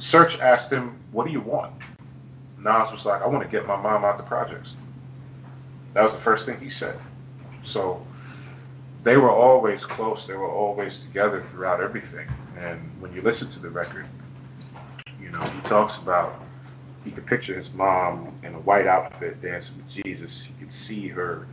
Serch 0.00 0.40
asked 0.40 0.70
him, 0.72 0.96
"What 1.12 1.26
do 1.26 1.32
you 1.32 1.40
want?" 1.40 1.72
Nas 2.58 2.90
was 2.90 3.06
like, 3.06 3.22
"I 3.22 3.28
want 3.28 3.44
to 3.44 3.48
get 3.48 3.66
my 3.66 3.76
mom 3.76 4.04
out 4.04 4.16
the 4.18 4.24
projects." 4.24 4.72
That 5.94 6.02
was 6.02 6.12
the 6.12 6.20
first 6.20 6.44
thing 6.44 6.58
he 6.60 6.68
said. 6.68 6.98
So 7.62 8.04
they 9.02 9.16
were 9.16 9.30
always 9.30 9.84
close. 9.84 10.26
They 10.26 10.34
were 10.34 10.50
always 10.50 11.02
together 11.02 11.42
throughout 11.42 11.80
everything. 11.80 12.28
And 12.58 12.80
when 13.00 13.12
you 13.12 13.22
listen 13.22 13.48
to 13.50 13.58
the 13.58 13.70
record, 13.70 14.06
you 15.20 15.30
know 15.30 15.40
he 15.40 15.60
talks 15.62 15.96
about 15.96 16.40
he 17.04 17.10
could 17.10 17.26
picture 17.26 17.54
his 17.54 17.72
mom 17.72 18.32
in 18.42 18.54
a 18.54 18.60
white 18.60 18.86
outfit 18.86 19.42
dancing 19.42 19.76
with 19.76 19.88
Jesus. 19.88 20.44
He 20.44 20.52
could 20.54 20.70
see 20.70 21.08
her 21.08 21.46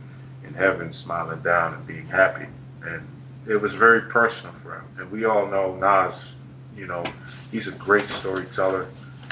in 0.44 0.54
heaven 0.54 0.92
smiling 0.92 1.40
down 1.40 1.74
and 1.74 1.86
being 1.86 2.06
happy. 2.06 2.46
And 2.84 3.06
it 3.48 3.56
was 3.56 3.74
very 3.74 4.02
personal 4.02 4.54
for 4.62 4.76
him. 4.76 4.84
And 4.98 5.10
we 5.10 5.24
all 5.24 5.46
know 5.46 5.74
Nas, 5.74 6.32
you 6.76 6.86
know, 6.86 7.04
he's 7.50 7.66
a 7.66 7.72
great 7.72 8.06
storyteller. 8.06 8.86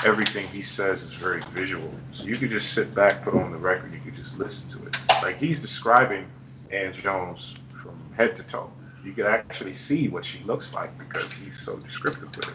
Everything 0.04 0.46
he 0.48 0.62
says 0.62 1.02
is 1.02 1.12
very 1.12 1.40
visual. 1.52 1.92
So 2.12 2.24
you 2.24 2.36
could 2.36 2.50
just 2.50 2.72
sit 2.72 2.94
back, 2.94 3.22
put 3.22 3.34
on 3.34 3.52
the 3.52 3.58
record, 3.58 3.92
you 3.92 4.00
could 4.00 4.14
just 4.14 4.36
listen 4.38 4.68
to 4.70 4.86
it. 4.86 4.96
Like 5.22 5.38
he's 5.38 5.60
describing 5.60 6.26
Ann 6.70 6.92
Jones 6.92 7.54
from 7.82 7.98
head 8.16 8.36
to 8.36 8.42
toe. 8.42 8.70
You 9.04 9.12
could 9.12 9.26
actually 9.26 9.72
see 9.72 10.08
what 10.08 10.24
she 10.24 10.40
looks 10.44 10.72
like 10.74 10.96
because 10.98 11.32
he's 11.32 11.58
so 11.58 11.76
descriptive 11.76 12.34
with 12.36 12.48
it. 12.48 12.54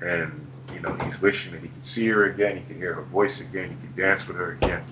And, 0.00 0.46
you 0.74 0.80
know, 0.80 0.94
he's 0.94 1.20
wishing 1.20 1.52
that 1.52 1.60
he 1.62 1.68
could 1.68 1.84
see 1.84 2.06
her 2.08 2.26
again, 2.26 2.56
he 2.56 2.62
could 2.62 2.76
hear 2.76 2.94
her 2.94 3.02
voice 3.02 3.40
again, 3.40 3.70
he 3.70 3.76
could 3.76 3.96
dance 3.96 4.26
with 4.26 4.36
her 4.36 4.52
again. 4.52 4.82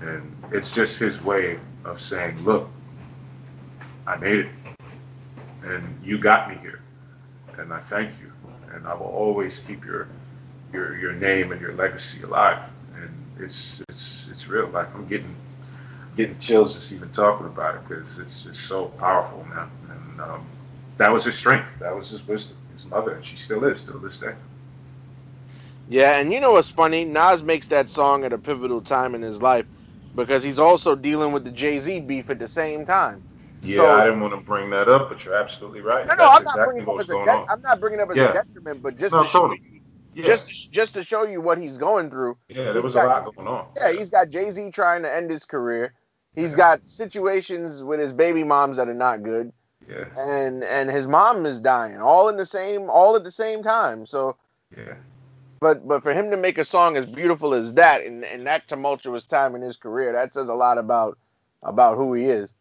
And 0.00 0.34
it's 0.52 0.74
just 0.74 0.98
his 0.98 1.22
way 1.22 1.58
of 1.84 2.00
saying, 2.00 2.44
look, 2.44 2.68
I 4.06 4.16
made 4.16 4.40
it. 4.40 4.48
And 5.62 6.00
you 6.04 6.18
got 6.18 6.50
me 6.50 6.56
here. 6.60 6.80
And 7.58 7.72
I 7.72 7.80
thank 7.80 8.10
you. 8.20 8.32
And 8.74 8.86
I 8.86 8.94
will 8.94 9.06
always 9.06 9.60
keep 9.60 9.84
your 9.84 10.08
your 10.72 10.96
your 10.96 11.12
name 11.12 11.52
and 11.52 11.60
your 11.60 11.74
legacy 11.74 12.22
alive. 12.22 12.62
And 12.96 13.10
it's 13.38 13.82
it's 13.88 14.26
it's 14.30 14.48
real. 14.48 14.68
Like 14.68 14.92
I'm 14.94 15.06
getting 15.06 15.34
getting 16.16 16.38
chills 16.38 16.74
just 16.74 16.92
even 16.92 17.08
talking 17.10 17.46
about 17.46 17.76
it 17.76 17.88
because 17.88 18.18
it's 18.18 18.42
just 18.42 18.66
so 18.66 18.86
powerful, 18.86 19.44
man. 19.54 19.68
And 19.90 20.20
um, 20.20 20.44
that 20.98 21.10
was 21.12 21.24
his 21.24 21.36
strength. 21.36 21.68
That 21.80 21.94
was 21.96 22.08
his 22.08 22.26
wisdom. 22.26 22.56
His 22.74 22.84
mother, 22.86 23.12
and 23.12 23.24
she 23.24 23.36
still 23.36 23.64
is 23.64 23.82
till 23.82 23.98
this 23.98 24.18
day. 24.18 24.34
Yeah, 25.88 26.18
and 26.18 26.32
you 26.32 26.40
know 26.40 26.52
what's 26.52 26.68
funny? 26.68 27.04
Nas 27.04 27.42
makes 27.42 27.66
that 27.68 27.88
song 27.88 28.24
at 28.24 28.32
a 28.32 28.38
pivotal 28.38 28.80
time 28.80 29.14
in 29.14 29.22
his 29.22 29.42
life 29.42 29.66
because 30.14 30.42
he's 30.42 30.58
also 30.58 30.94
dealing 30.94 31.32
with 31.32 31.44
the 31.44 31.50
Jay 31.50 31.80
Z 31.80 32.00
beef 32.00 32.30
at 32.30 32.38
the 32.38 32.48
same 32.48 32.86
time. 32.86 33.22
Yeah, 33.62 33.76
So- 33.76 33.90
I 33.96 34.04
didn't 34.04 34.20
want 34.20 34.32
to 34.34 34.40
bring 34.40 34.70
that 34.70 34.88
up, 34.88 35.08
but 35.08 35.24
you're 35.24 35.34
absolutely 35.34 35.80
right. 35.80 36.06
No, 36.06 36.14
no, 36.14 36.24
That's 36.24 36.38
I'm 36.38 36.44
not 36.44 36.54
exactly 36.54 36.84
bringing 36.84 36.94
up 36.94 37.00
as 37.00 37.10
a 37.10 37.12
de- 37.24 37.52
I'm 37.52 37.62
not 37.62 37.80
bringing 37.80 38.00
it 38.00 38.02
up 38.02 38.10
as 38.10 38.16
Yeah. 38.16 38.30
a 38.30 38.34
detriment, 38.34 38.82
but 38.82 38.96
just 38.98 39.12
No, 39.14 39.22
to 39.22 39.28
show 39.28 39.38
totally. 39.40 39.60
you, 39.70 39.80
Yeah, 40.14 40.24
just 40.24 40.72
just 40.72 40.94
to 40.94 41.04
show 41.04 41.24
you 41.26 41.40
what 41.40 41.58
he's 41.58 41.78
going 41.78 42.10
through. 42.10 42.36
yeah, 42.48 42.72
there 42.72 42.82
was 42.82 42.94
got- 42.94 43.04
a 43.04 43.08
lot 43.08 43.36
going 43.36 43.48
on. 43.48 43.66
Yeah, 43.76 43.92
he's 43.92 44.10
got 44.10 44.30
Jay 44.30 44.50
Z 44.50 44.70
trying 44.70 45.02
to 45.02 45.12
end 45.14 45.30
his 45.30 45.44
career. 45.44 45.94
He's 46.34 46.54
got 46.54 46.80
situations 46.86 47.82
with 47.82 48.00
his 48.00 48.12
baby 48.12 48.44
moms 48.44 48.78
that 48.78 48.88
are 48.88 48.94
not 48.94 49.22
good, 49.22 49.52
Yeah, 49.88 50.04
and 50.16 50.64
and 50.64 50.90
his 50.90 51.08
mom 51.08 51.46
is 51.46 51.60
dying, 51.60 51.98
all 51.98 52.28
in 52.28 52.36
the 52.36 52.46
same, 52.46 52.90
all 52.90 53.16
at 53.16 53.24
the 53.24 53.30
same 53.32 53.62
time. 53.62 54.06
So, 54.06 54.36
yeah. 54.76 54.94
but 55.60 55.86
but 55.86 56.02
for 56.02 56.12
him 56.14 56.30
to 56.30 56.36
make 56.36 56.58
a 56.58 56.64
song 56.64 56.96
as 56.96 57.06
beautiful 57.06 57.54
as 57.54 57.74
that 57.74 58.04
in, 58.04 58.24
in 58.24 58.44
that 58.44 58.68
tumultuous 58.68 59.26
time 59.26 59.54
in 59.54 59.62
his 59.62 59.76
career, 59.76 60.12
that 60.12 60.32
says 60.32 60.48
a 60.48 60.54
lot 60.54 60.78
about 60.78 61.18
about 61.62 61.96
who 61.98 62.14
he 62.14 62.24
is. 62.26 62.54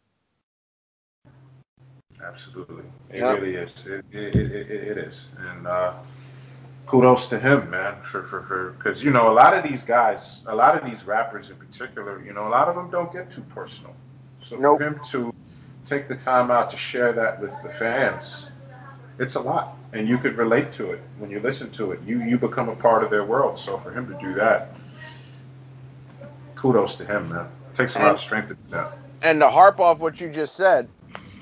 Absolutely, 2.24 2.86
it 3.12 3.22
Yep. 3.22 3.40
really 3.40 3.56
is. 3.56 3.86
It, 3.88 4.06
it, 4.12 4.36
it, 4.36 4.52
it, 4.52 4.72
it 4.72 4.98
is, 4.98 5.30
and 5.40 5.68
uh, 5.68 5.94
kudos 6.92 7.28
to 7.28 7.40
him, 7.40 7.70
man, 7.70 7.96
for 8.02 8.22
for 8.22 8.44
for 8.44 8.72
because 8.72 9.02
you 9.02 9.12
know 9.12 9.32
a 9.32 9.36
lot 9.42 9.54
of 9.56 9.64
these 9.64 9.82
guys, 9.82 10.40
a 10.46 10.54
lot 10.54 10.78
of 10.78 10.84
these 10.84 11.06
rappers 11.08 11.50
in 11.50 11.56
particular, 11.56 12.22
you 12.22 12.34
know, 12.34 12.50
a 12.50 12.50
lot 12.50 12.68
of 12.68 12.76
them 12.76 12.90
don't 12.92 13.14
get 13.14 13.32
too 13.32 13.44
personal. 13.56 13.96
So 14.44 14.58
Nope. 14.58 14.80
for 14.80 14.84
him 14.88 15.00
to 15.12 15.34
take 15.86 16.10
the 16.10 16.18
time 16.18 16.52
out 16.52 16.70
to 16.72 16.76
share 16.76 17.14
that 17.14 17.40
with 17.40 17.54
the 17.64 17.70
fans, 17.70 18.48
it's 19.18 19.36
a 19.36 19.40
lot, 19.40 19.78
and 19.94 20.06
you 20.06 20.18
could 20.18 20.36
relate 20.36 20.74
to 20.74 20.92
it 20.92 21.02
when 21.18 21.32
you 21.32 21.40
listen 21.40 21.72
to 21.72 21.94
it. 21.94 22.02
You 22.06 22.22
you 22.24 22.38
become 22.38 22.68
a 22.68 22.76
part 22.76 23.06
of 23.06 23.10
their 23.10 23.24
world. 23.24 23.58
So 23.58 23.78
for 23.78 23.92
him 23.92 24.06
to 24.08 24.20
do 24.20 24.34
that, 24.34 24.76
kudos 26.56 26.98
to 26.98 27.06
him, 27.06 27.30
man. 27.30 27.48
It 27.70 27.76
takes 27.76 27.96
a 27.96 28.00
lot 28.00 28.12
of 28.12 28.20
strength 28.20 28.50
to 28.50 28.56
do 28.56 28.70
that. 28.72 28.92
And 29.22 29.40
to 29.40 29.48
harp 29.48 29.80
off 29.80 30.00
what 30.00 30.20
you 30.20 30.30
just 30.30 30.58
said, 30.58 30.90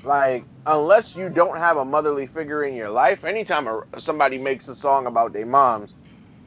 like 0.04 0.44
unless 0.66 1.16
you 1.16 1.28
don't 1.30 1.56
have 1.58 1.76
a 1.76 1.84
motherly 1.84 2.26
figure 2.26 2.64
in 2.64 2.74
your 2.74 2.90
life, 2.90 3.24
anytime 3.24 3.66
a, 3.66 3.82
somebody 3.98 4.38
makes 4.38 4.68
a 4.68 4.74
song 4.74 5.06
about 5.06 5.32
their 5.32 5.46
moms, 5.46 5.92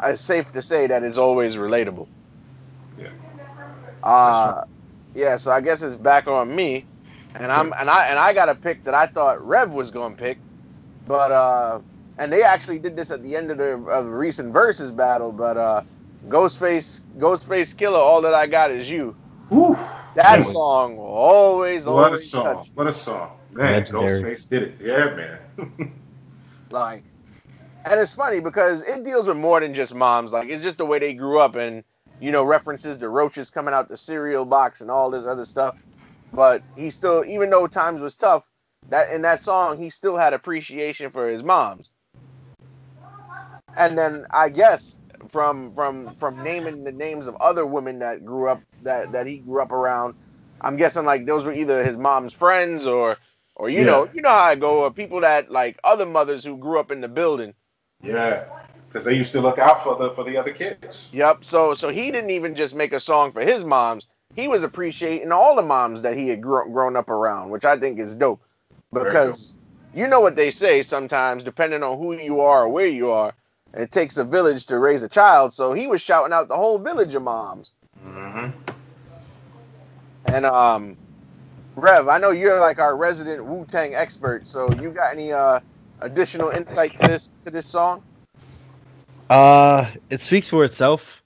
it's 0.03 0.21
safe 0.21 0.51
to 0.53 0.61
say 0.61 0.87
that 0.87 1.03
it's 1.03 1.17
always 1.17 1.55
relatable. 1.55 2.07
Yeah. 2.97 3.09
Uh, 4.03 4.63
yeah. 5.13 5.37
So 5.37 5.51
I 5.51 5.61
guess 5.61 5.81
it's 5.81 5.95
back 5.95 6.27
on 6.27 6.53
me, 6.53 6.87
and 7.35 7.51
I'm 7.51 7.73
and 7.77 7.89
I 7.89 8.07
and 8.07 8.19
I 8.19 8.33
got 8.33 8.49
a 8.49 8.55
pick 8.55 8.83
that 8.85 8.93
I 8.93 9.07
thought 9.07 9.45
Rev 9.45 9.71
was 9.73 9.91
gonna 9.91 10.15
pick, 10.15 10.39
but 11.07 11.31
uh, 11.31 11.81
and 12.17 12.31
they 12.31 12.43
actually 12.43 12.79
did 12.79 12.95
this 12.95 13.11
at 13.11 13.23
the 13.23 13.35
end 13.35 13.51
of 13.51 13.57
the 13.57 13.73
of 13.75 14.05
the 14.05 14.11
recent 14.11 14.53
versus 14.53 14.91
battle, 14.91 15.31
but 15.31 15.57
uh, 15.57 15.81
Ghostface 16.27 17.01
Ghostface 17.17 17.75
Killah, 17.75 17.99
all 17.99 18.21
that 18.21 18.33
I 18.33 18.47
got 18.47 18.71
is 18.71 18.89
you. 18.89 19.15
Whew. 19.49 19.77
That 20.15 20.43
song 20.43 20.97
will 20.97 21.05
always 21.05 21.87
What 21.87 22.13
a 22.13 22.19
always 22.19 22.29
song! 22.29 22.65
What 22.75 22.87
a 22.87 22.93
song! 22.93 23.31
Man, 23.55 23.73
Legendary. 23.73 24.23
Ghostface 24.23 24.49
did 24.49 24.63
it. 24.63 24.75
Yeah, 24.81 25.15
man. 25.15 25.93
Like, 26.69 27.03
and 27.85 27.99
it's 27.99 28.15
funny 28.15 28.39
because 28.39 28.81
it 28.81 29.03
deals 29.03 29.27
with 29.27 29.37
more 29.37 29.59
than 29.59 29.75
just 29.75 29.93
moms. 29.93 30.31
Like, 30.31 30.49
it's 30.49 30.63
just 30.63 30.79
the 30.79 30.87
way 30.87 30.97
they 30.97 31.13
grew 31.13 31.39
up 31.39 31.55
and, 31.55 31.83
you 32.19 32.31
know, 32.31 32.43
references 32.43 32.97
to 32.97 33.07
roaches 33.07 33.51
coming 33.51 33.75
out 33.75 33.89
the 33.89 33.97
cereal 33.97 34.43
box 34.43 34.81
and 34.81 34.89
all 34.89 35.11
this 35.11 35.27
other 35.27 35.45
stuff. 35.45 35.75
But 36.33 36.63
he 36.75 36.89
still, 36.89 37.23
even 37.25 37.51
though 37.51 37.67
times 37.67 38.01
was 38.01 38.15
tough, 38.15 38.49
that 38.89 39.11
in 39.11 39.21
that 39.21 39.39
song 39.39 39.77
he 39.77 39.89
still 39.91 40.17
had 40.17 40.33
appreciation 40.33 41.11
for 41.11 41.29
his 41.29 41.43
moms. 41.43 41.89
And 43.77 43.97
then 43.97 44.25
I 44.31 44.49
guess 44.49 44.95
from 45.29 45.73
from 45.73 46.15
from 46.15 46.43
naming 46.43 46.83
the 46.83 46.91
names 46.91 47.27
of 47.27 47.35
other 47.35 47.65
women 47.65 47.99
that 47.99 48.25
grew 48.25 48.49
up 48.49 48.61
that 48.81 49.11
that 49.13 49.27
he 49.27 49.37
grew 49.37 49.61
up 49.61 49.71
around, 49.71 50.15
I'm 50.59 50.77
guessing 50.77 51.05
like 51.05 51.25
those 51.25 51.45
were 51.45 51.53
either 51.53 51.83
his 51.83 51.97
mom's 51.97 52.33
friends 52.33 52.85
or 52.85 53.17
or 53.55 53.69
you 53.69 53.79
Yeah. 53.79 53.85
know 53.85 54.09
you 54.13 54.21
know 54.21 54.29
how 54.29 54.43
I 54.43 54.55
go 54.55 54.83
or 54.83 54.91
people 54.91 55.21
that 55.21 55.51
like 55.51 55.79
other 55.83 56.05
mothers 56.05 56.43
who 56.43 56.57
grew 56.57 56.79
up 56.79 56.91
in 56.91 57.01
the 57.01 57.07
building. 57.07 57.53
yeah, 58.03 58.45
because 58.87 59.05
they 59.05 59.13
used 59.15 59.31
to 59.33 59.41
look 59.41 59.57
out 59.59 59.83
for 59.83 59.95
the 59.97 60.11
for 60.11 60.23
the 60.23 60.37
other 60.37 60.51
kids. 60.51 61.09
Yep. 61.11 61.45
So 61.45 61.73
so 61.73 61.89
he 61.89 62.11
didn't 62.11 62.31
even 62.31 62.55
just 62.55 62.75
make 62.75 62.93
a 62.93 62.99
song 62.99 63.31
for 63.31 63.41
his 63.41 63.63
moms. 63.63 64.07
He 64.35 64.47
was 64.47 64.63
appreciating 64.63 65.31
all 65.31 65.55
the 65.55 65.61
moms 65.61 66.01
that 66.01 66.15
he 66.17 66.27
had 66.29 66.41
grow, 66.41 66.67
grown 66.67 66.95
up 66.95 67.09
around, 67.09 67.51
which 67.51 67.65
I 67.65 67.77
think 67.77 67.99
is 67.99 68.15
dope. 68.15 68.41
Because 68.91 69.55
you 69.93 70.07
know 70.07 70.21
what 70.21 70.35
they 70.35 70.49
say 70.51 70.81
sometimes, 70.81 71.43
depending 71.43 71.83
on 71.83 71.97
who 71.99 72.13
you 72.13 72.41
are 72.41 72.63
or 72.63 72.69
where 72.69 72.87
you 72.87 73.11
are, 73.11 73.33
it 73.75 73.91
takes 73.91 74.17
a 74.17 74.23
village 74.23 74.65
to 74.67 74.77
raise 74.79 75.03
a 75.03 75.09
child. 75.09 75.53
So 75.53 75.73
he 75.73 75.85
was 75.87 76.01
shouting 76.01 76.33
out 76.33 76.47
the 76.47 76.55
whole 76.55 76.79
village 76.79 77.13
of 77.15 77.21
moms. 77.23 77.71
Mm-hmm. 78.05 78.51
And 80.25 80.45
um, 80.45 80.97
Rev, 81.75 82.07
I 82.07 82.17
know 82.19 82.31
you're 82.31 82.59
like 82.59 82.79
our 82.79 82.95
resident 82.95 83.43
Wu 83.45 83.65
Tang 83.65 83.95
expert. 83.95 84.47
So 84.47 84.71
you 84.71 84.91
got 84.91 85.13
any 85.13 85.31
uh 85.31 85.59
additional 85.99 86.49
insight 86.49 86.97
to 86.99 87.07
this 87.07 87.31
to 87.45 87.51
this 87.51 87.65
song? 87.65 88.03
Uh, 89.29 89.89
it 90.09 90.19
speaks 90.19 90.49
for 90.49 90.63
itself, 90.63 91.23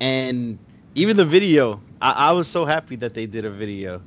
and 0.00 0.58
even 0.94 1.16
the 1.16 1.24
video. 1.24 1.80
I, 2.02 2.12
I 2.12 2.32
was 2.32 2.48
so 2.48 2.64
happy 2.64 2.96
that 2.96 3.14
they 3.14 3.26
did 3.26 3.44
a 3.44 3.50
video, 3.50 4.02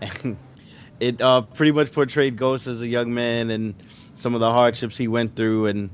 and 0.00 0.36
it 1.00 1.20
uh 1.22 1.42
pretty 1.42 1.72
much 1.72 1.92
portrayed 1.92 2.36
Ghost 2.36 2.66
as 2.66 2.82
a 2.82 2.86
young 2.86 3.14
man 3.14 3.50
and 3.50 3.74
some 4.14 4.34
of 4.34 4.40
the 4.40 4.50
hardships 4.52 4.96
he 4.96 5.08
went 5.08 5.34
through. 5.36 5.66
And 5.66 5.90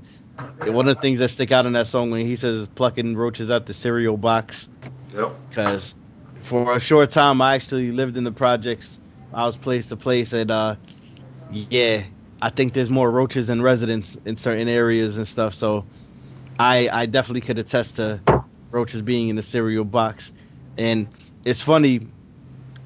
one 0.65 0.89
of 0.89 0.97
the 0.97 1.01
things 1.01 1.21
that 1.21 1.29
stick 1.29 1.53
out 1.53 1.67
in 1.67 1.75
that 1.75 1.87
song 1.87 2.11
when 2.11 2.27
he 2.27 2.37
says 2.37 2.67
plucking 2.69 3.17
roaches 3.17 3.51
out 3.51 3.67
the 3.67 3.75
cereal 3.75 4.17
box, 4.17 4.69
Yep. 5.15 5.33
because 5.49 5.95
for 6.47 6.76
a 6.76 6.80
short 6.80 7.11
time, 7.11 7.42
I 7.42 7.55
actually 7.57 7.90
lived 7.90 8.16
in 8.16 8.24
the 8.24 8.32
projects. 8.32 9.01
I 9.34 9.44
was 9.44 9.57
place 9.57 9.88
to 9.88 9.97
place, 9.97 10.32
and 10.32 10.51
uh, 10.51 10.76
yeah, 11.51 12.05
I 12.40 12.51
think 12.51 12.72
there's 12.72 12.88
more 12.88 13.11
roaches 13.11 13.49
than 13.49 13.61
residents 13.61 14.16
in 14.24 14.36
certain 14.36 14.68
areas 14.68 15.16
and 15.16 15.26
stuff. 15.26 15.55
So, 15.55 15.84
I 16.59 16.88
I 16.90 17.07
definitely 17.07 17.40
could 17.42 17.59
attest 17.59 17.97
to 17.97 18.20
roaches 18.70 19.03
being 19.03 19.28
in 19.28 19.36
the 19.36 19.42
cereal 19.42 19.84
box. 19.84 20.32
And 20.78 21.09
it's 21.44 21.61
funny, 21.61 22.07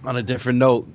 on 0.05 0.17
a 0.17 0.23
different 0.23 0.59
note, 0.59 0.89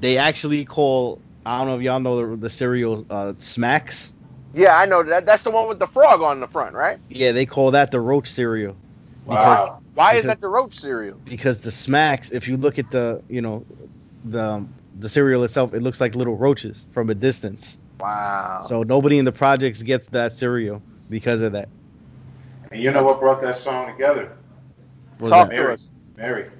they 0.00 0.16
actually 0.18 0.64
call 0.64 1.20
I 1.44 1.58
don't 1.58 1.68
know 1.68 1.76
if 1.76 1.82
y'all 1.82 2.00
know 2.00 2.30
the, 2.30 2.36
the 2.36 2.50
cereal 2.50 3.06
uh, 3.10 3.34
Smacks. 3.38 4.12
Yeah, 4.54 4.76
I 4.76 4.86
know 4.86 5.02
that. 5.02 5.26
That's 5.26 5.42
the 5.42 5.50
one 5.50 5.68
with 5.68 5.78
the 5.78 5.86
frog 5.86 6.22
on 6.22 6.40
the 6.40 6.46
front, 6.46 6.74
right? 6.74 6.98
Yeah, 7.10 7.32
they 7.32 7.44
call 7.44 7.72
that 7.72 7.90
the 7.90 8.00
roach 8.00 8.30
cereal. 8.30 8.74
Wow. 9.26 9.80
Why 9.96 10.14
is 10.14 10.24
that 10.26 10.40
the 10.40 10.48
roach 10.48 10.78
cereal? 10.78 11.18
because 11.24 11.60
the 11.62 11.70
smacks 11.72 12.30
if 12.30 12.46
you 12.48 12.56
look 12.56 12.78
at 12.78 12.90
the 12.90 13.22
you 13.28 13.40
know 13.40 13.64
the 14.24 14.66
the 14.98 15.08
cereal 15.08 15.42
itself 15.44 15.74
it 15.74 15.82
looks 15.82 16.00
like 16.00 16.14
little 16.14 16.36
roaches 16.36 16.86
from 16.90 17.10
a 17.10 17.14
distance 17.14 17.78
Wow. 17.98 18.62
so 18.66 18.82
nobody 18.82 19.18
in 19.18 19.24
the 19.24 19.32
projects 19.32 19.82
gets 19.82 20.06
that 20.08 20.32
cereal 20.32 20.82
because 21.10 21.40
of 21.42 21.52
that 21.52 21.68
And 22.70 22.82
you 22.82 22.90
know 22.92 23.02
what 23.04 23.20
brought 23.20 23.40
that 23.42 23.56
song 23.56 23.90
together? 23.90 24.36
Was 25.18 25.30
Talk 25.32 25.48
that- 25.48 25.54
to 25.54 25.60
Mary. 25.62 25.72
us. 25.74 25.90
Mary. 26.16 26.50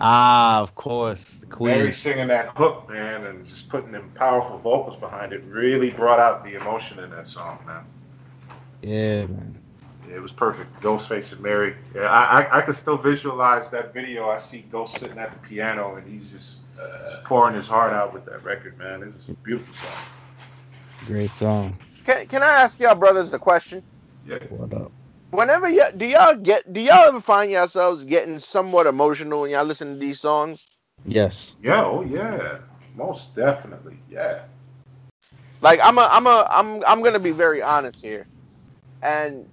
ah 0.00 0.60
of 0.62 0.74
course 0.74 1.40
the 1.40 1.46
Queen. 1.46 1.68
Mary 1.72 1.82
queen 1.86 1.92
singing 1.92 2.28
that 2.28 2.56
hook, 2.56 2.88
man, 2.88 3.24
and 3.24 3.46
just 3.46 3.68
putting 3.68 3.90
them 3.92 4.10
powerful 4.14 4.58
vocals 4.58 4.96
behind 4.96 5.32
it 5.32 5.42
really 5.44 5.90
brought 5.90 6.20
out 6.20 6.44
the 6.44 6.54
emotion 6.54 6.98
in 7.00 7.10
that 7.10 7.26
song, 7.26 7.58
man. 7.66 7.84
yeah 8.82 9.26
man 9.26 9.59
It 10.14 10.20
was 10.20 10.32
perfect. 10.32 10.80
Ghostface 10.82 11.32
and 11.32 11.40
Mary. 11.40 11.76
Yeah, 11.94 12.02
I, 12.02 12.42
I 12.42 12.58
I 12.58 12.62
could 12.62 12.74
still 12.76 12.96
visualize 12.98 13.70
that 13.70 13.94
video. 13.94 14.28
I 14.30 14.38
see 14.38 14.60
Ghost 14.70 14.98
sitting 14.98 15.18
at 15.18 15.32
the 15.32 15.48
piano 15.48 15.96
and 15.96 16.10
he's 16.10 16.30
just 16.30 16.58
uh, 16.80 17.18
pouring 17.24 17.54
his 17.54 17.68
heart 17.68 17.92
out 17.92 18.12
with 18.14 18.24
that 18.26 18.44
record, 18.44 18.78
man. 18.78 19.02
It 19.02 19.14
was 19.14 19.28
a 19.28 19.34
beautiful 19.44 19.74
song. 19.74 20.04
great 21.06 21.30
song 21.30 21.78
Can, 22.04 22.26
can 22.26 22.42
I 22.42 22.48
ask 22.62 22.78
y'all 22.80 22.94
brothers 22.94 23.30
the 23.30 23.38
question? 23.38 23.82
Yeah. 24.26 24.38
what 24.50 24.72
up 24.74 24.92
Whenever 25.30 25.68
you 25.68 25.84
do 25.96 26.06
y'all 26.06 26.36
get 26.36 26.72
do 26.72 26.80
y'all 26.80 27.08
ever 27.08 27.20
find 27.20 27.50
yourselves 27.50 28.04
getting 28.04 28.38
somewhat 28.40 28.86
emotional 28.86 29.42
when 29.42 29.50
y'all 29.50 29.64
listen 29.64 29.94
to 29.94 29.98
these 29.98 30.20
songs? 30.20 30.66
yes 31.06 31.54
Yeah, 31.62 31.82
oh 31.84 32.02
yeah. 32.02 32.58
Most 32.96 33.34
definitely. 33.36 33.96
Yeah. 34.10 34.42
Like 35.60 35.80
I'm 35.82 35.98
a 35.98 36.08
I'm 36.10 36.26
a 36.26 36.48
I'm 36.50 36.84
I'm 36.84 37.02
gonna 37.02 37.20
be 37.20 37.32
very 37.32 37.62
honest 37.62 38.00
here, 38.02 38.26
and 39.02 39.46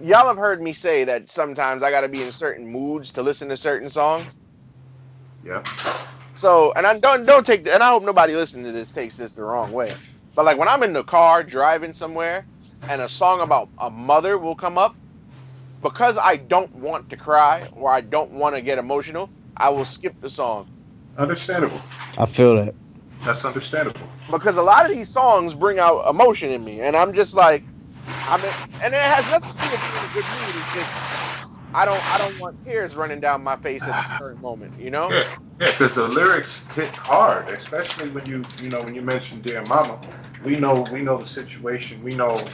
y'all 0.00 0.28
have 0.28 0.36
heard 0.36 0.62
me 0.62 0.72
say 0.72 1.04
that 1.04 1.28
sometimes 1.28 1.82
I 1.82 1.90
gotta 1.90 2.08
be 2.08 2.22
in 2.22 2.32
certain 2.32 2.66
moods 2.66 3.12
to 3.12 3.22
listen 3.22 3.48
to 3.48 3.56
certain 3.56 3.90
songs. 3.90 4.26
Yeah. 5.44 5.62
So, 6.34 6.72
and 6.76 6.86
I 6.86 6.98
don't 6.98 7.26
don't 7.26 7.44
take 7.44 7.66
and 7.68 7.82
I 7.82 7.88
hope 7.90 8.04
nobody 8.04 8.34
listening 8.34 8.64
to 8.66 8.72
this 8.72 8.92
takes 8.92 9.16
this 9.16 9.32
the 9.32 9.42
wrong 9.42 9.72
way. 9.72 9.90
But 10.34 10.44
like 10.44 10.58
when 10.58 10.68
I'm 10.68 10.82
in 10.82 10.92
the 10.92 11.02
car 11.04 11.42
driving 11.42 11.92
somewhere, 11.92 12.46
and 12.88 13.02
a 13.02 13.08
song 13.08 13.40
about 13.40 13.70
a 13.80 13.90
mother 13.90 14.38
will 14.38 14.54
come 14.54 14.78
up, 14.78 14.94
because 15.82 16.16
I 16.16 16.36
don't 16.36 16.72
want 16.76 17.10
to 17.10 17.16
cry 17.16 17.68
or 17.72 17.90
I 17.90 18.00
don't 18.00 18.32
want 18.32 18.54
to 18.54 18.60
get 18.62 18.78
emotional, 18.78 19.30
I 19.56 19.70
will 19.70 19.84
skip 19.84 20.20
the 20.20 20.30
song 20.30 20.66
Understandable. 21.16 21.80
i 22.16 22.26
feel 22.26 22.56
that 22.56 22.74
That's 23.24 23.44
understandable. 23.44 24.00
because 24.30 24.56
a 24.56 24.62
lot 24.62 24.88
of 24.88 24.96
these 24.96 25.10
songs 25.10 25.54
bring 25.54 25.80
out 25.80 26.08
emotion 26.08 26.52
in 26.52 26.64
me, 26.64 26.80
and 26.80 26.96
I'm 26.96 27.12
just 27.12 27.34
like, 27.34 27.64
I'm, 28.28 28.44
and 28.80 28.94
it 28.94 29.00
has 29.00 29.28
nothing 29.28 29.54
to 29.54 29.60
do 29.60 29.70
with 29.72 29.82
being 29.82 29.96
in 29.96 30.04
a 30.04 30.08
good 30.08 30.28
mood. 30.30 30.56
It's 30.56 30.68
just 30.72 30.98
I 31.74 31.84
don't 31.86 32.04
I 32.10 32.18
don't 32.18 32.38
want 32.38 32.60
tears 32.62 32.96
running 32.96 33.20
down 33.20 33.42
my 33.44 33.56
face 33.56 33.88
at 33.88 33.96
the 33.96 34.04
current 34.18 34.40
moment, 34.40 34.74
you 34.78 34.90
know? 34.90 35.10
Yeah, 35.10 35.24
yeah, 35.60 35.70
because 35.72 35.94
the 35.94 36.08
lyrics 36.08 36.62
hit 36.74 36.96
hard, 36.96 37.48
especially 37.50 38.10
when 38.10 38.26
you 38.26 38.46
you 38.58 38.70
know 38.70 38.82
when 38.82 38.94
you 38.94 39.02
mention 39.02 39.42
"Dear 39.42 39.62
Mama." 39.62 39.98
We 40.44 40.56
know 40.56 40.82
we 40.92 41.02
know 41.02 41.18
the 41.18 41.26
situation. 41.26 42.02
We 42.04 42.14
know 42.14 42.52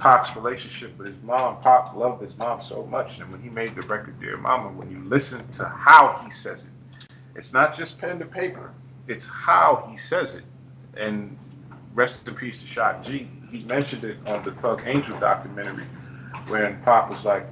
Pac's 0.00 0.36
relationship 0.36 0.98
with 0.98 1.08
his 1.08 1.22
mom. 1.22 1.60
Pac 1.62 1.94
loved 1.94 2.22
his 2.22 2.36
mom 2.38 2.62
so 2.62 2.86
much, 2.86 3.20
and 3.20 3.30
when 3.32 3.42
he 3.42 3.50
made 3.50 3.74
the 3.76 3.82
record 3.82 4.20
"Dear 4.20 4.38
Mama," 4.38 4.70
when 4.70 4.90
you 4.90 5.02
listen 5.04 5.48
to 5.52 5.66
how 5.66 6.20
he 6.24 6.30
says 6.30 6.64
it, 6.64 6.70
it's 7.36 7.52
not 7.52 7.76
just 7.76 7.98
pen 7.98 8.18
to 8.20 8.26
paper. 8.26 8.72
It's 9.08 9.26
how 9.26 9.88
he 9.90 9.96
says 9.96 10.34
it. 10.34 10.44
And 10.96 11.36
rest 11.94 12.28
in 12.28 12.34
peace 12.34 12.60
to 12.62 12.66
Shock 12.66 13.04
G. 13.04 13.28
He 13.50 13.64
mentioned 13.64 14.04
it 14.04 14.18
on 14.26 14.44
the 14.44 14.52
Thug 14.52 14.82
Angel 14.84 15.18
documentary, 15.18 15.84
when 16.48 16.80
Pop 16.82 17.10
was 17.10 17.24
like, 17.24 17.46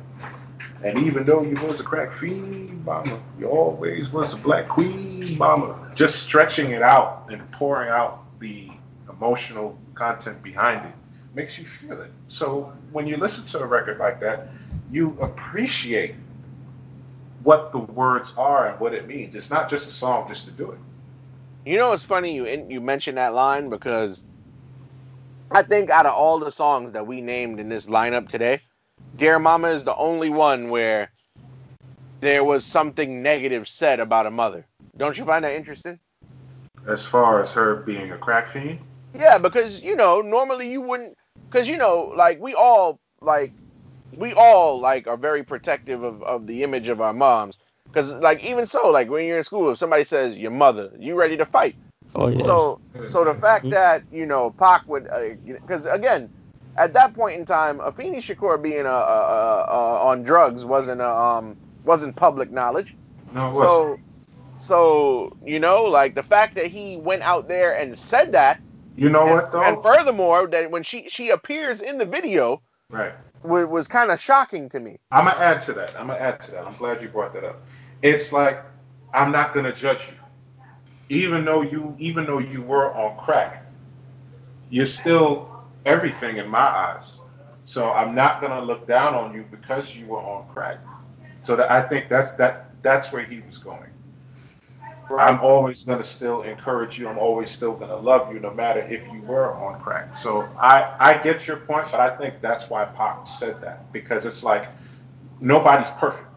and 0.83 0.99
even 1.07 1.25
though 1.25 1.43
you 1.43 1.55
was 1.63 1.81
a 1.81 1.85
crack 1.85 2.13
fiend, 2.13 2.85
mama, 2.85 3.19
you 3.39 3.49
always 3.49 4.11
was 4.11 4.33
a 4.33 4.37
black 4.37 4.69
queen, 4.69 5.39
mama. 5.39 5.91
Just 5.95 6.23
stretching 6.23 6.71
it 6.71 6.83
out 6.83 7.27
and 7.31 7.51
pouring 7.53 7.89
out 7.89 8.25
the 8.39 8.71
emotional 9.09 9.79
content 9.95 10.43
behind 10.43 10.87
it 10.87 10.95
makes 11.35 11.59
you 11.59 11.65
feel 11.65 12.01
it. 12.01 12.11
So 12.29 12.73
when 12.93 13.07
you 13.07 13.17
listen 13.19 13.45
to 13.47 13.61
a 13.61 13.67
record 13.67 13.99
like 13.99 14.21
that, 14.21 14.49
you 14.91 15.19
appreciate 15.21 16.15
what 17.43 17.73
the 17.73 17.79
words 17.79 18.33
are 18.37 18.69
and 18.69 18.81
what 18.81 18.95
it 18.95 19.07
means. 19.07 19.35
It's 19.35 19.51
not 19.51 19.69
just 19.69 19.89
a 19.89 19.93
song 19.93 20.29
just 20.29 20.47
to 20.47 20.51
do 20.51 20.73
it. 20.73 20.79
You 21.65 21.77
know, 21.77 21.93
it's 21.93 22.05
funny 22.05 22.35
you 22.35 22.67
you 22.69 22.81
mentioned 22.81 23.19
that 23.19 23.35
line 23.35 23.69
because 23.69 24.23
I 25.51 25.63
think 25.63 25.91
out 25.91 26.07
of 26.07 26.15
all 26.15 26.39
the 26.41 26.51
songs 26.51 26.93
that 26.93 27.07
we 27.07 27.21
named 27.21 27.61
in 27.61 27.69
this 27.69 27.87
lineup 27.87 28.29
today, 28.29 28.61
"Dear 29.17 29.39
Mama" 29.39 29.69
is 29.69 29.85
the 29.85 29.95
only 29.95 30.29
one 30.29 30.71
where 30.71 31.11
there 32.21 32.43
was 32.43 32.65
something 32.65 33.23
negative 33.23 33.69
said 33.69 34.01
about 34.01 34.27
a 34.27 34.31
mother. 34.31 34.67
Don't 34.97 35.17
you 35.17 35.25
find 35.25 35.45
that 35.45 35.55
interesting? 35.55 35.99
As 36.87 37.05
far 37.05 37.41
as 37.41 37.53
her 37.53 37.77
being 37.77 38.13
a 38.13 38.19
crack 38.19 38.49
fiend, 38.49 38.79
Yeah, 39.15 39.39
because 39.39 39.83
you 39.83 39.97
know, 39.97 40.21
normally 40.21 40.71
you 40.71 40.81
wouldn't, 40.81 41.17
because 41.51 41.69
you 41.69 41.77
know, 41.79 42.13
like 42.17 42.41
we 42.41 42.55
all 42.55 42.99
like, 43.21 43.53
we 44.13 44.35
all 44.35 44.81
like 44.81 45.07
are 45.07 45.17
very 45.17 45.43
protective 45.43 46.03
of, 46.03 46.23
of 46.23 46.47
the 46.47 46.63
image 46.65 46.89
of 46.89 47.01
our 47.01 47.13
moms. 47.13 47.59
Because 47.87 48.13
like 48.13 48.43
even 48.45 48.67
so, 48.67 48.91
like 48.91 49.09
when 49.09 49.27
you're 49.27 49.39
in 49.39 49.45
school, 49.45 49.71
if 49.71 49.79
somebody 49.79 50.05
says 50.05 50.37
your 50.37 50.51
mother, 50.51 50.91
you 50.99 51.15
ready 51.15 51.37
to 51.39 51.47
fight. 51.47 51.77
Oh 52.17 52.29
yeah 52.29 52.39
So 52.41 52.81
so 53.07 53.25
the 53.25 53.35
fact 53.35 53.65
mm-hmm. 53.65 53.75
that 53.75 54.03
you 54.11 54.27
know 54.27 54.51
Pac 54.51 54.89
would, 54.89 55.07
uh, 55.09 55.35
because 55.45 55.87
again, 55.87 56.31
at 56.77 56.93
that 56.95 57.15
point 57.15 57.39
in 57.39 57.47
time, 57.47 57.79
Afeni 57.79 58.19
Shakur 58.19 58.61
being 58.61 58.87
a, 58.87 58.89
a, 58.89 58.91
a, 58.91 59.67
a, 59.69 60.07
on 60.09 60.23
drugs 60.23 60.65
wasn't 60.65 61.01
a, 61.01 61.09
um 61.09 61.57
wasn't 61.85 62.17
public 62.17 62.51
knowledge. 62.51 62.97
no, 63.33 63.49
it 63.49 63.51
wasn't. 63.51 63.57
So 63.57 64.01
so 64.59 65.37
you 65.45 65.61
know 65.61 65.85
like 65.85 66.15
the 66.15 66.23
fact 66.23 66.57
that 66.57 66.67
he 66.67 66.97
went 66.97 67.23
out 67.23 67.49
there 67.49 67.77
and 67.77 67.99
said 67.99 68.33
that 68.33 68.61
you 68.97 69.11
know 69.11 69.23
and, 69.23 69.31
what 69.31 69.53
though? 69.53 69.63
and 69.63 69.83
furthermore, 69.83 70.47
that 70.49 70.71
when 70.71 70.83
she 70.83 71.09
she 71.09 71.31
appears 71.31 71.83
in 71.83 71.99
the 71.99 72.07
video 72.07 72.63
right. 72.91 73.13
was, 73.43 73.67
was 73.67 73.89
kind 73.89 74.11
of 74.11 74.21
shocking 74.21 74.69
to 74.71 74.81
me. 74.81 74.99
I'm 75.13 75.27
gonna 75.27 75.39
add 75.39 75.61
to 75.63 75.75
that. 75.75 75.99
I'm 75.99 76.07
gonna 76.07 76.19
add 76.19 76.41
to 76.43 76.51
that. 76.53 76.67
I'm 76.67 76.77
glad 76.77 77.03
you 77.03 77.09
brought 77.09 77.35
that 77.35 77.45
up. 77.45 77.61
It's 78.03 78.33
like 78.33 78.63
I'm 79.13 79.33
not 79.33 79.55
gonna 79.55 79.75
judge 79.75 80.09
you, 80.09 80.15
even 81.11 81.45
though 81.45 81.63
you 81.63 81.97
even 81.99 82.27
though 82.27 82.39
you 82.41 82.63
were 82.63 82.95
on 82.95 83.17
crack. 83.25 83.63
You're 84.71 84.87
still 84.87 85.51
everything 85.87 86.39
in 86.39 86.49
my 86.49 86.61
eyes. 86.61 87.19
So 87.65 87.93
I'm 87.93 88.15
not 88.15 88.41
gonna 88.41 88.63
look 88.63 88.87
down 88.89 89.15
on 89.15 89.35
you 89.35 89.45
because 89.51 89.95
you 89.97 90.07
were 90.07 90.21
on 90.21 90.49
crack. 90.53 90.79
So 91.41 91.57
that 91.57 91.71
I 91.71 91.83
think 91.83 92.09
that's 92.09 92.33
that 92.35 92.71
that's 92.83 93.13
where 93.13 93.25
he 93.25 93.41
was 93.41 93.59
going. 93.59 93.91
I'm 95.19 95.41
always 95.41 95.85
gonna 95.85 96.05
still 96.05 96.43
encourage 96.43 96.99
you. 96.99 97.09
I'm 97.09 97.19
always 97.19 97.51
still 97.51 97.75
gonna 97.75 97.97
love 97.97 98.33
you, 98.33 98.41
no 98.41 98.53
matter 98.55 98.81
if 98.81 99.05
you 99.13 99.23
were 99.23 99.55
on 99.55 99.81
crack. 99.81 100.15
So 100.15 100.49
I 100.61 100.95
I 101.01 101.19
get 101.19 101.47
your 101.47 101.59
point, 101.59 101.89
but 101.91 102.01
I 102.01 102.17
think 102.17 102.41
that's 102.43 102.71
why 102.71 102.87
Pac 102.87 103.29
said 103.29 103.61
that 103.63 103.93
because 103.93 104.27
it's 104.27 104.43
like 104.45 104.69
nobody's 105.41 105.91
perfect, 105.93 106.29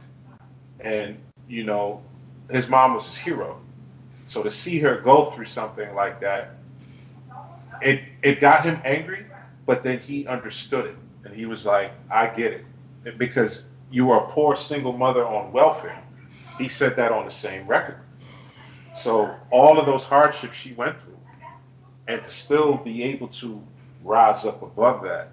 and 0.82 1.18
you 1.48 1.64
know 1.66 2.02
his 2.52 2.70
mom 2.70 2.96
was 2.96 3.08
his 3.10 3.18
hero. 3.18 3.60
So 4.30 4.44
to 4.44 4.52
see 4.52 4.80
her 4.80 5.02
go 5.02 5.26
through 5.32 5.46
something 5.46 5.94
like 5.96 6.22
that, 6.22 6.56
it 7.82 8.04
it 8.22 8.40
got 8.40 8.64
him 8.64 8.80
angry, 8.86 9.26
but 9.66 9.84
then 9.84 10.00
he 10.00 10.28
understood 10.28 10.86
it, 10.86 10.96
and 11.26 11.34
he 11.34 11.46
was 11.46 11.66
like, 11.66 11.92
I 12.12 12.28
get 12.28 12.64
it, 13.06 13.18
because 13.18 13.64
you 13.92 14.12
are 14.12 14.30
a 14.30 14.32
poor 14.32 14.56
single 14.56 14.94
mother 14.94 15.26
on 15.26 15.52
welfare. 15.52 16.02
He 16.60 16.68
said 16.68 16.96
that 16.98 17.12
on 17.12 17.26
the 17.26 17.32
same 17.32 17.66
record. 17.66 17.98
So 18.96 19.36
all 19.50 19.80
of 19.80 19.86
those 19.88 20.04
hardships 20.04 20.56
she 20.56 20.74
went 20.74 20.96
through, 21.02 21.18
and 22.08 22.22
to 22.22 22.30
still 22.30 22.78
be 22.78 23.04
able 23.04 23.30
to 23.30 23.62
rise 24.04 24.46
up 24.46 24.62
above 24.62 25.02
that, 25.04 25.32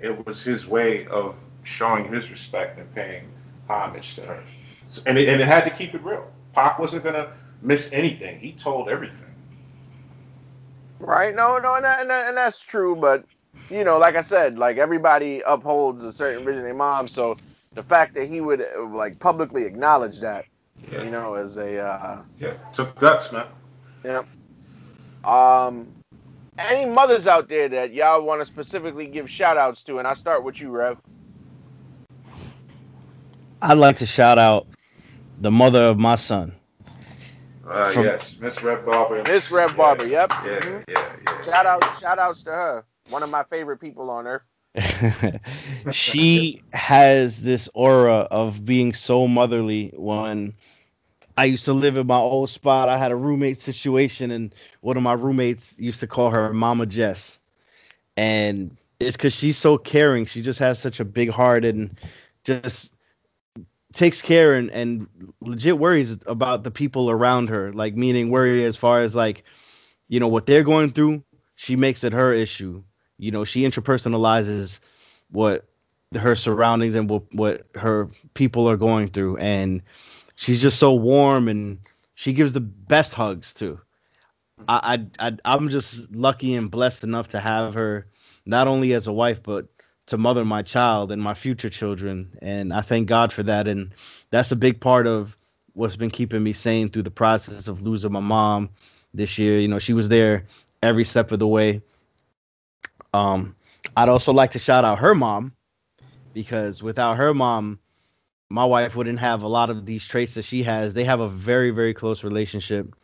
it 0.00 0.24
was 0.24 0.42
his 0.42 0.66
way 0.68 1.06
of 1.06 1.34
showing 1.64 2.12
his 2.12 2.30
respect 2.30 2.78
and 2.78 2.94
paying 2.94 3.28
homage 3.68 4.14
to 4.14 4.22
her. 4.22 4.42
And 5.04 5.18
it, 5.18 5.28
and 5.28 5.40
it 5.40 5.48
had 5.48 5.64
to 5.64 5.70
keep 5.70 5.94
it 5.94 6.02
real. 6.04 6.30
Pac 6.52 6.78
wasn't 6.78 7.02
gonna 7.02 7.32
miss 7.62 7.92
anything. 7.92 8.40
He 8.40 8.52
told 8.52 8.88
everything. 8.88 9.34
Right? 10.98 11.34
No, 11.34 11.58
no, 11.58 11.74
and, 11.74 11.84
that, 11.84 12.00
and, 12.00 12.10
that, 12.10 12.28
and 12.28 12.36
that's 12.36 12.60
true. 12.60 12.96
But 12.96 13.24
you 13.70 13.84
know, 13.84 13.98
like 13.98 14.16
I 14.16 14.22
said, 14.22 14.58
like 14.58 14.76
everybody 14.78 15.42
upholds 15.46 16.04
a 16.04 16.12
certain 16.12 16.44
vision 16.44 16.60
of 16.60 16.64
their 16.66 16.74
mom. 16.74 17.08
So 17.08 17.36
the 17.74 17.82
fact 17.82 18.14
that 18.14 18.26
he 18.28 18.40
would 18.40 18.62
uh, 18.62 18.84
like 18.86 19.18
publicly 19.18 19.64
acknowledge 19.64 20.20
that 20.20 20.46
Yeah. 20.90 21.02
You 21.02 21.10
know, 21.10 21.34
as 21.34 21.56
a 21.56 21.78
uh, 21.78 22.22
Yeah. 22.38 22.54
Took 22.72 22.98
guts, 22.98 23.32
man. 23.32 23.46
Yeah. 24.04 24.22
Um, 25.24 25.88
any 26.58 26.88
mothers 26.88 27.26
out 27.26 27.48
there 27.48 27.68
that 27.68 27.92
y'all 27.92 28.22
want 28.22 28.40
to 28.40 28.46
specifically 28.46 29.06
give 29.06 29.28
shout 29.28 29.56
outs 29.56 29.82
to, 29.84 29.98
and 29.98 30.06
I 30.06 30.14
start 30.14 30.44
with 30.44 30.60
you, 30.60 30.70
Rev. 30.70 30.98
I'd 33.60 33.78
like 33.78 33.98
to 33.98 34.06
shout 34.06 34.38
out 34.38 34.66
the 35.38 35.50
mother 35.50 35.82
of 35.82 35.98
my 35.98 36.14
son. 36.14 36.52
Uh, 37.68 37.90
From- 37.90 38.04
yes, 38.04 38.36
Miss 38.40 38.62
Red 38.62 38.86
Barber. 38.86 39.22
Miss 39.26 39.50
Rev 39.50 39.70
Yeah. 39.70 39.76
Barber. 39.76 40.06
Yep. 40.06 40.30
Yeah, 40.30 40.60
Mhm. 40.60 40.84
yeah, 40.88 41.16
yeah. 41.26 41.40
Shout 41.42 41.66
out, 41.66 41.98
shout 41.98 42.18
outs 42.18 42.42
to 42.44 42.50
her. 42.52 42.84
One 43.10 43.22
of 43.22 43.30
my 43.30 43.44
favorite 43.44 43.78
people 43.80 44.10
on 44.10 44.26
earth. 44.26 44.42
she 45.90 46.62
has 46.72 47.42
this 47.42 47.68
aura 47.74 48.18
of 48.30 48.64
being 48.64 48.94
so 48.94 49.26
motherly 49.26 49.92
when 49.96 50.54
I 51.36 51.46
used 51.46 51.66
to 51.66 51.72
live 51.72 51.96
in 51.96 52.06
my 52.06 52.18
old 52.18 52.50
spot. 52.50 52.88
I 52.88 52.96
had 52.98 53.12
a 53.12 53.16
roommate 53.16 53.58
situation, 53.60 54.30
and 54.30 54.54
one 54.80 54.96
of 54.96 55.02
my 55.02 55.12
roommates 55.14 55.78
used 55.78 56.00
to 56.00 56.06
call 56.06 56.30
her 56.30 56.52
Mama 56.52 56.86
Jess. 56.86 57.38
And 58.16 58.76
it's 58.98 59.16
because 59.16 59.34
she's 59.34 59.56
so 59.56 59.76
caring. 59.78 60.26
She 60.26 60.42
just 60.42 60.58
has 60.60 60.78
such 60.78 61.00
a 61.00 61.04
big 61.04 61.30
heart 61.30 61.64
and 61.64 61.98
just 62.44 62.92
takes 63.96 64.22
care 64.22 64.54
and, 64.54 64.70
and 64.70 65.08
legit 65.40 65.78
worries 65.78 66.18
about 66.26 66.62
the 66.62 66.70
people 66.70 67.10
around 67.10 67.48
her. 67.48 67.72
Like, 67.72 67.96
meaning 67.96 68.30
worry 68.30 68.64
as 68.64 68.76
far 68.76 69.00
as 69.00 69.14
like, 69.14 69.44
you 70.08 70.20
know, 70.20 70.28
what 70.28 70.46
they're 70.46 70.62
going 70.62 70.92
through, 70.92 71.24
she 71.56 71.76
makes 71.76 72.04
it 72.04 72.12
her 72.12 72.32
issue. 72.32 72.84
You 73.18 73.30
know, 73.32 73.44
she 73.44 73.62
interpersonalizes 73.62 74.80
what 75.30 75.64
her 76.14 76.36
surroundings 76.36 76.94
and 76.94 77.10
what, 77.10 77.34
what 77.34 77.66
her 77.74 78.10
people 78.34 78.68
are 78.68 78.76
going 78.76 79.08
through. 79.08 79.38
And 79.38 79.82
she's 80.36 80.62
just 80.62 80.78
so 80.78 80.94
warm 80.94 81.48
and 81.48 81.80
she 82.14 82.32
gives 82.32 82.52
the 82.52 82.60
best 82.60 83.14
hugs 83.14 83.54
too. 83.54 83.80
I, 84.68 85.06
I, 85.18 85.28
I 85.28 85.36
I'm 85.44 85.68
just 85.68 86.14
lucky 86.14 86.54
and 86.54 86.70
blessed 86.70 87.04
enough 87.04 87.28
to 87.28 87.40
have 87.40 87.74
her 87.74 88.06
not 88.46 88.68
only 88.68 88.94
as 88.94 89.06
a 89.06 89.12
wife 89.12 89.42
but 89.42 89.68
to 90.06 90.18
mother 90.18 90.44
my 90.44 90.62
child 90.62 91.12
and 91.12 91.22
my 91.22 91.34
future 91.34 91.70
children 91.70 92.36
and 92.40 92.72
I 92.72 92.80
thank 92.80 93.08
God 93.08 93.32
for 93.32 93.42
that 93.44 93.68
and 93.68 93.92
that's 94.30 94.52
a 94.52 94.56
big 94.56 94.80
part 94.80 95.06
of 95.06 95.36
what's 95.74 95.96
been 95.96 96.10
keeping 96.10 96.42
me 96.42 96.52
sane 96.52 96.90
through 96.90 97.02
the 97.02 97.10
process 97.10 97.68
of 97.68 97.82
losing 97.82 98.12
my 98.12 98.20
mom 98.20 98.70
this 99.14 99.38
year 99.38 99.58
you 99.58 99.68
know 99.68 99.78
she 99.78 99.92
was 99.92 100.08
there 100.08 100.44
every 100.82 101.04
step 101.04 101.32
of 101.32 101.38
the 101.38 101.46
way 101.48 101.82
um 103.12 103.56
I'd 103.96 104.08
also 104.08 104.32
like 104.32 104.52
to 104.52 104.58
shout 104.58 104.84
out 104.84 104.98
her 104.98 105.14
mom 105.14 105.54
because 106.34 106.82
without 106.82 107.16
her 107.16 107.34
mom 107.34 107.78
my 108.48 108.64
wife 108.64 108.94
wouldn't 108.94 109.18
have 109.18 109.42
a 109.42 109.48
lot 109.48 109.70
of 109.70 109.84
these 109.86 110.04
traits 110.04 110.34
that 110.34 110.44
she 110.44 110.62
has. 110.62 110.94
They 110.94 111.04
have 111.04 111.20
a 111.20 111.28
very, 111.28 111.70
very 111.70 111.94
close 111.94 112.22
relationship. 112.22 112.94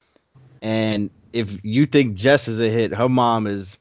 And 0.60 1.10
if 1.32 1.64
you 1.64 1.86
think 1.86 2.14
Jess 2.14 2.48
is 2.48 2.60
a 2.60 2.68
hit, 2.68 2.94
her 2.94 3.08
mom 3.08 3.46
is 3.46 3.78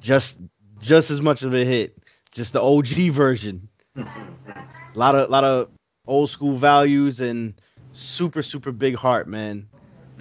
just 0.00 0.38
just 0.80 1.10
as 1.10 1.20
much 1.20 1.42
of 1.42 1.54
a 1.54 1.64
hit. 1.64 1.96
Just 2.34 2.52
the 2.52 2.62
OG 2.62 3.12
version. 3.12 3.68
A 3.96 4.98
lot 4.98 5.14
of 5.14 5.30
lot 5.30 5.44
of 5.44 5.70
old 6.06 6.30
school 6.30 6.56
values 6.56 7.20
and 7.20 7.60
super, 7.92 8.42
super 8.42 8.72
big 8.72 8.96
heart, 8.96 9.28
man. 9.28 9.68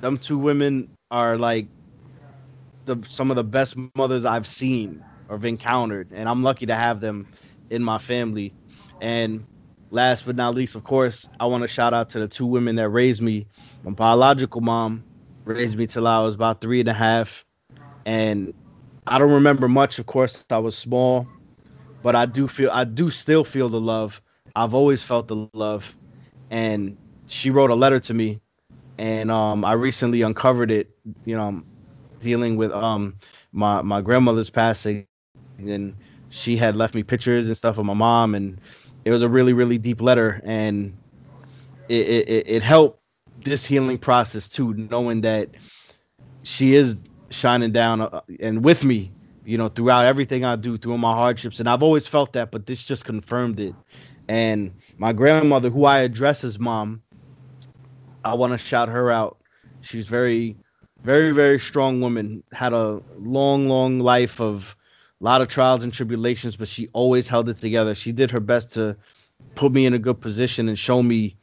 Them 0.01 0.17
two 0.17 0.37
women 0.37 0.89
are 1.09 1.37
like 1.37 1.67
the 2.85 2.97
some 3.07 3.31
of 3.31 3.37
the 3.37 3.43
best 3.43 3.75
mothers 3.95 4.25
I've 4.25 4.47
seen 4.47 5.05
or 5.29 5.37
have 5.37 5.45
encountered. 5.45 6.11
And 6.13 6.27
I'm 6.27 6.43
lucky 6.43 6.67
to 6.67 6.75
have 6.75 6.99
them 6.99 7.27
in 7.69 7.83
my 7.83 7.97
family. 7.97 8.53
And 8.99 9.47
last 9.89 10.25
but 10.25 10.35
not 10.35 10.55
least, 10.55 10.75
of 10.75 10.83
course, 10.83 11.29
I 11.39 11.45
want 11.45 11.63
to 11.63 11.67
shout 11.67 11.93
out 11.93 12.09
to 12.11 12.19
the 12.19 12.27
two 12.27 12.45
women 12.45 12.75
that 12.75 12.89
raised 12.89 13.21
me. 13.21 13.47
My 13.83 13.91
biological 13.91 14.61
mom 14.61 15.05
raised 15.45 15.77
me 15.77 15.87
till 15.87 16.07
I 16.07 16.19
was 16.21 16.35
about 16.35 16.61
three 16.61 16.79
and 16.81 16.89
a 16.89 16.93
half. 16.93 17.45
And 18.05 18.53
I 19.07 19.19
don't 19.19 19.33
remember 19.33 19.67
much, 19.67 19.99
of 19.99 20.05
course, 20.05 20.45
I 20.49 20.59
was 20.59 20.77
small, 20.77 21.27
but 22.03 22.15
I 22.15 22.25
do 22.25 22.47
feel, 22.47 22.69
I 22.71 22.83
do 22.83 23.09
still 23.09 23.43
feel 23.43 23.69
the 23.69 23.79
love. 23.79 24.21
I've 24.55 24.73
always 24.73 25.03
felt 25.03 25.27
the 25.27 25.49
love. 25.53 25.95
And 26.49 26.97
she 27.27 27.49
wrote 27.49 27.69
a 27.69 27.75
letter 27.75 27.99
to 28.01 28.13
me, 28.13 28.41
and 28.97 29.31
um, 29.31 29.63
I 29.63 29.73
recently 29.73 30.21
uncovered 30.21 30.71
it, 30.71 30.89
you 31.23 31.35
know, 31.37 31.63
dealing 32.19 32.57
with 32.57 32.71
um, 32.71 33.17
my, 33.51 33.81
my 33.81 34.01
grandmother's 34.01 34.49
passing. 34.49 35.07
And 35.57 35.95
she 36.29 36.57
had 36.57 36.75
left 36.75 36.93
me 36.93 37.03
pictures 37.03 37.47
and 37.47 37.55
stuff 37.55 37.77
of 37.77 37.85
my 37.85 37.93
mom, 37.93 38.35
and 38.35 38.59
it 39.03 39.11
was 39.11 39.21
a 39.21 39.29
really 39.29 39.53
really 39.53 39.77
deep 39.77 40.01
letter 40.01 40.41
and 40.43 40.97
it, 41.89 42.07
it, 42.07 42.43
it 42.47 42.63
helped 42.63 42.99
this 43.43 43.65
healing 43.65 43.97
process 43.97 44.49
too 44.49 44.73
knowing 44.73 45.21
that 45.21 45.49
she 46.43 46.75
is 46.75 47.03
shining 47.29 47.71
down 47.71 48.01
uh, 48.01 48.21
and 48.39 48.63
with 48.63 48.83
me 48.83 49.11
you 49.51 49.57
know 49.57 49.67
throughout 49.67 50.05
everything 50.05 50.45
i 50.45 50.55
do 50.55 50.77
through 50.77 50.97
my 50.97 51.13
hardships 51.13 51.59
and 51.59 51.67
i've 51.69 51.83
always 51.83 52.07
felt 52.07 52.33
that 52.33 52.51
but 52.51 52.65
this 52.65 52.81
just 52.81 53.05
confirmed 53.05 53.59
it 53.59 53.75
and 54.29 54.71
my 54.97 55.11
grandmother 55.13 55.69
who 55.69 55.85
i 55.85 55.99
address 55.99 56.43
as 56.43 56.57
mom 56.59 57.01
i 58.23 58.33
want 58.33 58.51
to 58.53 58.57
shout 58.57 58.87
her 58.87 59.11
out 59.11 59.37
she's 59.81 60.07
very 60.07 60.55
very 61.03 61.31
very 61.31 61.59
strong 61.59 61.99
woman 61.99 62.43
had 62.53 62.71
a 62.71 63.01
long 63.17 63.67
long 63.67 63.99
life 63.99 64.39
of 64.39 64.75
a 65.21 65.23
lot 65.23 65.41
of 65.41 65.47
trials 65.47 65.83
and 65.83 65.93
tribulations, 65.93 66.55
but 66.55 66.67
she 66.67 66.89
always 66.93 67.27
held 67.27 67.47
it 67.47 67.57
together. 67.57 67.93
She 67.93 68.11
did 68.11 68.31
her 68.31 68.39
best 68.39 68.73
to 68.73 68.97
put 69.53 69.71
me 69.71 69.85
in 69.85 69.93
a 69.93 69.99
good 69.99 70.19
position 70.19 70.67
and 70.67 70.77
show 70.77 71.01
me 71.01 71.37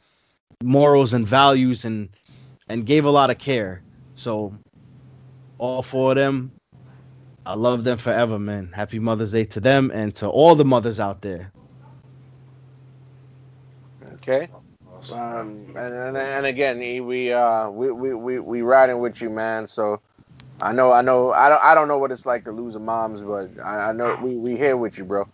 morals 0.61 1.13
and 1.13 1.25
values 1.25 1.85
and 1.85 2.09
and 2.67 2.85
gave 2.85 3.05
a 3.05 3.09
lot 3.09 3.29
of 3.29 3.37
care. 3.37 3.81
So 4.15 4.53
all 5.57 5.81
four 5.81 6.11
of 6.11 6.17
them, 6.17 6.51
I 7.49 7.55
love 7.55 7.83
them 7.83 7.97
forever, 7.97 8.37
man. 8.37 8.71
Happy 8.71 8.99
Mother's 8.99 9.31
Day 9.31 9.45
to 9.45 9.59
them 9.59 9.89
and 9.91 10.13
to 10.15 10.29
all 10.29 10.53
the 10.53 10.65
mothers 10.65 10.99
out 10.99 11.23
there. 11.23 11.51
Okay. 14.13 14.49
Um, 15.11 15.65
and, 15.75 15.93
and, 15.95 16.17
and 16.17 16.45
again, 16.45 16.83
E, 16.83 17.01
we 17.01 17.33
uh 17.33 17.71
we, 17.71 17.89
we, 17.91 18.13
we, 18.13 18.39
we 18.39 18.61
riding 18.61 18.99
with 18.99 19.19
you, 19.19 19.31
man. 19.31 19.65
So 19.65 19.99
I 20.61 20.73
know 20.73 20.91
I 20.91 21.01
know 21.01 21.33
I 21.33 21.49
don't 21.49 21.63
I 21.63 21.73
don't 21.73 21.87
know 21.87 21.97
what 21.97 22.11
it's 22.11 22.27
like 22.27 22.43
to 22.43 22.51
lose 22.51 22.75
a 22.75 22.79
mom's, 22.79 23.21
but 23.21 23.49
I, 23.65 23.89
I 23.89 23.91
know 23.93 24.15
we 24.21 24.35
we 24.35 24.55
here 24.55 24.77
with 24.77 24.99
you, 24.99 25.05
bro. 25.05 25.27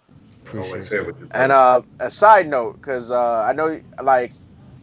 Always 0.53 0.87
here 0.87 1.03
with 1.03 1.19
you. 1.19 1.27
And 1.31 1.51
uh, 1.51 1.81
a 1.99 2.09
side 2.09 2.47
note, 2.47 2.77
because 2.77 3.11
uh, 3.11 3.43
I 3.43 3.51
know 3.51 3.81
like 4.01 4.31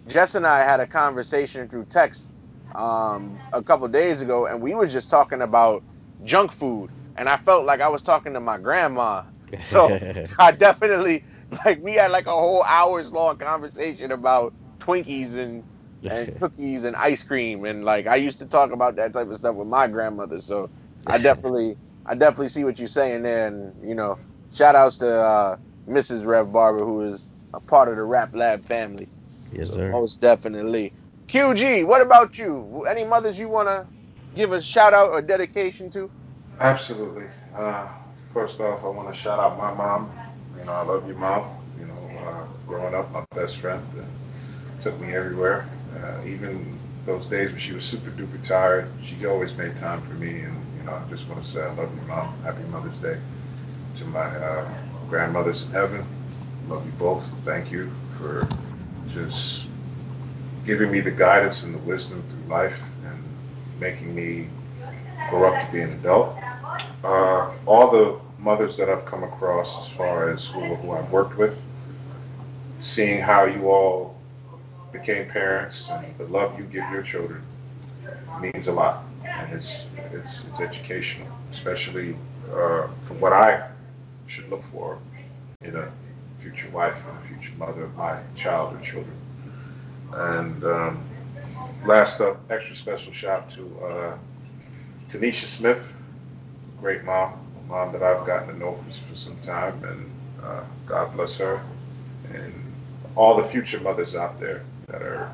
Jess 0.07 0.35
and 0.35 0.47
I 0.47 0.59
had 0.65 0.81
a 0.81 0.87
conversation 0.87 1.67
through 1.71 1.87
text 1.87 2.27
um, 2.75 3.39
a 3.55 3.63
couple 3.63 3.89
days 3.89 4.21
ago, 4.21 4.45
and 4.45 4.61
we 4.61 4.75
was 4.75 4.93
just 4.93 5.09
talking 5.09 5.41
about 5.41 5.83
junk 6.25 6.53
food, 6.53 6.91
and 7.17 7.29
I 7.29 7.37
felt 7.39 7.67
like 7.67 7.81
I 7.81 7.89
was 7.89 8.03
talking 8.03 8.35
to 8.35 8.41
my 8.41 8.59
grandma. 8.59 9.25
So 9.61 9.95
I 10.39 10.53
definitely 10.53 11.25
like 11.65 11.81
we 11.83 11.95
had 11.95 12.11
like 12.11 12.27
a 12.27 12.33
whole 12.33 12.65
hours 12.65 13.13
long 13.13 13.39
conversation 13.39 14.13
about 14.13 14.55
Twinkies 14.81 15.35
and 15.37 15.65
and 16.09 16.35
cookies 16.39 16.85
and 16.85 16.97
ice 16.97 17.23
cream 17.25 17.65
and 17.65 17.85
like 17.85 18.07
I 18.07 18.17
used 18.17 18.39
to 18.41 18.47
talk 18.47 18.73
about 18.73 18.97
that 18.97 19.13
type 19.15 19.29
of 19.29 19.37
stuff 19.39 19.57
with 19.57 19.69
my 19.69 19.89
grandmother. 19.89 20.41
So 20.41 20.71
I 21.07 21.19
definitely 21.19 21.79
I 22.07 22.15
definitely 22.15 22.49
see 22.49 22.65
what 22.65 22.79
you're 22.79 22.89
saying 22.89 23.23
there, 23.23 23.49
and 23.49 23.75
you 23.89 23.95
know, 23.95 24.19
shout 24.53 24.75
outs 24.77 24.99
to 24.99 25.09
uh, 25.09 25.57
Mrs. 25.89 26.27
Rev 26.27 26.53
Barber 26.53 26.85
who 26.85 27.03
is 27.03 27.31
a 27.55 27.61
part 27.61 27.89
of 27.89 27.97
the 27.97 28.05
Rap 28.05 28.31
Lab 28.35 28.65
family. 28.65 29.11
yes, 29.51 29.71
So 29.71 29.73
sir. 29.73 29.93
most 29.93 30.21
definitely. 30.21 30.95
QG, 31.29 31.85
what 31.85 32.03
about 32.03 32.39
you? 32.39 32.85
Any 32.89 33.05
mothers 33.05 33.39
you 33.39 33.49
wanna 33.49 33.89
give 34.35 34.53
a 34.53 34.63
shout 34.63 34.95
out 34.95 35.11
or 35.13 35.23
dedication 35.23 35.91
to? 35.93 36.11
Absolutely. 36.63 37.27
Uh, 37.57 37.89
first 38.33 38.61
off, 38.61 38.85
I 38.85 38.89
want 38.89 39.13
to 39.15 39.21
shout 39.21 39.41
out 39.41 39.59
my 39.59 39.75
mom. 39.75 40.13
You 40.59 40.65
know, 40.67 40.73
I 40.73 40.85
love 40.85 41.09
you, 41.09 41.17
mom. 41.17 41.51
You 41.81 41.87
know, 41.87 42.11
uh, 42.27 42.47
growing 42.67 42.95
up, 42.95 43.13
my 43.13 43.25
best 43.35 43.59
friend 43.59 43.85
uh, 44.01 44.05
took 44.81 45.01
me 45.01 45.15
everywhere. 45.15 45.69
Uh, 45.97 46.27
even 46.27 46.81
those 47.07 47.29
days 47.29 47.51
when 47.51 47.61
she 47.61 47.75
was 47.75 47.85
super 47.85 48.11
duper 48.13 48.43
tired, 48.47 48.93
she 49.03 49.27
always 49.27 49.57
made 49.59 49.77
time 49.79 50.03
for 50.03 50.15
me. 50.15 50.43
And 50.43 50.57
you 50.79 50.85
know, 50.85 50.95
I 50.95 51.11
just 51.11 51.29
want 51.29 51.45
to 51.45 51.51
say 51.51 51.63
I 51.63 51.75
love 51.75 51.95
you, 51.95 52.03
mom. 52.09 52.35
Happy 52.45 52.65
Mother's 52.65 52.99
Day 52.99 53.19
to 53.97 54.07
my 54.07 54.21
uh, 54.25 54.71
grandmothers 55.09 55.65
in 55.65 55.73
heaven. 55.73 56.07
Love 56.69 56.87
you 56.87 56.93
both. 56.93 57.29
Thank 57.45 57.73
you 57.73 57.93
for 58.19 58.49
just 59.13 59.69
giving 60.65 60.93
me 60.93 61.01
the 61.01 61.13
guidance 61.13 61.65
and 61.65 61.75
the 61.75 61.81
wisdom 61.81 62.23
through 62.31 62.51
life 62.53 62.81
and 63.07 63.37
making 63.81 64.15
me 64.15 64.49
grow 65.31 65.53
up 65.55 65.67
to 65.67 65.73
be 65.73 65.83
an 65.83 65.93
adult. 65.95 66.37
Uh, 67.05 67.51
all 67.67 67.91
the 67.91 68.21
mothers 68.39 68.77
that 68.77 68.89
I've 68.89 69.05
come 69.05 69.23
across, 69.23 69.87
as 69.87 69.93
far 69.93 70.31
as 70.31 70.47
who, 70.47 70.61
who 70.77 70.93
I've 70.93 71.11
worked 71.11 71.37
with, 71.37 71.61
seeing 72.81 73.21
how 73.21 73.45
you 73.45 73.71
all 73.71 74.17
became 74.93 75.29
parents 75.29 75.89
and 75.89 76.17
the 76.19 76.25
love 76.25 76.59
you 76.59 76.65
give 76.65 76.89
your 76.91 77.03
children 77.03 77.43
means 78.41 78.67
a 78.67 78.73
lot, 78.73 79.05
and 79.25 79.53
it's 79.53 79.83
it's 80.13 80.43
it's 80.45 80.61
educational, 80.61 81.29
especially 81.51 82.15
uh, 82.51 82.89
for 83.07 83.15
what 83.21 83.33
I 83.33 83.69
should 84.27 84.49
look 84.51 84.63
for 84.65 84.99
in 85.63 85.77
a 85.77 85.91
future 86.41 86.69
wife 86.71 86.97
and 87.09 87.19
a 87.19 87.21
future 87.23 87.57
mother 87.57 87.85
of 87.85 87.97
my 87.97 88.19
child 88.37 88.75
or 88.75 88.81
children. 88.81 89.17
And 90.13 90.65
um, 90.65 91.03
last 91.87 92.21
up, 92.21 92.41
extra 92.51 92.75
special 92.75 93.13
shout 93.13 93.51
to 93.51 93.63
uh, 93.85 94.19
Tanisha 95.07 95.47
Smith, 95.47 95.93
great 96.83 97.05
mom, 97.05 97.33
a 97.65 97.69
mom 97.69 97.93
that 97.93 98.03
I've 98.03 98.27
gotten 98.27 98.49
to 98.49 98.59
know 98.59 98.75
for, 99.09 99.15
some 99.15 99.39
time, 99.39 99.83
and 99.85 100.11
uh, 100.43 100.65
God 100.85 101.15
bless 101.15 101.37
her, 101.37 101.63
and 102.35 102.53
all 103.15 103.37
the 103.37 103.45
future 103.45 103.79
mothers 103.79 104.17
out 104.17 104.41
there 104.41 104.65
that 104.89 105.01
are 105.01 105.33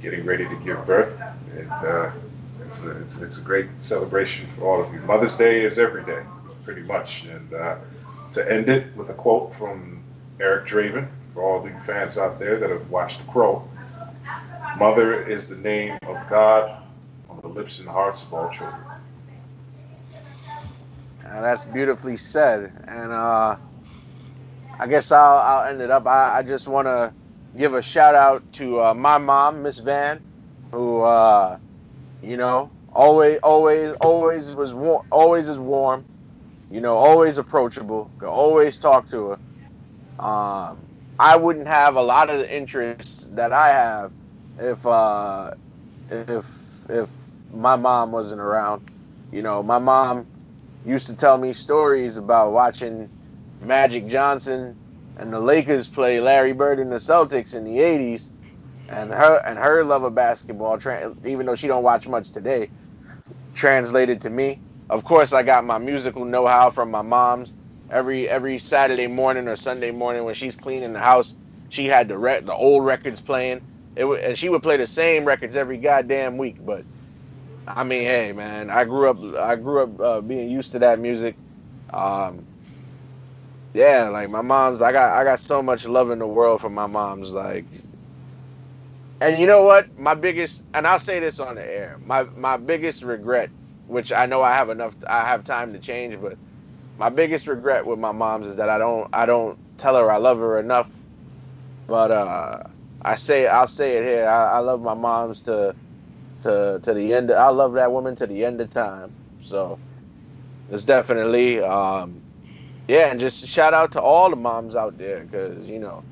getting 0.00 0.24
ready 0.24 0.48
to 0.48 0.56
give 0.64 0.84
birth. 0.86 1.20
And 1.54 1.70
uh, 1.70 2.10
it's, 2.66 2.82
a, 2.82 3.00
it's, 3.02 3.18
it's 3.18 3.38
a 3.38 3.42
great 3.42 3.66
celebration 3.82 4.46
for 4.56 4.64
all 4.64 4.82
of 4.82 4.92
you. 4.94 5.00
Mother's 5.00 5.36
Day 5.36 5.60
is 5.60 5.78
every 5.78 6.02
day, 6.04 6.22
pretty 6.64 6.82
much. 6.82 7.24
And 7.24 7.52
uh, 7.52 7.76
to 8.32 8.50
end 8.50 8.70
it 8.70 8.96
with 8.96 9.10
a 9.10 9.14
quote 9.14 9.54
from 9.54 10.02
Eric 10.40 10.66
Draven, 10.66 11.08
for 11.34 11.42
all 11.42 11.60
the 11.60 11.70
fans 11.80 12.16
out 12.16 12.38
there 12.38 12.58
that 12.58 12.70
have 12.70 12.90
watched 12.90 13.18
The 13.18 13.30
Crow. 13.30 13.68
Mother 14.78 15.22
is 15.22 15.46
the 15.46 15.56
name 15.56 15.98
of 16.06 16.16
God 16.30 16.82
on 17.28 17.38
the 17.42 17.48
lips 17.48 17.80
and 17.80 17.88
hearts 17.88 18.22
of 18.22 18.32
all 18.32 18.48
children. 18.50 18.80
That's 21.30 21.64
beautifully 21.66 22.18
said. 22.18 22.72
And 22.88 23.12
uh, 23.12 23.58
I 24.78 24.86
guess 24.88 25.12
I'll, 25.12 25.38
I'll 25.38 25.68
end 25.70 25.82
it 25.82 25.90
up. 25.90 26.06
I, 26.06 26.38
I 26.38 26.42
just 26.44 26.68
want 26.68 26.86
to 26.86 27.14
give 27.56 27.74
a 27.74 27.82
shout 27.82 28.14
out 28.16 28.44
to 28.54 28.82
uh, 28.82 28.94
my 28.94 29.18
mom, 29.18 29.62
Miss 29.62 29.78
Van, 29.78 30.22
who, 30.72 31.02
uh, 31.02 31.58
you 32.22 32.36
know, 32.36 32.72
always, 32.88 33.40
always, 33.42 33.92
always 34.00 34.54
was 34.56 34.74
war- 34.74 35.04
always 35.10 35.48
is 35.48 35.58
warm. 35.58 36.06
You 36.70 36.80
know, 36.80 36.96
always 36.96 37.38
approachable. 37.38 38.12
Could 38.18 38.28
always 38.30 38.78
talk 38.78 39.10
to 39.10 39.28
her. 39.28 39.40
Um, 40.24 40.88
I 41.18 41.36
wouldn't 41.36 41.68
have 41.68 41.96
a 41.96 42.02
lot 42.02 42.30
of 42.30 42.38
the 42.40 42.54
interests 42.56 43.26
that 43.32 43.52
I 43.52 43.68
have 43.70 44.12
if 44.58 44.86
uh, 44.86 45.52
if 46.10 46.86
if 46.90 47.10
my 47.50 47.76
mom 47.76 48.12
wasn't 48.12 48.42
around. 48.42 48.82
You 49.32 49.42
know, 49.42 49.62
my 49.62 49.78
mom 49.78 50.28
used 50.84 51.06
to 51.08 51.16
tell 51.16 51.38
me 51.38 51.54
stories 51.54 52.16
about 52.16 52.52
watching 52.52 53.10
Magic 53.60 54.08
Johnson 54.08 54.76
and 55.16 55.32
the 55.32 55.40
Lakers 55.40 55.88
play 55.88 56.20
Larry 56.20 56.52
Bird 56.52 56.78
and 56.80 56.92
the 56.92 56.96
Celtics 56.96 57.54
in 57.54 57.64
the 57.64 57.78
80s 57.78 58.30
and 58.88 59.12
her 59.12 59.40
and 59.46 59.58
her 59.58 59.84
love 59.84 60.04
of 60.04 60.14
basketball 60.14 60.78
even 61.24 61.46
though 61.46 61.56
she 61.56 61.68
don't 61.68 61.84
watch 61.84 62.08
much 62.08 62.32
today 62.32 62.68
translated 63.54 64.22
to 64.22 64.30
me. 64.30 64.62
Of 64.88 65.04
course, 65.04 65.32
I 65.32 65.42
got 65.42 65.64
my 65.64 65.78
musical 65.78 66.24
know-how 66.24 66.70
from 66.70 66.90
my 66.90 67.02
mom's. 67.02 67.54
Every 67.90 68.28
every 68.28 68.58
Saturday 68.60 69.08
morning 69.08 69.48
or 69.48 69.56
Sunday 69.56 69.90
morning 69.90 70.24
when 70.24 70.34
she's 70.34 70.56
cleaning 70.56 70.92
the 70.92 71.00
house, 71.00 71.36
she 71.68 71.86
had 71.86 72.08
the 72.08 72.18
re- 72.18 72.40
the 72.40 72.54
old 72.54 72.84
records 72.86 73.20
playing. 73.20 73.62
It 73.96 74.02
w- 74.02 74.20
and 74.22 74.38
she 74.38 74.48
would 74.48 74.62
play 74.62 74.76
the 74.76 74.86
same 74.86 75.24
records 75.24 75.56
every 75.56 75.78
goddamn 75.78 76.38
week. 76.38 76.58
But 76.60 76.84
I 77.76 77.84
mean, 77.84 78.02
hey 78.04 78.32
man, 78.32 78.70
I 78.70 78.84
grew 78.84 79.10
up 79.10 79.18
I 79.38 79.56
grew 79.56 79.82
up 79.84 80.00
uh, 80.00 80.20
being 80.22 80.50
used 80.50 80.72
to 80.72 80.80
that 80.80 80.98
music. 80.98 81.36
Um, 81.92 82.46
yeah, 83.74 84.08
like 84.08 84.30
my 84.30 84.42
mom's, 84.42 84.82
I 84.82 84.92
got 84.92 85.16
I 85.16 85.24
got 85.24 85.40
so 85.40 85.62
much 85.62 85.86
love 85.86 86.10
in 86.10 86.18
the 86.18 86.26
world 86.26 86.60
for 86.60 86.70
my 86.70 86.86
mom's. 86.86 87.32
Like, 87.32 87.66
and 89.20 89.38
you 89.40 89.46
know 89.46 89.64
what? 89.64 89.98
My 89.98 90.14
biggest, 90.14 90.64
and 90.74 90.86
I'll 90.86 90.98
say 91.00 91.20
this 91.20 91.40
on 91.40 91.56
the 91.56 91.64
air, 91.66 91.98
my 92.04 92.24
my 92.36 92.56
biggest 92.56 93.02
regret, 93.02 93.50
which 93.86 94.12
I 94.12 94.26
know 94.26 94.42
I 94.42 94.54
have 94.54 94.70
enough, 94.70 94.96
I 95.08 95.22
have 95.26 95.44
time 95.44 95.72
to 95.74 95.80
change, 95.80 96.20
but 96.20 96.38
my 96.98 97.08
biggest 97.10 97.46
regret 97.46 97.86
with 97.86 97.98
my 97.98 98.12
mom's 98.12 98.48
is 98.48 98.56
that 98.56 98.70
I 98.70 98.78
don't 98.78 99.08
I 99.12 99.26
don't 99.26 99.58
tell 99.78 99.96
her 99.96 100.10
I 100.10 100.18
love 100.18 100.38
her 100.38 100.58
enough. 100.60 100.90
But 101.86 102.10
uh, 102.12 102.62
I 103.02 103.16
say 103.16 103.46
I'll 103.46 103.66
say 103.68 103.96
it 103.98 104.04
here. 104.04 104.26
I, 104.28 104.52
I 104.54 104.58
love 104.60 104.82
my 104.82 104.94
mom's 104.94 105.42
to 105.42 105.76
to 106.42 106.80
to 106.82 106.94
the 106.94 107.14
end. 107.14 107.30
Of, 107.30 107.38
I 107.38 107.50
love 107.50 107.74
that 107.74 107.92
woman 107.92 108.16
to 108.16 108.26
the 108.26 108.44
end 108.44 108.60
of 108.60 108.70
time. 108.70 109.12
So 109.44 109.78
it's 110.70 110.84
definitely 110.84 111.60
um, 111.60 112.20
yeah, 112.88 113.10
and 113.10 113.20
just 113.20 113.46
shout 113.46 113.74
out 113.74 113.92
to 113.92 114.00
all 114.00 114.30
the 114.30 114.36
moms 114.36 114.76
out 114.76 114.98
there 114.98 115.20
because 115.20 115.68
you 115.68 115.78
know 115.78 116.02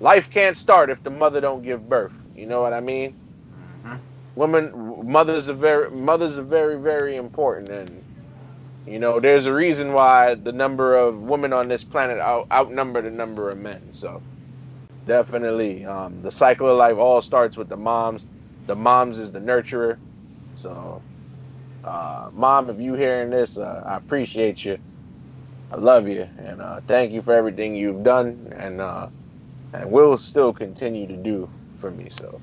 life 0.00 0.30
can't 0.30 0.56
start 0.56 0.90
if 0.90 1.02
the 1.02 1.10
mother 1.10 1.40
don't 1.40 1.62
give 1.62 1.88
birth. 1.88 2.12
You 2.36 2.46
know 2.46 2.62
what 2.62 2.72
I 2.72 2.80
mean? 2.80 3.14
Women, 4.34 5.10
mothers 5.10 5.48
are 5.48 5.54
very 5.54 5.90
mothers 5.90 6.38
are 6.38 6.42
very 6.42 6.76
very 6.76 7.16
important 7.16 7.70
and 7.70 8.04
you 8.88 8.98
know, 8.98 9.20
there's 9.20 9.44
a 9.44 9.52
reason 9.52 9.92
why 9.92 10.34
the 10.34 10.52
number 10.52 10.96
of 10.96 11.22
women 11.22 11.52
on 11.52 11.68
this 11.68 11.84
planet 11.84 12.18
out, 12.18 12.46
outnumber 12.50 13.02
the 13.02 13.10
number 13.10 13.50
of 13.50 13.58
men. 13.58 13.82
So, 13.92 14.22
definitely, 15.06 15.84
um, 15.84 16.22
the 16.22 16.30
cycle 16.30 16.68
of 16.68 16.78
life 16.78 16.96
all 16.96 17.20
starts 17.20 17.56
with 17.56 17.68
the 17.68 17.76
moms. 17.76 18.24
The 18.68 18.76
moms 18.76 19.20
is 19.20 19.32
the 19.32 19.40
nurturer. 19.40 19.98
So, 20.56 21.06
uh, 21.84 22.30
mom, 22.32 22.70
if 22.70 22.80
you 22.80 22.94
hearing 22.94 23.30
this, 23.30 23.58
uh, 23.58 23.84
I 23.86 23.96
appreciate 23.96 24.64
you. 24.64 24.78
I 25.70 25.78
love 25.78 26.08
you, 26.08 26.28
and 26.38 26.62
uh, 26.62 26.80
thank 26.86 27.12
you 27.12 27.22
for 27.22 27.34
everything 27.34 27.76
you've 27.76 28.04
done, 28.04 28.52
and 28.56 28.80
uh, 28.80 29.10
and 29.72 29.90
will 29.90 30.18
still 30.18 30.54
continue 30.54 31.08
to 31.08 31.16
do 31.16 31.52
for 31.74 31.90
me. 31.90 32.10
So, 32.10 32.42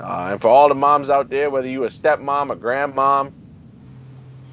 uh, 0.00 0.30
and 0.32 0.42
for 0.42 0.48
all 0.48 0.68
the 0.68 0.76
moms 0.76 1.10
out 1.10 1.30
there, 1.30 1.50
whether 1.50 1.68
you 1.68 1.84
a 1.84 1.88
stepmom, 1.88 2.52
a 2.52 2.56
grandmom, 2.56 3.34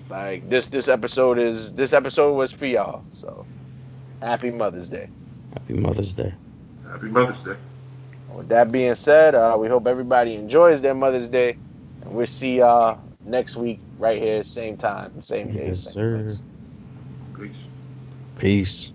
like 0.09 0.49
this 0.49 0.69
this 0.69 0.87
episode 0.89 1.39
is 1.39 1.73
this 1.75 1.93
episode 1.93 2.33
was 2.33 2.53
for 2.53 2.67
y'all. 2.67 3.05
So 3.11 3.47
happy 4.21 4.51
Mother's 4.51 4.89
Day. 4.89 5.09
Happy 5.53 5.75
Mother's 5.75 6.13
Day. 6.13 6.33
Happy 6.85 7.07
Mother's 7.07 7.43
Day. 7.43 7.55
With 8.35 8.49
that 8.49 8.71
being 8.71 8.95
said, 8.95 9.35
uh, 9.35 9.57
we 9.59 9.67
hope 9.69 9.87
everybody 9.87 10.35
enjoys 10.35 10.81
their 10.81 10.95
Mother's 10.95 11.29
Day, 11.29 11.57
and 12.01 12.13
we'll 12.13 12.27
see 12.27 12.59
y'all 12.59 13.01
next 13.23 13.55
week 13.57 13.81
right 13.97 14.21
here, 14.21 14.43
same 14.43 14.77
time, 14.77 15.21
same 15.21 15.51
day, 15.53 15.73
Yes, 15.73 15.79
same 15.79 15.93
sir. 15.93 16.03
place. 16.11 16.43
Peace. 17.37 17.57
Peace. 18.37 18.91